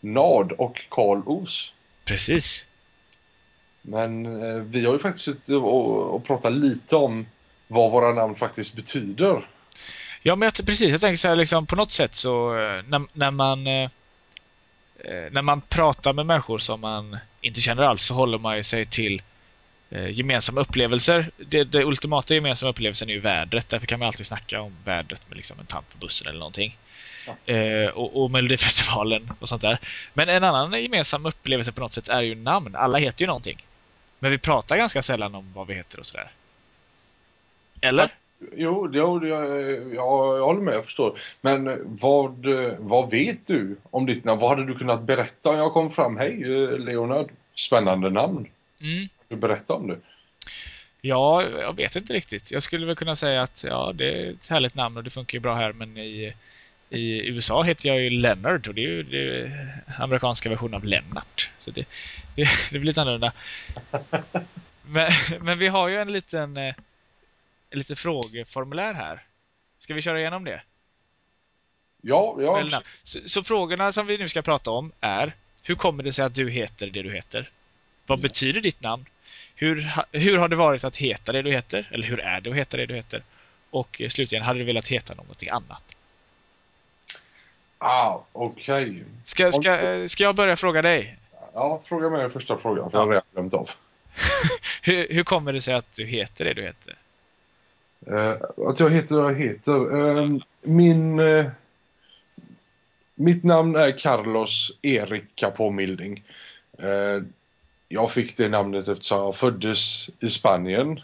Nard 0.00 0.52
och 0.52 0.86
Karl 0.88 1.22
Os. 1.26 1.72
Precis. 2.04 2.66
Men 3.82 4.42
eh, 4.42 4.56
vi 4.56 4.86
har 4.86 4.92
ju 4.92 4.98
faktiskt 4.98 5.24
suttit 5.24 5.48
och, 5.48 6.14
och 6.14 6.24
pratat 6.24 6.52
lite 6.52 6.96
om 6.96 7.26
vad 7.68 7.92
våra 7.92 8.12
namn 8.12 8.34
faktiskt 8.34 8.74
betyder. 8.74 9.48
Ja, 10.22 10.36
men 10.36 10.46
jag, 10.46 10.66
precis. 10.66 10.90
Jag 10.90 11.00
tänker 11.00 11.16
så 11.16 11.28
här, 11.28 11.36
liksom, 11.36 11.66
på 11.66 11.76
något 11.76 11.92
sätt 11.92 12.16
så 12.16 12.58
eh, 12.58 12.82
när, 12.88 13.06
när 13.12 13.30
man... 13.30 13.66
Eh, 13.66 13.90
eh, 14.98 15.30
när 15.30 15.42
man 15.42 15.60
pratar 15.60 16.12
med 16.12 16.26
människor 16.26 16.58
som 16.58 16.80
man 16.80 17.16
inte 17.40 17.60
känner 17.60 17.82
alls 17.82 18.02
så 18.02 18.14
håller 18.14 18.38
man 18.38 18.56
ju 18.56 18.62
sig 18.62 18.86
till 18.86 19.22
eh, 19.90 20.10
gemensamma 20.10 20.60
upplevelser. 20.60 21.30
Det, 21.36 21.64
det 21.64 21.84
ultimata 21.84 22.34
gemensamma 22.34 22.70
upplevelsen 22.70 23.08
är 23.08 23.12
ju 23.12 23.20
vädret. 23.20 23.68
Därför 23.68 23.86
kan 23.86 23.98
man 23.98 24.08
alltid 24.08 24.26
snacka 24.26 24.60
om 24.60 24.72
vädret 24.84 25.22
med 25.28 25.36
liksom 25.36 25.60
en 25.60 25.66
tant 25.66 25.92
på 25.92 25.98
bussen 25.98 26.28
eller 26.28 26.38
någonting. 26.38 26.76
Ja. 27.26 27.54
Eh, 27.54 27.88
och, 27.88 28.22
och 28.22 28.30
Melodifestivalen 28.30 29.32
och 29.40 29.48
sånt 29.48 29.62
där. 29.62 29.78
Men 30.14 30.28
en 30.28 30.44
annan 30.44 30.82
gemensam 30.82 31.26
upplevelse 31.26 31.72
på 31.72 31.80
något 31.80 31.94
sätt 31.94 32.08
är 32.08 32.22
ju 32.22 32.34
namn. 32.34 32.76
Alla 32.76 32.98
heter 32.98 33.20
ju 33.22 33.26
någonting. 33.26 33.66
Men 34.18 34.30
vi 34.30 34.38
pratar 34.38 34.76
ganska 34.76 35.02
sällan 35.02 35.34
om 35.34 35.52
vad 35.54 35.66
vi 35.66 35.74
heter 35.74 35.98
och 36.00 36.06
sådär. 36.06 36.30
Eller? 37.80 38.14
Jo, 38.56 38.90
jo 38.92 39.26
jag, 39.26 39.26
jag, 39.28 39.94
jag 39.94 40.44
håller 40.46 40.60
med, 40.60 40.74
jag 40.74 40.84
förstår. 40.84 41.20
Men 41.40 41.78
vad, 42.00 42.46
vad 42.78 43.10
vet 43.10 43.46
du 43.46 43.76
om 43.90 44.06
ditt 44.06 44.24
namn? 44.24 44.40
Vad 44.40 44.50
hade 44.50 44.64
du 44.64 44.74
kunnat 44.74 45.02
berätta 45.02 45.50
om 45.50 45.56
jag 45.56 45.72
kom 45.72 45.90
fram? 45.90 46.16
Hej 46.16 46.36
Leonard, 46.78 47.30
spännande 47.54 48.10
namn. 48.10 48.48
Mm. 48.80 49.08
Du 49.28 49.36
berätta 49.36 49.74
om 49.74 49.86
det. 49.86 49.98
Ja, 51.00 51.42
jag 51.42 51.76
vet 51.76 51.96
inte 51.96 52.12
riktigt. 52.12 52.50
Jag 52.50 52.62
skulle 52.62 52.86
väl 52.86 52.96
kunna 52.96 53.16
säga 53.16 53.42
att 53.42 53.64
ja, 53.64 53.92
det 53.94 54.04
är 54.04 54.30
ett 54.30 54.48
härligt 54.48 54.74
namn 54.74 54.96
och 54.96 55.04
det 55.04 55.10
funkar 55.10 55.36
ju 55.36 55.40
bra 55.40 55.54
här 55.54 55.72
men 55.72 55.96
i, 55.96 56.34
i 56.90 57.28
USA 57.28 57.62
heter 57.62 57.88
jag 57.88 58.00
ju 58.00 58.10
Leonard 58.10 58.68
och 58.68 58.74
det 58.74 58.84
är 58.84 58.88
ju 58.88 59.02
det 59.02 59.52
amerikanska 59.98 60.48
versionen 60.48 60.74
av 60.74 60.84
Lennart. 60.84 61.50
Så 61.58 61.70
det, 61.70 61.88
det, 62.34 62.48
det 62.70 62.78
blir 62.78 62.86
lite 62.86 63.00
annorlunda. 63.00 63.32
Men, 64.90 65.12
men 65.40 65.58
vi 65.58 65.68
har 65.68 65.88
ju 65.88 65.96
en 65.96 66.12
liten 66.12 66.56
eh, 66.56 66.74
lite 67.70 67.96
frågeformulär 67.96 68.94
här. 68.94 69.22
Ska 69.78 69.94
vi 69.94 70.02
köra 70.02 70.20
igenom 70.20 70.44
det? 70.44 70.62
Ja, 72.02 72.36
ja. 72.40 72.82
Så, 73.04 73.18
så, 73.26 73.42
frågorna 73.42 73.92
som 73.92 74.06
vi 74.06 74.18
nu 74.18 74.28
ska 74.28 74.42
prata 74.42 74.70
om 74.70 74.92
är 75.00 75.34
Hur 75.62 75.74
kommer 75.74 76.02
det 76.02 76.12
sig 76.12 76.24
att 76.24 76.34
du 76.34 76.50
heter 76.50 76.86
det 76.86 77.02
du 77.02 77.12
heter? 77.12 77.50
Vad 78.06 78.18
ja. 78.18 78.22
betyder 78.22 78.60
ditt 78.60 78.82
namn? 78.82 79.04
Hur, 79.60 79.92
hur 80.12 80.38
har 80.38 80.48
det 80.48 80.56
varit 80.56 80.84
att 80.84 80.96
heta 80.96 81.32
det 81.32 81.42
du 81.42 81.50
heter? 81.50 81.88
Eller 81.92 82.06
hur 82.06 82.20
är 82.20 82.40
det 82.40 82.50
att 82.50 82.56
heta 82.56 82.76
det 82.76 82.86
du 82.86 82.94
heter? 82.94 83.22
Och 83.70 84.00
eh, 84.00 84.08
slutligen, 84.08 84.44
hade 84.44 84.58
du 84.58 84.64
velat 84.64 84.88
heta 84.88 85.14
någonting 85.14 85.48
annat? 85.48 85.82
Ah, 87.78 88.20
okej. 88.32 88.82
Okay. 88.82 89.02
Ska, 89.24 89.52
ska, 89.52 89.78
eh, 89.78 90.06
ska 90.06 90.24
jag 90.24 90.34
börja 90.34 90.56
fråga 90.56 90.82
dig? 90.82 91.16
Ja, 91.54 91.80
fråga 91.84 92.10
mig 92.10 92.20
den 92.20 92.30
första 92.30 92.56
frågan, 92.56 92.90
för 92.90 92.98
ja. 92.98 93.02
jag 93.02 93.06
har 93.06 93.12
redan 93.12 93.24
glömt 93.32 93.54
av. 93.54 93.70
hur, 94.82 95.08
hur 95.10 95.24
kommer 95.24 95.52
det 95.52 95.60
sig 95.60 95.74
att 95.74 95.94
du 95.94 96.04
heter 96.04 96.44
det 96.44 96.54
du 96.54 96.62
heter? 96.62 96.96
Uh, 98.10 98.68
att 98.68 98.80
jag 98.80 98.90
heter 98.90 99.16
vad 99.16 99.30
jag 99.30 99.38
heter. 99.38 99.96
Uh, 99.96 100.38
min... 100.62 101.18
Uh, 101.18 101.46
mitt 103.14 103.44
namn 103.44 103.76
är 103.76 103.98
Carlos 103.98 104.72
Erik 104.82 105.24
Capomilding. 105.34 106.24
Jag 107.88 108.12
fick 108.12 108.36
det 108.36 108.48
namnet 108.48 108.88
eftersom 108.88 109.18
jag 109.18 109.36
föddes 109.36 110.10
i 110.20 110.30
Spanien. 110.30 111.00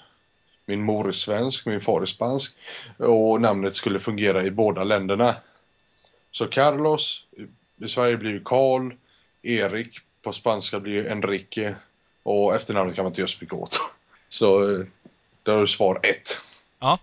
Min 0.66 0.82
mor 0.82 1.08
är 1.08 1.12
svensk, 1.12 1.66
min 1.66 1.80
far 1.80 2.02
är 2.02 2.06
spansk. 2.06 2.54
Och 2.96 3.40
namnet 3.40 3.74
skulle 3.74 4.00
fungera 4.00 4.44
i 4.44 4.50
båda 4.50 4.84
länderna. 4.84 5.36
Så 6.30 6.46
Carlos, 6.46 7.24
i 7.76 7.88
Sverige 7.88 8.16
blir 8.16 8.30
ju 8.30 8.40
Karl. 8.44 8.92
Erik 9.42 9.98
på 10.22 10.32
spanska 10.32 10.80
blir 10.80 10.92
ju 10.92 11.08
Enrique. 11.08 11.74
Och 12.22 12.54
efternamnet 12.54 12.94
kan 12.94 13.04
man 13.04 13.10
inte 13.10 13.20
göra 13.20 13.28
så 13.28 13.38
mycket 13.40 13.54
åt. 13.54 13.78
Så 14.28 14.60
där 15.42 15.52
har 15.52 15.60
du 15.60 15.66
svar 15.66 16.00
ett. 16.02 16.40
Ja. 16.78 16.98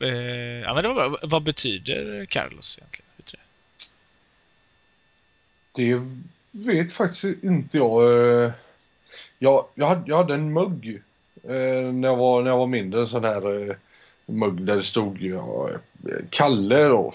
Eh, 0.00 0.08
ja, 0.62 0.74
men 0.74 0.82
det 0.82 0.88
var 0.88 0.94
bra. 0.94 1.18
Vad 1.22 1.42
betyder 1.42 2.26
Carlos 2.26 2.78
egentligen? 2.78 3.06
Det 5.72 6.02
vet 6.56 6.92
faktiskt 6.92 7.44
inte 7.44 7.78
jag. 7.78 8.02
Eh, 8.02 8.50
jag, 9.38 9.66
jag, 9.74 9.86
hade, 9.86 10.02
jag 10.06 10.16
hade 10.16 10.34
en 10.34 10.52
mugg 10.52 11.02
eh, 11.42 11.92
när, 11.92 12.08
jag 12.08 12.16
var, 12.16 12.42
när 12.42 12.50
jag 12.50 12.58
var 12.58 12.66
mindre. 12.66 13.00
En 13.00 13.06
sån 13.06 13.24
här 13.24 13.68
eh, 13.68 13.76
mugg 14.26 14.62
där 14.62 14.76
det 14.76 14.82
stod 14.82 15.22
ja, 15.22 15.70
Kalle 16.30 16.84
då. 16.84 17.14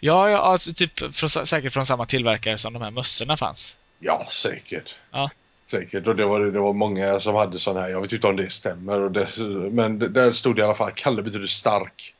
Ja, 0.00 0.30
ja 0.30 0.38
alltså 0.38 0.72
typ 0.72 0.98
från, 0.98 1.28
säkert 1.28 1.72
från 1.72 1.86
samma 1.86 2.06
tillverkare 2.06 2.58
som 2.58 2.72
de 2.72 2.82
här 2.82 2.90
mössorna 2.90 3.36
fanns. 3.36 3.76
Ja, 3.98 4.28
säkert. 4.30 4.94
Ja. 5.10 5.30
Säkert, 5.66 6.06
och 6.06 6.16
det 6.16 6.26
var, 6.26 6.40
det 6.40 6.58
var 6.58 6.72
många 6.72 7.20
som 7.20 7.34
hade 7.34 7.58
sån 7.58 7.76
här, 7.76 7.88
jag 7.88 8.00
vet 8.00 8.12
inte 8.12 8.26
om 8.26 8.36
det 8.36 8.50
stämmer, 8.50 9.00
och 9.00 9.12
det, 9.12 9.28
men 9.70 9.98
det, 9.98 10.08
där 10.08 10.32
stod 10.32 10.56
det 10.56 10.60
i 10.60 10.64
alla 10.64 10.74
fall, 10.74 10.90
Kalle 10.94 11.22
betyder 11.22 11.46
stark. 11.46 12.14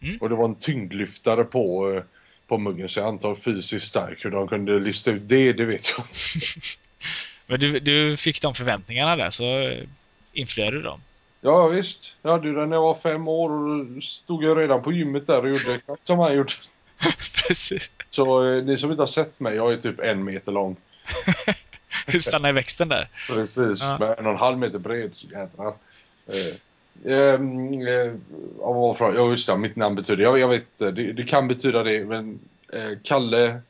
Mm. 0.00 0.16
Och 0.20 0.28
det 0.28 0.34
var 0.34 0.44
en 0.44 0.54
tyngdlyftare 0.54 1.44
på, 1.44 2.02
på 2.50 2.58
muggen, 2.58 2.88
så 2.88 3.00
jag 3.00 3.08
antar 3.08 3.34
fysiskt 3.34 3.86
stark. 3.86 4.24
Hur 4.24 4.30
de 4.30 4.48
kunde 4.48 4.78
lista 4.78 5.10
ut 5.10 5.22
det, 5.24 5.52
det 5.52 5.64
vet 5.64 5.94
jag 5.96 6.06
men 7.46 7.60
du, 7.60 7.80
du 7.80 8.16
fick 8.16 8.42
de 8.42 8.54
förväntningarna 8.54 9.16
där, 9.16 9.30
så 9.30 9.76
infriade 10.32 10.76
du 10.76 10.82
dem? 10.82 11.00
Ja 11.40 11.68
visst, 11.68 12.14
jag 12.22 12.30
hade 12.30 12.48
ju 12.48 12.54
den 12.54 12.68
när 12.68 12.76
jag 12.76 12.82
var 12.82 12.94
fem 12.94 13.28
år 13.28 13.50
och 13.50 14.04
stod 14.04 14.44
jag 14.44 14.58
redan 14.58 14.82
på 14.82 14.92
gymmet 14.92 15.26
där 15.26 15.42
och 15.42 15.48
gjorde 15.48 15.74
exakt 15.74 16.06
som 16.06 16.18
han 16.18 16.34
gjort. 16.34 16.60
Precis. 17.46 17.90
Så 18.10 18.44
eh, 18.44 18.64
ni 18.64 18.78
som 18.78 18.90
inte 18.90 19.02
har 19.02 19.06
sett 19.06 19.40
mig, 19.40 19.56
jag 19.56 19.72
är 19.72 19.76
typ 19.76 20.00
en 20.00 20.24
meter 20.24 20.52
lång. 20.52 20.76
Stanna 22.20 22.48
i 22.48 22.52
växten 22.52 22.88
där. 22.88 23.08
Precis, 23.26 23.82
ja. 23.82 23.98
med 23.98 24.18
en 24.18 24.26
och 24.26 24.32
en 24.32 24.38
halv 24.38 24.58
meter 24.58 24.78
bred. 24.78 25.12
Eh, 25.32 26.54
ehm, 27.06 27.86
eh, 27.86 28.12
ja 28.60 29.30
just 29.30 29.46
det, 29.46 29.56
mitt 29.56 29.76
namn 29.76 29.96
betyder, 29.96 30.22
jag, 30.22 30.38
jag 30.38 30.48
vet 30.48 30.62
inte, 30.62 30.90
det, 30.90 31.12
det, 31.12 31.24
kan 31.24 31.48
betyda 31.48 31.82
det 31.82 32.04
men 32.04 32.40
eh, 32.72 32.98
Kalle 33.04 33.60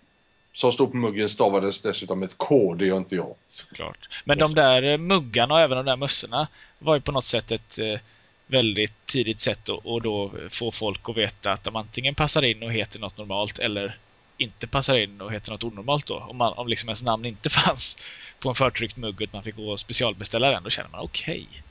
som 0.52 0.72
stod 0.72 0.90
på 0.90 0.96
muggen 0.96 1.28
stavades 1.28 1.82
dessutom 1.82 2.18
med 2.18 2.28
ett 2.28 2.34
K, 2.36 2.74
det 2.74 2.86
gör 2.86 2.96
inte 2.96 3.16
jag. 3.16 3.34
Såklart. 3.48 4.08
Men 4.24 4.38
de 4.38 4.54
där 4.54 4.82
eh, 4.82 4.98
muggarna 4.98 5.54
och 5.54 5.60
även 5.60 5.76
de 5.76 5.86
där 5.86 5.96
mössorna 5.96 6.48
var 6.78 6.94
ju 6.94 7.00
på 7.00 7.12
något 7.12 7.26
sätt 7.26 7.52
ett 7.52 7.78
eh, 7.78 7.98
väldigt 8.46 9.06
tidigt 9.06 9.40
sätt 9.40 9.68
att 9.68 9.84
och 9.84 10.02
då 10.02 10.32
få 10.50 10.70
folk 10.70 11.08
att 11.08 11.16
veta 11.16 11.52
att 11.52 11.64
de 11.64 11.76
antingen 11.76 12.14
passar 12.14 12.44
in 12.44 12.62
och 12.62 12.72
heter 12.72 12.98
något 12.98 13.18
normalt 13.18 13.58
eller 13.58 13.98
inte 14.36 14.66
passar 14.66 14.96
in 14.96 15.20
och 15.20 15.32
heter 15.32 15.50
något 15.50 15.64
onormalt 15.64 16.06
då. 16.06 16.18
Om, 16.18 16.36
man, 16.36 16.52
om 16.52 16.68
liksom 16.68 16.88
ens 16.88 17.02
namn 17.02 17.24
inte 17.24 17.50
fanns 17.50 17.96
på 18.40 18.48
en 18.48 18.54
förtryckt 18.54 18.96
mugg 18.96 19.22
och 19.22 19.28
man 19.32 19.42
fick 19.42 19.56
gå 19.56 19.70
och 19.70 19.80
specialbeställa 19.80 20.50
den, 20.50 20.62
då 20.62 20.70
känner 20.70 20.90
man 20.90 21.00
okej. 21.00 21.46
Okay 21.50 21.62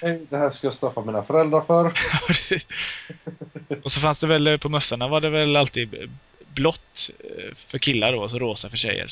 det 0.00 0.36
här 0.36 0.50
ska 0.50 0.66
jag 0.66 0.74
straffa 0.74 1.00
mina 1.00 1.22
föräldrar 1.22 1.60
för. 1.60 1.86
och 3.84 3.90
så 3.90 4.00
fanns 4.00 4.20
det 4.20 4.26
väl 4.26 4.46
eh, 4.46 4.56
på 4.56 4.68
mössorna 4.68 5.08
var 5.08 5.20
det 5.20 5.30
väl 5.30 5.56
alltid 5.56 6.10
blått 6.54 7.10
eh, 7.18 7.54
för 7.54 7.78
killar 7.78 8.12
då, 8.12 8.22
och 8.22 8.30
så 8.30 8.38
rosa 8.38 8.70
för 8.70 8.76
tjejer. 8.76 9.08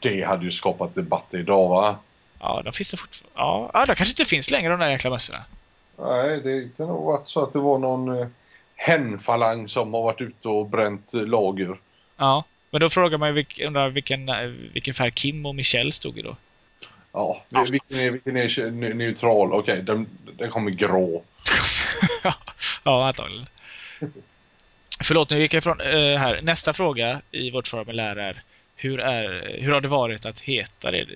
Det 0.00 0.22
hade 0.22 0.44
ju 0.44 0.50
skapat 0.50 0.94
debatt 0.94 1.34
idag 1.34 1.68
va? 1.68 1.96
Ja, 2.40 2.62
de 2.64 2.72
finns 2.72 2.90
det 2.90 2.96
fortfarande. 2.96 3.32
Ja, 3.34 3.70
ja, 3.74 3.84
de 3.86 3.94
kanske 3.94 4.12
inte 4.12 4.30
finns 4.30 4.50
längre 4.50 4.70
de 4.70 4.80
där 4.80 4.90
jäkla 4.90 5.10
mössorna. 5.10 5.44
Nej, 5.98 6.40
det 6.40 6.76
kan 6.76 6.86
nog 6.86 7.04
varit 7.04 7.28
så 7.28 7.42
att 7.42 7.52
det 7.52 7.58
var 7.58 7.78
någon 7.78 8.20
eh, 8.20 8.26
hänfalang 8.76 9.68
som 9.68 9.94
har 9.94 10.02
varit 10.02 10.20
ute 10.20 10.48
och 10.48 10.66
bränt 10.66 11.12
lager. 11.14 11.78
Ja, 12.16 12.44
men 12.70 12.80
då 12.80 12.90
frågar 12.90 13.18
man 13.18 13.28
ju 13.28 13.34
vilken, 13.34 13.94
vilken, 13.94 14.30
vilken 14.72 14.94
färg 14.94 15.10
Kim 15.10 15.46
och 15.46 15.54
Michelle 15.54 15.92
stod 15.92 16.18
i 16.18 16.22
då. 16.22 16.36
Ja. 17.16 17.42
Vilken, 17.70 17.98
är, 17.98 18.10
vilken 18.10 18.36
är 18.36 18.94
neutral? 18.94 19.52
Okej, 19.52 19.72
okay, 19.72 19.84
den, 19.84 20.06
den 20.38 20.50
kommer 20.50 20.70
grå. 20.70 21.22
ja, 22.82 23.06
antagligen. 23.08 23.46
Förlåt, 25.04 25.30
nu 25.30 25.40
gick 25.40 25.54
jag 25.54 25.58
ifrån 25.58 25.80
äh, 25.80 26.18
här. 26.18 26.40
Nästa 26.42 26.72
fråga 26.72 27.20
i 27.30 27.50
vårt 27.50 27.68
formulär 27.68 28.16
är 28.16 28.42
hur, 28.76 29.00
är 29.00 29.56
hur 29.60 29.72
har 29.72 29.80
det 29.80 29.88
varit 29.88 30.26
att 30.26 30.40
heta 30.40 30.90
det, 30.90 31.06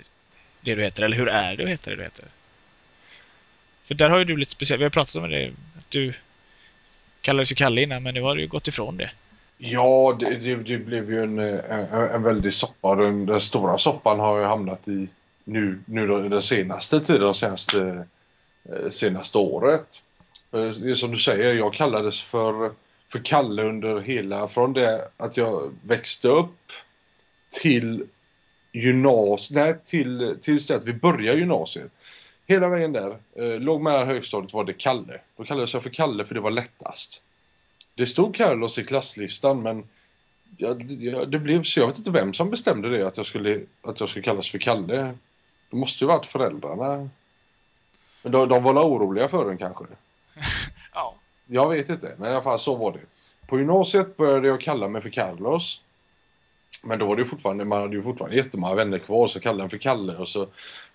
det 0.60 0.74
du 0.74 0.82
heter? 0.82 1.02
Eller 1.02 1.16
hur 1.16 1.28
är 1.28 1.56
det 1.56 1.64
att 1.64 1.70
heta 1.70 1.90
det 1.90 1.96
du 1.96 2.02
heter? 2.02 2.24
För 3.84 3.94
där 3.94 4.10
har 4.10 4.18
ju 4.18 4.24
du 4.24 4.36
lite 4.36 4.52
speciellt. 4.52 4.80
Vi 4.80 4.84
har 4.84 4.90
pratat 4.90 5.16
om 5.16 5.30
det. 5.30 5.52
Att 5.78 5.90
du 5.90 6.12
kallades 7.20 7.52
ju 7.52 7.54
Kalle 7.54 7.82
innan, 7.82 8.02
men 8.02 8.14
nu 8.14 8.22
har 8.22 8.36
du 8.36 8.42
ju 8.42 8.48
gått 8.48 8.68
ifrån 8.68 8.96
det. 8.96 9.10
Ja, 9.58 10.16
det, 10.20 10.36
det, 10.36 10.54
det 10.54 10.78
blev 10.78 11.10
ju 11.10 11.22
en, 11.22 11.38
en, 11.38 12.10
en 12.10 12.22
väldig 12.22 12.54
soppa. 12.54 12.94
Den, 12.94 13.26
den, 13.26 13.40
stora 13.40 13.78
soppan 13.78 14.20
har 14.20 14.38
ju 14.38 14.44
hamnat 14.44 14.88
i 14.88 15.08
nu, 15.44 15.78
nu 15.84 16.28
den 16.28 16.42
senaste 16.42 17.00
tiden, 17.00 17.28
det 17.28 17.34
senaste, 17.34 18.06
eh, 18.64 18.90
senaste 18.90 19.38
året. 19.38 20.02
Eh, 20.52 20.68
det 20.68 20.90
är 20.90 20.94
som 20.94 21.10
du 21.10 21.18
säger, 21.18 21.54
jag 21.54 21.74
kallades 21.74 22.20
för, 22.20 22.72
för 23.12 23.18
Kalle 23.18 23.62
under 23.62 24.00
hela, 24.00 24.48
från 24.48 24.72
det 24.72 25.08
att 25.16 25.36
jag 25.36 25.72
växte 25.82 26.28
upp 26.28 26.72
till 27.62 28.04
gymnasiet, 28.72 29.56
nej 29.56 29.74
till, 29.84 30.36
tills 30.40 30.70
att 30.70 30.84
vi 30.84 30.92
började 30.92 31.38
gymnasiet. 31.38 31.90
Hela 32.46 32.68
vägen 32.68 32.92
där, 32.92 33.16
eh, 33.34 33.60
låg 33.60 33.80
med 33.80 34.06
högstadiet 34.06 34.52
var 34.52 34.64
det 34.64 34.72
Kalle. 34.72 35.20
Då 35.36 35.44
kallades 35.44 35.74
jag 35.74 35.82
för 35.82 35.90
Kalle 35.90 36.24
för 36.24 36.34
det 36.34 36.40
var 36.40 36.50
lättast. 36.50 37.22
Det 37.94 38.06
stod 38.06 38.36
Carlos 38.36 38.78
i 38.78 38.84
klasslistan 38.84 39.62
men 39.62 39.84
jag, 40.56 40.82
jag, 40.82 41.30
det 41.30 41.38
blev 41.38 41.62
så, 41.62 41.80
jag 41.80 41.86
vet 41.86 41.98
inte 41.98 42.10
vem 42.10 42.34
som 42.34 42.50
bestämde 42.50 42.88
det 42.88 43.06
att 43.06 43.16
jag 43.16 43.26
skulle, 43.26 43.60
att 43.82 44.00
jag 44.00 44.08
skulle 44.08 44.22
kallas 44.22 44.50
för 44.50 44.58
Kalle. 44.58 45.14
Det 45.70 45.76
måste 45.76 46.04
ju 46.04 46.08
varit 46.08 46.26
föräldrarna. 46.26 47.08
Men 48.22 48.32
de, 48.32 48.48
de 48.48 48.62
var 48.62 48.84
oroliga 48.84 49.28
för 49.28 49.44
den 49.44 49.58
kanske? 49.58 49.84
ja. 50.94 51.14
Jag 51.46 51.68
vet 51.68 51.88
inte, 51.88 52.14
men 52.18 52.28
i 52.28 52.32
alla 52.32 52.42
fall 52.42 52.58
så 52.58 52.74
var 52.74 52.92
det. 52.92 53.00
på 53.46 53.58
gymnasiet 53.58 54.16
började 54.16 54.48
jag 54.48 54.60
kalla 54.60 54.88
mig 54.88 55.02
för 55.02 55.10
Carlos. 55.10 55.80
Men 56.82 56.98
då 56.98 57.06
var 57.06 57.16
det 57.16 57.22
ju 57.22 57.28
fortfarande, 57.28 57.64
man 57.64 57.80
hade 57.80 57.96
ju 57.96 58.02
fortfarande 58.02 58.36
jättemånga 58.36 58.74
vänner 58.74 58.98
kvar 58.98 59.28
så 59.28 59.40
kallade 59.40 59.62
jag 59.62 59.70
för 59.70 59.78
Kalle 59.78 60.16
och 60.16 60.28
så 60.28 60.46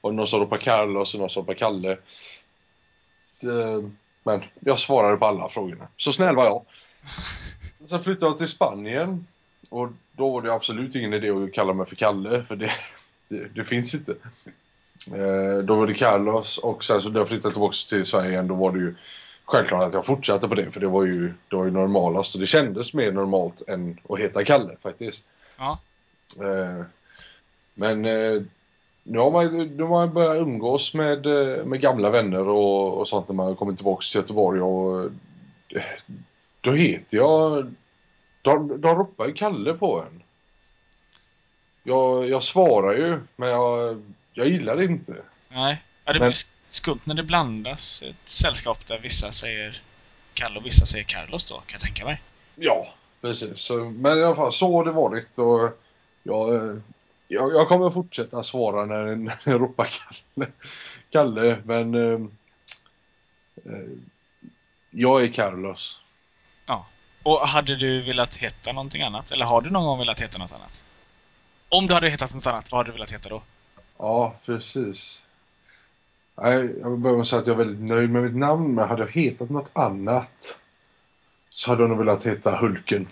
var 0.02 0.12
det 0.12 0.18
någon 0.18 0.28
som 0.28 0.40
ropade 0.40 0.62
Carlos 0.62 1.14
och 1.14 1.20
någon 1.20 1.30
som 1.30 1.42
ropade 1.42 1.60
Kalle. 1.60 1.98
Det, 3.42 3.92
men 4.24 4.44
jag 4.60 4.80
svarade 4.80 5.18
på 5.18 5.26
alla 5.26 5.50
frågorna. 5.50 5.88
Så 5.98 6.14
snäll 6.14 6.36
var 6.36 6.46
jag. 6.46 6.66
Sen 7.90 8.04
flyttade 8.04 8.32
jag 8.32 8.38
till 8.38 8.48
Spanien 8.48 9.28
och 9.70 9.90
då 10.12 10.30
var 10.30 10.42
det 10.42 10.54
absolut 10.54 10.96
ingen 10.96 11.14
idé 11.14 11.30
att 11.30 11.54
kalla 11.54 11.74
mig 11.74 11.86
för 11.86 11.96
Kalle 11.96 12.44
för 12.44 12.56
det, 12.56 12.72
det, 13.28 13.48
det 13.56 13.64
finns 13.64 13.94
inte. 13.94 14.16
Eh, 15.14 15.64
då 15.64 15.76
var 15.76 15.88
det 15.88 15.94
Carlos 15.94 16.58
och 16.58 16.84
sen 16.84 17.02
så 17.02 17.10
när 17.10 17.20
jag 17.20 17.28
flyttade 17.28 17.54
tillbaka 17.54 17.76
till 17.90 18.06
Sverige 18.06 18.32
igen 18.32 18.48
då 18.48 18.56
var 18.56 18.72
det 18.72 18.80
ju 18.80 18.96
självklart 19.46 19.88
att 19.88 19.94
jag 19.94 20.06
fortsatte 20.06 20.48
på 20.48 20.56
det 20.56 20.72
för 20.72 20.80
det 20.80 20.88
var 20.88 21.06
ju, 21.06 21.34
det 21.50 21.56
var 21.56 21.66
ju 21.66 21.72
normalast 21.72 22.36
och 22.36 22.42
det 22.42 22.48
kändes 22.48 22.94
mer 22.94 23.12
normalt 23.12 23.62
än 23.68 24.00
att 24.10 24.20
heta 24.20 24.44
Kalle 24.44 24.76
faktiskt. 24.82 25.26
Ja. 25.58 25.80
Eh, 26.42 26.86
men 27.74 28.06
eh, 28.06 28.42
nu 29.04 29.20
har 29.20 29.32
man, 29.32 29.58
nu 29.58 29.84
har 29.84 29.90
man 29.90 30.14
börjat 30.14 30.42
umgås 30.42 30.94
med, 30.94 31.26
med 31.68 31.82
gamla 31.82 32.10
vänner 32.10 32.48
och, 32.48 32.98
och 32.98 33.08
sånt 33.08 33.28
när 33.28 33.36
man 33.36 33.56
kommer 33.56 33.74
tillbaka 33.74 34.04
till 34.12 34.22
Göteborg 34.22 34.62
och 34.62 35.12
då 36.62 36.72
heter 36.72 37.18
jag... 37.18 37.74
De, 38.42 38.82
de 38.82 38.96
ropar 38.96 39.26
ju 39.26 39.34
Kalle 39.34 39.74
på 39.74 40.02
en. 40.02 40.24
Jag, 41.84 42.30
jag 42.30 42.44
svarar 42.44 42.94
ju, 42.94 43.20
men 43.36 43.50
jag, 43.50 44.02
jag 44.36 44.48
gillar 44.48 44.76
det 44.76 44.86
inte. 44.86 45.16
Nej. 45.50 45.82
Ja, 46.06 46.14
det 46.14 46.20
Men- 46.20 46.30
blir 46.30 46.38
skumt 46.68 47.00
när 47.04 47.16
det 47.16 47.24
blandas 47.24 48.02
ett 48.02 48.16
sällskap 48.26 48.88
där 48.88 49.00
vissa 49.00 49.32
säger 49.32 49.82
Kalle 50.34 50.60
och 50.60 50.66
vissa 50.66 50.86
säger 50.86 51.06
Carlos 51.06 51.44
då, 51.44 51.56
kan 51.56 51.64
jag 51.72 51.82
tänka 51.82 52.06
mig. 52.06 52.22
Ja, 52.56 52.94
precis. 53.22 53.60
Så, 53.60 53.76
men 53.78 54.20
i 54.20 54.24
alla 54.24 54.36
fall, 54.36 54.54
så 54.54 54.78
har 54.78 54.86
det 54.86 54.92
varit 54.92 55.40
och 55.40 55.82
jag, 56.24 56.82
jag, 57.28 57.54
jag 57.54 57.68
kommer 57.68 57.90
fortsätta 57.90 58.44
svara 58.44 58.86
när, 58.86 59.16
när 59.16 59.38
jag 59.44 59.62
ropar 59.62 59.88
Kalle. 59.88 60.52
Kalle, 61.10 61.58
men 61.66 61.96
eh, 61.96 62.20
eh, 63.66 63.90
jag 64.92 65.24
är 65.24 65.28
Carlos. 65.28 66.00
Och 67.26 67.48
hade 67.48 67.76
du 67.76 68.02
velat 68.02 68.36
heta 68.36 68.72
någonting 68.72 69.02
annat? 69.02 69.32
Eller 69.32 69.46
har 69.46 69.62
du 69.62 69.70
någon 69.70 69.84
gång 69.86 70.00
velat 70.00 70.22
heta 70.22 70.38
något 70.38 70.52
annat? 70.52 70.84
Om 71.70 71.88
du 71.88 71.94
hade 71.94 72.10
hetat 72.10 72.34
något 72.34 72.48
annat, 72.48 72.72
vad 72.72 72.80
hade 72.80 72.90
du 72.90 72.94
velat 72.94 73.12
heta 73.12 73.30
då? 73.30 73.42
Ja, 73.98 74.36
precis. 74.46 75.22
Nej, 76.38 76.76
jag 76.82 76.90
vill 76.90 77.00
börja 77.00 77.16
med 77.16 77.22
att 77.22 77.28
säga 77.28 77.42
att 77.42 77.48
jag 77.48 77.54
är 77.60 77.66
väldigt 77.66 77.84
nöjd 77.90 78.10
med 78.10 78.24
mitt 78.24 78.36
namn, 78.36 78.76
men 78.76 78.88
hade 78.90 79.02
jag 79.02 79.12
hetat 79.12 79.50
något 79.50 79.72
annat 79.74 80.60
så 81.50 81.70
hade 81.72 81.84
jag 81.84 81.90
nog 81.90 81.98
velat 82.00 82.26
heta 82.26 82.58
Hulken. 82.58 83.08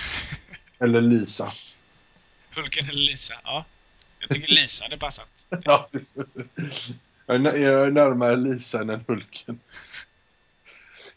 Eller 0.78 1.00
Lisa. 1.00 1.52
Hulken 2.56 2.88
eller 2.88 3.02
Lisa? 3.02 3.34
Ja. 3.44 3.64
Jag 4.18 4.30
tycker 4.30 4.48
Lisa 4.52 4.84
hade 4.84 4.98
passat. 4.98 5.28
Ja. 5.64 5.88
Jag 7.26 7.46
är 7.46 7.90
närmare 7.90 8.36
Lisa 8.36 8.80
än 8.80 8.90
en 8.90 9.04
Hulken. 9.08 9.60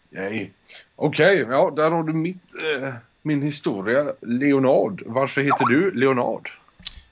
Nej. 0.10 0.52
Okej, 0.96 1.38
ja, 1.50 1.72
där 1.76 1.92
har 1.92 2.04
du 2.04 2.14
mitt, 2.14 2.44
eh, 2.82 2.94
min 3.22 3.42
historia. 3.42 4.14
Leonard. 4.22 5.04
Varför 5.06 5.42
heter 5.42 5.66
du 5.66 5.92
Leonard? 5.92 6.50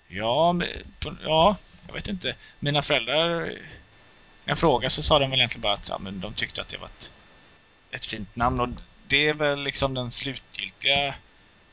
Ja, 0.08 0.54
men- 0.54 1.18
ja, 1.24 1.58
jag 1.88 1.94
vet 1.94 2.08
inte. 2.08 2.36
Mina 2.60 2.82
föräldrar, 2.82 3.40
när 3.40 3.62
jag 4.46 4.60
frågade 4.60 4.90
så 4.90 5.04
sa 5.04 5.20
de 5.20 5.30
väl 5.30 5.40
egentligen 5.40 5.62
bara 5.62 5.74
att 5.74 5.90
ja, 5.90 5.98
men 5.98 6.20
de 6.20 6.34
tyckte 6.34 6.62
att 6.62 6.68
det 6.68 6.78
var 6.78 6.88
ett, 6.88 7.12
ett 7.92 8.06
fint 8.06 8.36
namn. 8.36 8.60
Och 8.60 8.70
det 9.08 9.28
är 9.30 9.34
väl 9.34 9.64
liksom 9.64 9.94
den 9.94 10.12
slutgiltiga 10.12 11.16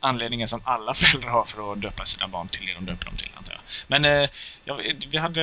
anledningen 0.00 0.48
som 0.48 0.60
alla 0.64 0.94
föräldrar 1.00 1.30
har 1.30 1.44
för 1.44 1.72
att 1.72 1.80
döpa 1.80 2.04
sina 2.04 2.28
barn 2.28 2.48
till 2.48 2.66
det 2.66 2.74
de 2.74 2.86
döper 2.86 3.06
dem 3.06 3.16
till, 3.16 3.30
antar 3.34 3.52
jag. 3.52 3.60
Men 3.86 4.04
eh, 4.04 4.30
jag, 4.64 4.96
vi 5.10 5.18
hade, 5.18 5.42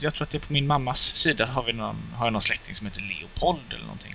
jag 0.00 0.14
tror 0.14 0.22
att 0.22 0.30
det 0.30 0.38
är 0.38 0.46
på 0.46 0.52
min 0.52 0.66
mammas 0.66 1.16
sida 1.16 1.46
har, 1.46 1.62
vi 1.62 1.72
någon, 1.72 2.12
har 2.16 2.26
jag 2.26 2.32
någon 2.32 2.42
släkting 2.42 2.74
som 2.74 2.86
heter 2.86 3.00
Leopold 3.00 3.72
eller 3.72 3.84
någonting. 3.84 4.14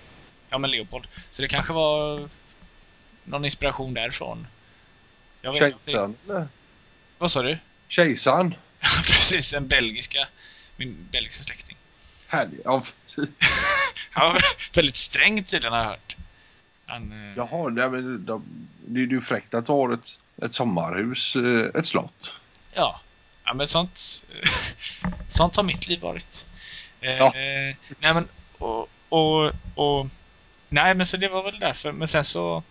Ja, 0.50 0.58
men 0.58 0.72
Leopold. 0.72 1.08
Så 1.32 1.42
det 1.42 1.48
kanske 1.48 1.74
var 1.74 2.30
någon 3.24 3.46
inspiration 3.46 3.94
därifrån. 3.94 4.48
Jag 5.42 5.54
vet 5.54 5.64
inte 5.64 5.92
Kejsaren? 5.92 6.50
Vad 7.18 7.32
sa 7.32 7.44
du? 7.44 7.58
Kejsaren? 7.88 8.56
Precis. 9.06 9.54
En 9.54 9.68
belgiska. 9.68 10.28
Min 10.78 11.08
belgiska 11.12 11.44
släkting. 11.44 11.78
Härlig. 12.28 12.60
Ja, 12.66 12.84
Han 14.12 14.34
var 14.34 14.42
väldigt 14.74 14.96
sträng 14.96 15.44
tydligen 15.44 15.74
har 15.74 15.80
jag 15.80 15.90
hört. 15.90 16.16
Han, 16.88 17.12
eh, 17.32 17.38
Jaha, 17.38 17.70
nej, 17.70 17.90
men 17.90 18.26
de, 18.26 18.44
det 18.88 19.00
är 19.02 19.06
ju 19.08 19.22
fräckt 19.22 19.54
att 19.54 19.68
har 19.68 19.94
ett, 19.94 20.20
ett 20.46 20.54
sommarhus, 20.54 21.36
eh, 21.36 21.80
ett 21.80 21.88
slott. 21.88 22.36
ja. 22.74 23.02
ja, 23.44 23.54
men 23.54 23.68
sånt, 23.68 24.00
sånt 25.30 25.56
har 25.56 25.64
mitt 25.64 25.88
liv 25.88 26.00
varit. 26.02 26.46
Eh, 27.02 27.12
Ja. 27.12 27.26
eh, 27.26 27.76
nej 28.00 28.14
men, 28.14 28.28
och, 28.58 28.90
och, 29.10 29.52
och, 29.76 30.08
nej 30.70 30.94
men 30.94 31.06
så 31.06 31.18
det 31.18 31.28
var 31.28 31.44
väl 31.44 31.60
därför. 31.60 31.92
Men 31.92 32.08
sen 32.08 32.24
så, 32.26 32.64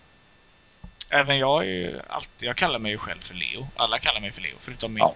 även 1.09 1.39
jag 1.39 1.63
är 1.63 1.67
ju 1.69 2.01
alltid, 2.09 2.49
jag 2.49 2.57
kallar 2.57 2.79
mig 2.79 2.93
ju 2.93 2.99
själv 2.99 3.21
för 3.21 3.35
Leo. 3.35 3.69
Alla 3.77 3.99
kallar 3.99 4.21
mig 4.21 4.33
för 4.33 4.41
Leo, 4.43 4.57
förutom 4.61 4.93
min, 4.95 4.99
Ja. 5.01 5.15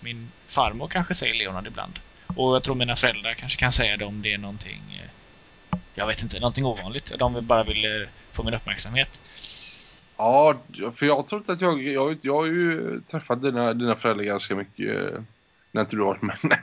Min 0.00 0.28
farmor 0.46 0.88
kanske 0.88 1.14
säger 1.14 1.34
Leonard 1.34 1.66
ibland. 1.66 1.98
Och 2.36 2.54
jag 2.54 2.62
tror 2.62 2.74
mina 2.74 2.96
föräldrar 2.96 3.34
kanske 3.34 3.58
kan 3.60 3.72
säga 3.72 3.96
det 3.96 4.04
om 4.04 4.22
det 4.22 4.32
är 4.32 4.38
någonting, 4.38 5.00
eh, 5.02 5.78
jag 5.94 6.06
vet 6.06 6.22
inte, 6.22 6.40
någonting 6.40 6.64
ovanligt. 6.66 7.12
De 7.18 7.46
bara 7.46 7.64
vill 7.64 7.84
eh, 7.84 8.08
få 8.32 8.42
min 8.42 8.54
uppmärksamhet. 8.54 9.20
Ja, 10.16 10.56
för 10.96 11.06
jag 11.06 11.16
har 11.16 11.22
trott 11.22 11.48
att 11.48 11.60
jag, 11.60 11.82
jag, 11.82 12.18
jag 12.22 12.34
har 12.36 12.46
ju 12.46 13.00
träffat 13.10 13.42
dina, 13.42 13.72
dina 13.74 13.96
föräldrar 13.96 14.24
ganska 14.24 14.54
mycket 14.56 14.96
eh, 14.96 15.20
när 15.72 15.80
inte 15.82 15.96
du 15.96 16.02
varit 16.02 16.22
med. 16.22 16.36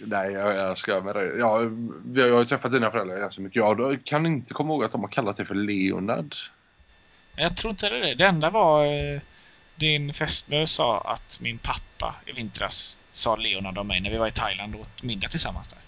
nej, 0.00 0.32
jag, 0.32 0.54
jag 0.56 0.78
ska 0.78 1.00
med 1.00 1.14
dig. 1.14 1.32
Ja, 1.38 1.48
har- 1.48 1.90
jag 2.14 2.36
har 2.36 2.44
träffat 2.44 2.72
dina 2.72 2.90
föräldrar 2.90 3.18
ganska 3.18 3.40
mycket. 3.42 3.56
Ja, 3.56 3.74
då 3.74 3.96
kan 4.04 4.26
inte 4.26 4.54
komma 4.54 4.72
ihåg 4.72 4.84
att 4.84 4.92
de 4.92 5.00
har 5.00 5.08
kallat 5.08 5.36
dig 5.36 5.46
för 5.46 5.54
Leonard. 5.54 6.34
Jag 7.36 7.56
tror 7.56 7.70
inte 7.70 7.88
det. 7.88 8.14
Det 8.14 8.26
enda 8.26 8.50
var 8.50 8.84
din 9.78 10.14
fästmö 10.14 10.66
sa 10.66 11.00
att 11.00 11.40
min 11.40 11.58
pappa 11.58 12.14
i 12.26 12.32
vintras 12.32 12.98
sa 13.12 13.36
Leonard 13.36 13.78
om 13.78 13.86
mig 13.86 14.00
när 14.00 14.10
vi 14.10 14.16
var 14.16 14.28
i 14.28 14.32
Thailand 14.32 14.74
och 14.74 14.80
åt 14.80 15.02
middag 15.02 15.28
tillsammans 15.28 15.68
där. 15.68 15.78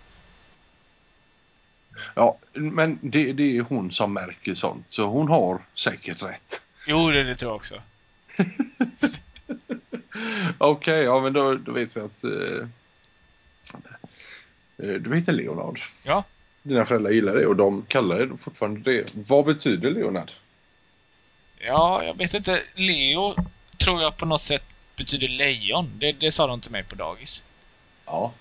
Ja, 2.14 2.38
men 2.52 2.98
det, 3.02 3.32
det 3.32 3.56
är 3.56 3.62
hon 3.62 3.90
som 3.92 4.12
märker 4.12 4.54
sånt, 4.54 4.90
så 4.90 5.06
hon 5.06 5.28
har 5.28 5.62
säkert 5.74 6.22
rätt. 6.22 6.62
Jo, 6.86 7.10
det, 7.10 7.24
det 7.24 7.36
tror 7.36 7.50
jag 7.50 7.56
också. 7.56 7.82
Okej, 10.58 11.02
ja 11.02 11.20
men 11.20 11.32
då, 11.32 11.54
då 11.54 11.72
vet 11.72 11.96
vi 11.96 12.00
att 12.00 12.24
eh, 12.24 12.68
eh, 14.78 14.94
du 14.94 15.16
heter 15.16 15.32
Leonard. 15.32 15.80
Ja. 16.02 16.24
Dina 16.62 16.84
föräldrar 16.84 17.10
gillar 17.10 17.34
det 17.34 17.46
och 17.46 17.56
de 17.56 17.84
kallar 17.88 18.18
det 18.18 18.36
fortfarande 18.42 18.92
det. 18.92 19.14
Vad 19.14 19.44
betyder 19.44 19.90
Leonard? 19.90 20.30
Ja, 21.58 22.04
jag 22.04 22.16
vet 22.16 22.34
inte. 22.34 22.62
Leo 22.74 23.34
tror 23.80 24.02
jag 24.02 24.16
på 24.16 24.26
något 24.26 24.42
sätt 24.42 24.62
betyder 24.96 25.28
lejon. 25.28 25.90
Det, 25.98 26.12
det 26.12 26.32
sa 26.32 26.46
de 26.46 26.60
till 26.60 26.70
mig 26.70 26.82
på 26.82 26.94
dagis. 26.94 27.44
Ja. 28.06 28.32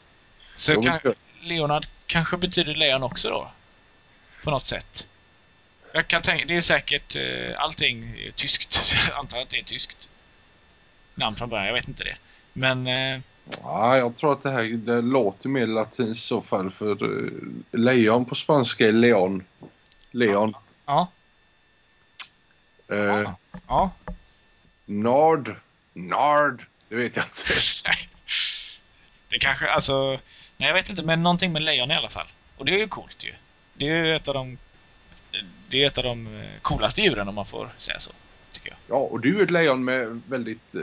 Så 0.55 0.73
Jo, 0.73 0.81
kan, 0.81 0.99
Leonard 1.41 1.87
kanske 2.05 2.37
betyder 2.37 2.75
lejon 2.75 3.03
också 3.03 3.29
då? 3.29 3.51
På 4.43 4.51
något 4.51 4.65
sätt. 4.65 5.07
Jag 5.93 6.07
kan 6.07 6.21
tänka, 6.21 6.45
det 6.45 6.55
är 6.55 6.61
säkert 6.61 7.15
eh, 7.15 7.61
allting 7.63 8.03
är 8.27 8.31
tyskt. 8.31 8.93
Jag 9.09 9.19
antar 9.19 9.41
att 9.41 9.49
det 9.49 9.59
är 9.59 9.63
tyskt. 9.63 10.09
Namn 11.15 11.35
från 11.35 11.49
början, 11.49 11.67
jag 11.67 11.73
vet 11.73 11.87
inte 11.87 12.03
det. 12.03 12.15
Men 12.53 12.87
eh, 12.87 13.21
Ja, 13.61 13.97
jag 13.97 14.15
tror 14.15 14.33
att 14.33 14.43
det 14.43 14.51
här 14.51 14.63
det 14.63 15.01
låter 15.01 15.49
mer 15.49 15.67
latinskt 15.67 16.25
i 16.25 16.27
så 16.27 16.41
fall 16.41 16.71
för 16.71 17.03
uh, 17.03 17.31
lejon 17.71 18.25
på 18.25 18.35
spanska 18.35 18.87
är 18.87 18.91
leon. 18.91 19.43
Leon. 20.11 20.53
ja. 20.85 21.07
Eh, 22.87 23.31
Ja. 23.67 23.91
Nard. 24.89 25.55
Nard. 25.93 26.65
Det 26.89 26.95
vet 26.95 27.15
jag 27.15 27.25
inte. 27.25 27.43
Det 29.29 29.39
kanske, 29.39 29.69
alltså... 29.69 30.19
Nej, 30.57 30.67
jag 30.69 30.73
vet 30.73 30.89
inte, 30.89 31.01
men 31.01 31.23
någonting 31.23 31.51
med 31.51 31.61
lejon 31.61 31.91
i 31.91 31.95
alla 31.95 32.09
fall. 32.09 32.27
Och 32.57 32.65
det 32.65 32.71
är 32.71 32.77
ju 32.77 32.87
coolt 32.87 33.23
ju. 33.23 33.33
Det 33.73 33.89
är 33.89 34.05
ju 34.05 34.15
ett 34.15 34.27
av 34.27 34.33
de... 34.33 34.57
Det 35.69 35.83
är 35.83 35.87
ett 35.87 35.97
av 35.97 36.03
de 36.03 36.41
eh, 36.41 36.49
coolaste 36.61 37.01
djuren 37.01 37.27
om 37.27 37.35
man 37.35 37.45
får 37.45 37.69
säga 37.77 37.99
så. 37.99 38.11
Tycker 38.51 38.69
jag. 38.69 38.77
Ja, 38.97 39.01
och 39.01 39.19
du 39.19 39.39
är 39.39 39.43
ett 39.43 39.51
lejon 39.51 39.83
med 39.83 40.21
väldigt 40.27 40.75
eh, 40.75 40.81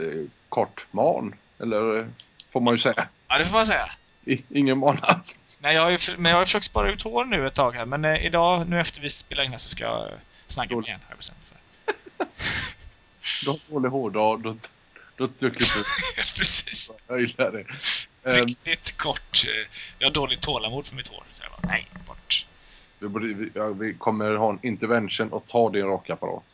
kort 0.49 0.85
man. 0.91 1.35
Eller 1.59 1.99
eh, 1.99 2.05
får 2.51 2.61
man 2.61 2.73
ju 2.73 2.79
säga. 2.79 3.07
Ja, 3.27 3.37
det 3.37 3.45
får 3.45 3.53
man 3.53 3.65
säga. 3.65 3.91
I, 4.25 4.43
ingen 4.49 4.77
man 4.77 4.99
alls. 5.01 5.59
Nej, 5.61 5.75
jag 5.75 5.81
har 5.81 5.89
ju, 5.89 5.97
men 6.17 6.31
jag 6.31 6.37
har 6.37 6.45
försökt 6.45 6.65
spara 6.65 6.91
ut 6.91 7.03
hår 7.03 7.25
nu 7.25 7.47
ett 7.47 7.55
tag 7.55 7.75
här. 7.75 7.85
Men 7.85 8.05
eh, 8.05 8.25
idag, 8.25 8.69
nu 8.69 8.79
efter 8.79 9.01
vi 9.01 9.09
spelar 9.09 9.43
in 9.43 9.51
här, 9.51 9.57
så 9.57 9.69
ska 9.69 9.83
jag 9.83 10.09
snagga 10.47 10.75
mig 10.75 10.85
igen. 10.85 10.99
Har 11.03 11.11
jag 11.11 11.17
bestämt 11.17 11.39
för. 11.45 12.25
Du 13.43 13.49
har 13.49 13.59
dålig 13.69 13.89
hår, 13.89 14.09
då, 14.09 14.37
då, 15.15 15.27
klipper 15.27 15.77
du. 15.77 15.83
Precis. 16.37 16.91
Jag 17.07 17.19
gillar 17.21 17.51
det. 17.51 17.65
Riktigt 18.41 18.97
kort. 18.97 19.43
eh, 19.47 19.67
Jag 19.99 20.07
har 20.07 20.13
dåligt 20.13 20.41
tålamod 20.41 20.87
för 20.87 20.95
mitt 20.95 21.07
hår. 21.07 21.23
Så 21.31 21.43
jag 21.43 21.51
bara, 21.51 21.67
nej, 21.71 21.87
bort. 22.07 22.45
vi, 22.99 23.33
vi, 23.33 23.49
vi 23.79 23.93
kommer 23.93 24.35
ha 24.35 24.49
en 24.49 24.59
intervention 24.61 25.29
och 25.33 25.45
ta 25.47 25.69
din 25.69 25.85
rakapparat. 25.85 26.43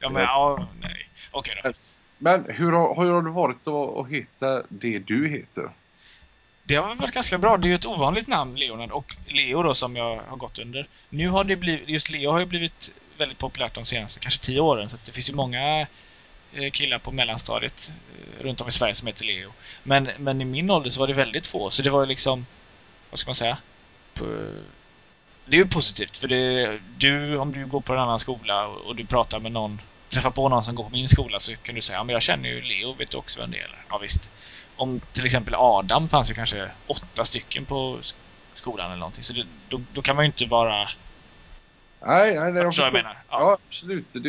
Ja, 0.00 0.10
men 0.10 0.22
ja, 0.22 0.68
nej. 0.80 1.08
Okej 1.30 1.60
då. 1.64 1.72
Men 2.18 2.44
hur 2.48 2.72
har, 2.72 3.04
hur 3.04 3.12
har 3.12 3.22
det 3.22 3.30
varit 3.30 3.66
att, 3.68 3.96
att 3.96 4.08
heta 4.10 4.62
det 4.68 4.98
du 4.98 5.28
heter? 5.28 5.70
Det 6.62 6.74
har 6.74 6.94
varit 6.94 7.14
ganska 7.14 7.38
bra. 7.38 7.56
Det 7.56 7.66
är 7.66 7.68
ju 7.68 7.74
ett 7.74 7.86
ovanligt 7.86 8.26
namn, 8.26 8.54
Leonard, 8.56 8.90
och 8.90 9.16
Leo 9.26 9.62
då 9.62 9.74
som 9.74 9.96
jag 9.96 10.16
har 10.28 10.36
gått 10.36 10.58
under. 10.58 10.88
Nu 11.08 11.28
har 11.28 11.44
det 11.44 11.56
blivit, 11.56 11.88
just 11.88 12.10
Leo 12.10 12.30
har 12.30 12.38
ju 12.38 12.46
blivit 12.46 12.90
väldigt 13.16 13.38
populärt 13.38 13.74
de 13.74 13.84
senaste 13.84 14.20
kanske 14.20 14.44
tio 14.44 14.60
åren. 14.60 14.90
Så 14.90 14.96
att 14.96 15.04
det 15.06 15.12
finns 15.12 15.30
ju 15.30 15.34
många 15.34 15.86
eh, 16.52 16.70
killar 16.72 16.98
på 16.98 17.12
mellanstadiet 17.12 17.92
eh, 18.12 18.42
runt 18.42 18.60
om 18.60 18.68
i 18.68 18.72
Sverige 18.72 18.94
som 18.94 19.06
heter 19.06 19.24
Leo. 19.24 19.52
Men, 19.82 20.10
men 20.18 20.40
i 20.40 20.44
min 20.44 20.70
ålder 20.70 20.90
så 20.90 21.00
var 21.00 21.06
det 21.06 21.14
väldigt 21.14 21.46
få. 21.46 21.70
Så 21.70 21.82
det 21.82 21.90
var 21.90 22.00
ju 22.00 22.06
liksom, 22.06 22.46
vad 23.10 23.18
ska 23.18 23.28
man 23.28 23.34
säga? 23.34 23.58
Det 25.46 25.56
är 25.56 25.60
ju 25.60 25.68
positivt 25.68 26.18
för 26.18 26.28
det, 26.28 26.78
du, 26.96 27.36
om 27.36 27.52
du 27.52 27.66
går 27.66 27.80
på 27.80 27.92
en 27.92 27.98
annan 27.98 28.20
skola 28.20 28.66
och, 28.66 28.96
du 28.96 29.06
pratar 29.06 29.40
med 29.40 29.52
någon, 29.52 29.80
träffar 30.08 30.30
på 30.30 30.48
någon 30.48 30.64
som 30.64 30.74
går 30.74 30.84
på 30.84 30.90
min 30.90 31.08
skola 31.08 31.40
så 31.40 31.56
kan 31.56 31.74
du 31.74 31.80
säga 31.80 31.98
ja, 31.98 32.04
men 32.04 32.12
jag 32.12 32.22
känner 32.22 32.48
ju 32.48 32.62
Leo, 32.62 32.92
vet 32.92 33.10
du 33.10 33.16
också 33.16 33.40
vem 33.40 33.50
det 33.50 33.58
är? 33.58 33.84
Ja 33.88 33.98
visst. 33.98 34.30
Om 34.76 35.00
till 35.12 35.26
exempel 35.26 35.54
Adam 35.54 36.08
fanns 36.08 36.30
ju 36.30 36.34
kanske 36.34 36.70
åtta 36.86 37.24
stycken 37.24 37.64
på 37.64 37.98
skolan 38.54 38.86
eller 38.86 39.00
någonting. 39.00 39.24
Så 39.24 39.32
det, 39.32 39.46
då, 39.68 39.80
då 39.92 40.02
kan 40.02 40.16
man 40.16 40.24
ju 40.24 40.26
inte 40.26 40.46
vara... 40.46 40.88
Nej, 42.06 42.34
nej, 42.34 42.52
nej. 42.52 42.62
Jag 42.62 42.72
jag 42.76 42.92
menar. 42.92 43.18
Ja. 43.30 43.40
Ja, 43.40 43.58
absolut. 43.68 44.06
Det, 44.12 44.20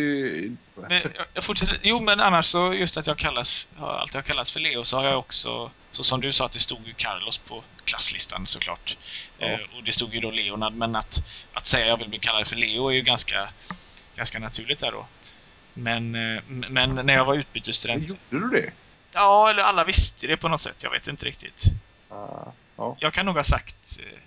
Men 0.76 1.02
jag, 1.16 1.26
jag 1.34 1.44
fortsätter. 1.44 1.80
Jo, 1.82 2.02
men 2.02 2.20
annars 2.20 2.46
så 2.46 2.74
just 2.74 2.98
att 2.98 3.08
jag 3.08 3.18
kallas, 3.18 3.68
har 3.76 3.94
alltid 3.94 4.16
har 4.16 4.22
kallats 4.22 4.52
för 4.52 4.60
Leo 4.60 4.84
så 4.84 4.98
har 4.98 5.04
jag 5.04 5.20
också, 5.20 5.72
så 5.92 6.04
som 6.04 6.22
du 6.22 6.34
sa 6.34 6.46
att 6.46 6.52
det 6.52 6.60
stod 6.60 6.88
ju 6.88 6.94
Carlos 6.94 7.38
på 7.38 7.64
klasslistan 7.84 8.48
såklart. 8.48 8.98
Ja. 9.38 9.48
Eh, 9.48 9.60
och 9.78 9.84
det 9.84 9.92
stod 9.92 10.14
ju 10.14 10.20
då 10.20 10.32
Leonard, 10.32 10.74
men 10.74 10.96
att, 10.96 11.44
att 11.54 11.66
säga 11.66 11.88
jag 11.88 11.98
vill 11.98 12.10
bli 12.10 12.20
kallad 12.20 12.48
för 12.48 12.56
Leo 12.56 12.90
är 12.90 12.94
ju 12.94 13.02
ganska, 13.02 13.50
ganska 14.16 14.40
naturligt 14.40 14.80
där 14.80 14.92
då. 14.92 15.06
Men, 15.74 16.16
eh, 16.16 16.42
men 16.48 16.96
när 16.96 17.14
jag 17.14 17.26
var 17.26 17.36
utbytesstudent, 17.36 18.10
gjorde 18.10 18.20
du 18.30 18.62
det? 18.62 18.72
ja 19.14 19.50
eller 19.50 19.64
alla 19.64 19.84
visste 19.84 20.28
det 20.28 20.38
på 20.38 20.50
något 20.50 20.62
sätt, 20.62 20.84
jag 20.84 20.92
vet 20.92 21.08
inte 21.08 21.26
riktigt. 21.26 21.64
Ah, 22.10 22.52
ja. 22.76 22.98
Jag 23.00 23.14
kan 23.14 23.26
nog 23.26 23.36
ha 23.36 23.44
sagt 23.44 24.00
eh, 24.00 24.20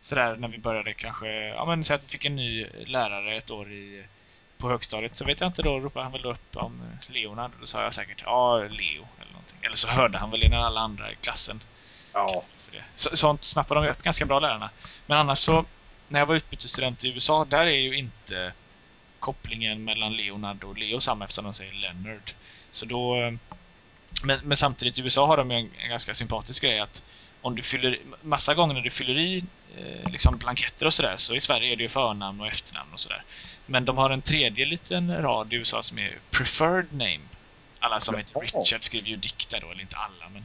sådär 0.00 0.36
när 0.36 0.48
vi 0.48 0.58
började 0.58 0.94
kanske, 0.94 1.28
ja 1.28 1.64
men 1.64 1.84
säg 1.84 1.94
att 1.94 2.04
vi 2.04 2.08
fick 2.08 2.24
en 2.24 2.36
ny 2.36 2.66
lärare 2.86 3.36
ett 3.36 3.50
år 3.50 3.72
i, 3.72 4.04
på 4.58 4.68
högstadiet. 4.68 5.16
Så 5.16 5.24
vet 5.24 5.40
jag 5.40 5.48
inte, 5.48 5.62
då 5.62 5.80
ropade 5.80 6.02
han 6.02 6.12
väl 6.12 6.26
upp 6.26 6.56
om 6.56 6.82
Leonard. 7.10 7.50
Då 7.60 7.66
sa 7.66 7.82
jag 7.82 7.94
säkert 7.94 8.22
ja, 8.26 8.58
Leo 8.58 9.08
eller 9.20 9.32
någonting. 9.32 9.58
Eller 9.62 9.76
så 9.76 9.88
hörde 9.88 10.18
han 10.18 10.30
väl 10.30 10.50
när 10.50 10.58
alla 10.58 10.80
andra 10.80 11.12
i 11.12 11.14
klassen 11.14 11.60
ja. 12.12 12.42
för 12.56 12.72
det. 12.72 12.84
Så, 12.94 13.16
sånt 13.16 13.44
snappade 13.44 13.80
de 13.80 13.90
upp 13.90 14.02
ganska 14.02 14.26
bra 14.26 14.40
lärarna. 14.40 14.70
Men 15.06 15.18
annars 15.18 15.38
så, 15.38 15.64
när 16.08 16.18
jag 16.18 16.26
var 16.26 16.34
utbytesstudent 16.34 17.04
i 17.04 17.08
USA, 17.08 17.44
där 17.44 17.66
är 17.66 17.80
ju 17.80 17.96
inte 17.96 18.52
kopplingen 19.18 19.84
mellan 19.84 20.16
Leonard 20.16 20.64
och 20.64 20.78
Leo 20.78 21.00
samma 21.00 21.24
eftersom 21.24 21.44
de 21.44 21.54
säger 21.54 21.72
Leonard. 21.72 22.32
Så 22.70 22.86
då, 22.86 23.22
eh, 23.22 23.32
men, 24.22 24.40
men 24.42 24.56
samtidigt 24.56 24.98
i 24.98 25.00
USA 25.00 25.26
har 25.26 25.36
de 25.36 25.50
ju 25.50 25.56
en, 25.56 25.70
en 25.82 25.88
ganska 25.88 26.14
sympatisk 26.14 26.62
grej 26.62 26.80
att 26.80 27.02
om 27.42 27.56
du 27.56 27.62
fyller, 27.62 27.98
massa 28.22 28.54
gånger 28.54 28.74
när 28.74 28.80
du 28.80 28.90
fyller 28.90 29.18
i 29.18 29.44
eh, 29.76 30.10
liksom 30.10 30.36
blanketter 30.38 30.86
och 30.86 30.94
sådär 30.94 31.14
så 31.16 31.34
i 31.34 31.40
Sverige 31.40 31.72
är 31.72 31.76
det 31.76 31.82
ju 31.82 31.88
förnamn 31.88 32.40
och 32.40 32.46
efternamn 32.46 32.92
och 32.92 33.00
sådär. 33.00 33.22
Men 33.66 33.84
de 33.84 33.98
har 33.98 34.10
en 34.10 34.22
tredje 34.22 34.66
liten 34.66 35.22
rad 35.22 35.52
i 35.52 35.56
USA 35.56 35.82
som 35.82 35.98
är 35.98 36.18
preferred 36.30 36.92
name. 36.92 37.20
Alla 37.78 38.00
som 38.00 38.16
heter. 38.16 38.40
Richard 38.40 38.84
skriver 38.84 39.08
ju 39.08 39.16
dikter 39.16 39.60
då, 39.60 39.70
eller 39.70 39.80
inte 39.82 39.96
alla 39.96 40.28
men 40.32 40.44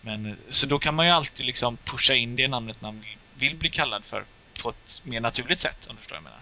men, 0.00 0.26
eh, 0.26 0.32
så 0.48 0.66
då 0.66 0.78
kan 0.78 0.94
man 0.94 1.06
ju 1.06 1.12
alltid 1.12 1.46
liksom 1.46 1.76
pusha 1.76 2.14
in 2.14 2.36
det 2.36 2.48
namnet 2.48 2.80
man 2.80 3.00
vill, 3.00 3.16
vill 3.34 3.56
bli 3.56 3.70
kallad 3.70 4.04
för 4.04 4.24
på 4.62 4.70
ett 4.70 5.02
mer 5.04 5.20
naturligt 5.20 5.60
sätt 5.60 5.86
om 5.90 5.94
du 5.96 5.98
förstår 5.98 6.16
vad 6.16 6.18
jag 6.18 6.24
menar. 6.24 6.40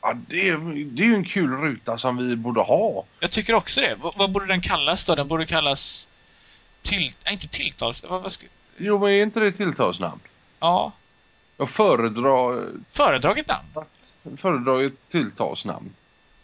ja 0.00 0.14
det, 0.28 0.48
är, 0.48 0.84
det 0.96 1.02
är 1.02 1.06
ju 1.06 1.14
en 1.14 1.24
kul 1.24 1.50
ruta 1.50 1.98
som 1.98 2.16
vi 2.16 2.36
borde 2.36 2.60
ha. 2.60 3.04
Jag 3.20 3.30
tycker 3.30 3.54
också 3.54 3.80
det. 3.80 3.94
V- 3.94 4.10
vad 4.16 4.30
borde 4.30 4.46
den 4.46 4.60
kallas 4.60 5.04
då? 5.04 5.14
Den 5.14 5.28
borde 5.28 5.46
kallas 5.46 6.08
till... 6.84 7.12
Nej, 7.24 7.32
inte 7.34 7.48
tilltals... 7.48 8.04
Vad, 8.04 8.22
vad 8.22 8.32
ska, 8.32 8.46
Jo, 8.76 8.98
men 8.98 9.08
är 9.08 9.22
inte 9.22 9.40
det 9.40 9.52
tilltalsnamn? 9.52 10.20
ja, 10.60 10.92
Jag 11.56 11.70
föredrar 11.70 12.68
föredraget 12.90 13.48
namn. 13.48 13.68
att 13.74 14.14
föredrar 14.40 14.82
ett 14.86 15.08
tilltalsnamn. 15.08 15.94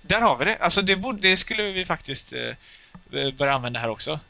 Där 0.03 0.21
har 0.21 0.37
vi 0.37 0.45
det. 0.45 0.57
Alltså 0.57 0.83
det, 0.83 0.97
borde, 0.97 1.19
det 1.19 1.37
skulle 1.37 1.63
vi 1.63 1.85
faktiskt 1.85 2.33
eh, 2.33 3.21
eh, 3.21 3.35
börja 3.35 3.53
använda 3.55 3.81
här 3.81 3.91
också. 3.91 4.21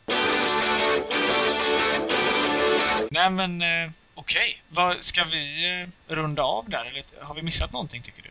Nej 3.11 3.31
men 3.31 3.63
eh, 3.63 3.91
okej. 4.15 4.63
Vad 4.69 5.05
Ska 5.05 5.25
vi 5.25 5.71
eh, 6.09 6.15
runda 6.15 6.43
av 6.43 6.69
där 6.71 6.85
eller 6.85 7.05
har 7.21 7.35
vi 7.35 7.43
missat 7.43 7.73
någonting 7.73 8.03
tycker 8.03 8.23
du? 8.23 8.29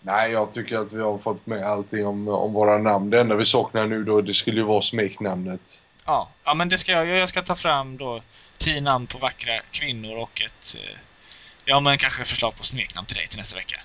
Nej, 0.00 0.32
jag 0.32 0.52
tycker 0.52 0.78
att 0.78 0.92
vi 0.92 1.00
har 1.02 1.18
fått 1.18 1.46
med 1.46 1.62
allting 1.62 2.06
om, 2.06 2.28
om 2.28 2.52
våra 2.52 2.78
namn. 2.78 3.10
Det 3.10 3.20
enda 3.20 3.34
vi 3.36 3.46
saknar 3.46 3.86
nu 3.86 4.04
då, 4.04 4.20
det 4.20 4.34
skulle 4.34 4.60
ju 4.60 4.66
vara 4.66 4.82
smeknamnet. 4.82 5.82
Ja, 6.06 6.28
ja 6.44 6.54
men 6.54 6.68
det 6.68 6.78
ska 6.78 6.92
jag 6.92 7.06
Jag 7.06 7.28
ska 7.28 7.42
ta 7.42 7.56
fram 7.56 7.96
då 7.96 8.22
tio 8.58 8.80
namn 8.80 9.06
på 9.06 9.18
vackra 9.18 9.60
kvinnor 9.70 10.16
och 10.16 10.42
ett... 10.42 10.76
Eh, 10.76 10.98
ja 11.64 11.80
men 11.80 11.98
kanske 11.98 12.24
förslag 12.24 12.56
på 12.56 12.64
smeknamn 12.64 13.06
till 13.06 13.16
dig 13.16 13.26
till 13.26 13.38
nästa 13.38 13.56
vecka. 13.56 13.80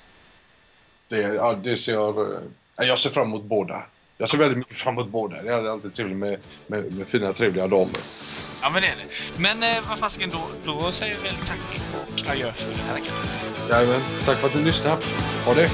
Det, 1.08 1.18
ja, 1.18 1.54
det 1.54 1.78
ser 1.78 1.94
jag... 1.94 2.20
eh, 2.20 2.88
Jag 2.88 3.00
ser 3.00 3.10
fram 3.10 3.28
emot 3.28 3.44
båda. 3.44 3.84
Jag 4.18 4.30
ser 4.30 4.38
väldigt 4.38 4.58
mycket 4.58 4.78
fram 4.78 4.94
emot 4.94 5.08
båda. 5.08 5.42
Det 5.42 5.50
är 5.54 5.68
alltid 5.72 5.94
trevligt 5.94 6.18
med, 6.18 6.40
med, 6.68 6.92
med 6.94 7.08
fina, 7.08 7.34
trevliga 7.34 7.68
damer. 7.68 7.96
Ja 8.62 8.70
men 8.70 8.82
det 8.82 8.88
är 8.88 8.96
det. 8.96 9.40
Men 9.40 9.64
eh, 9.64 9.90
vad 9.90 10.00
fasiken 10.00 10.30
då, 10.30 10.42
då 10.66 10.92
säger 10.92 11.16
vi 11.18 11.22
väl 11.24 11.36
tack 11.36 11.82
och 11.94 12.32
adjö 12.32 12.52
för 12.52 12.70
den 12.72 12.80
här 12.80 12.94
veckan. 12.94 13.16
Jajamän, 13.70 14.02
tack 14.26 14.38
för 14.38 14.48
att 14.48 14.54
du 14.54 14.64
lyssnade. 14.64 15.06
Ha 15.46 15.54
det! 15.54 15.72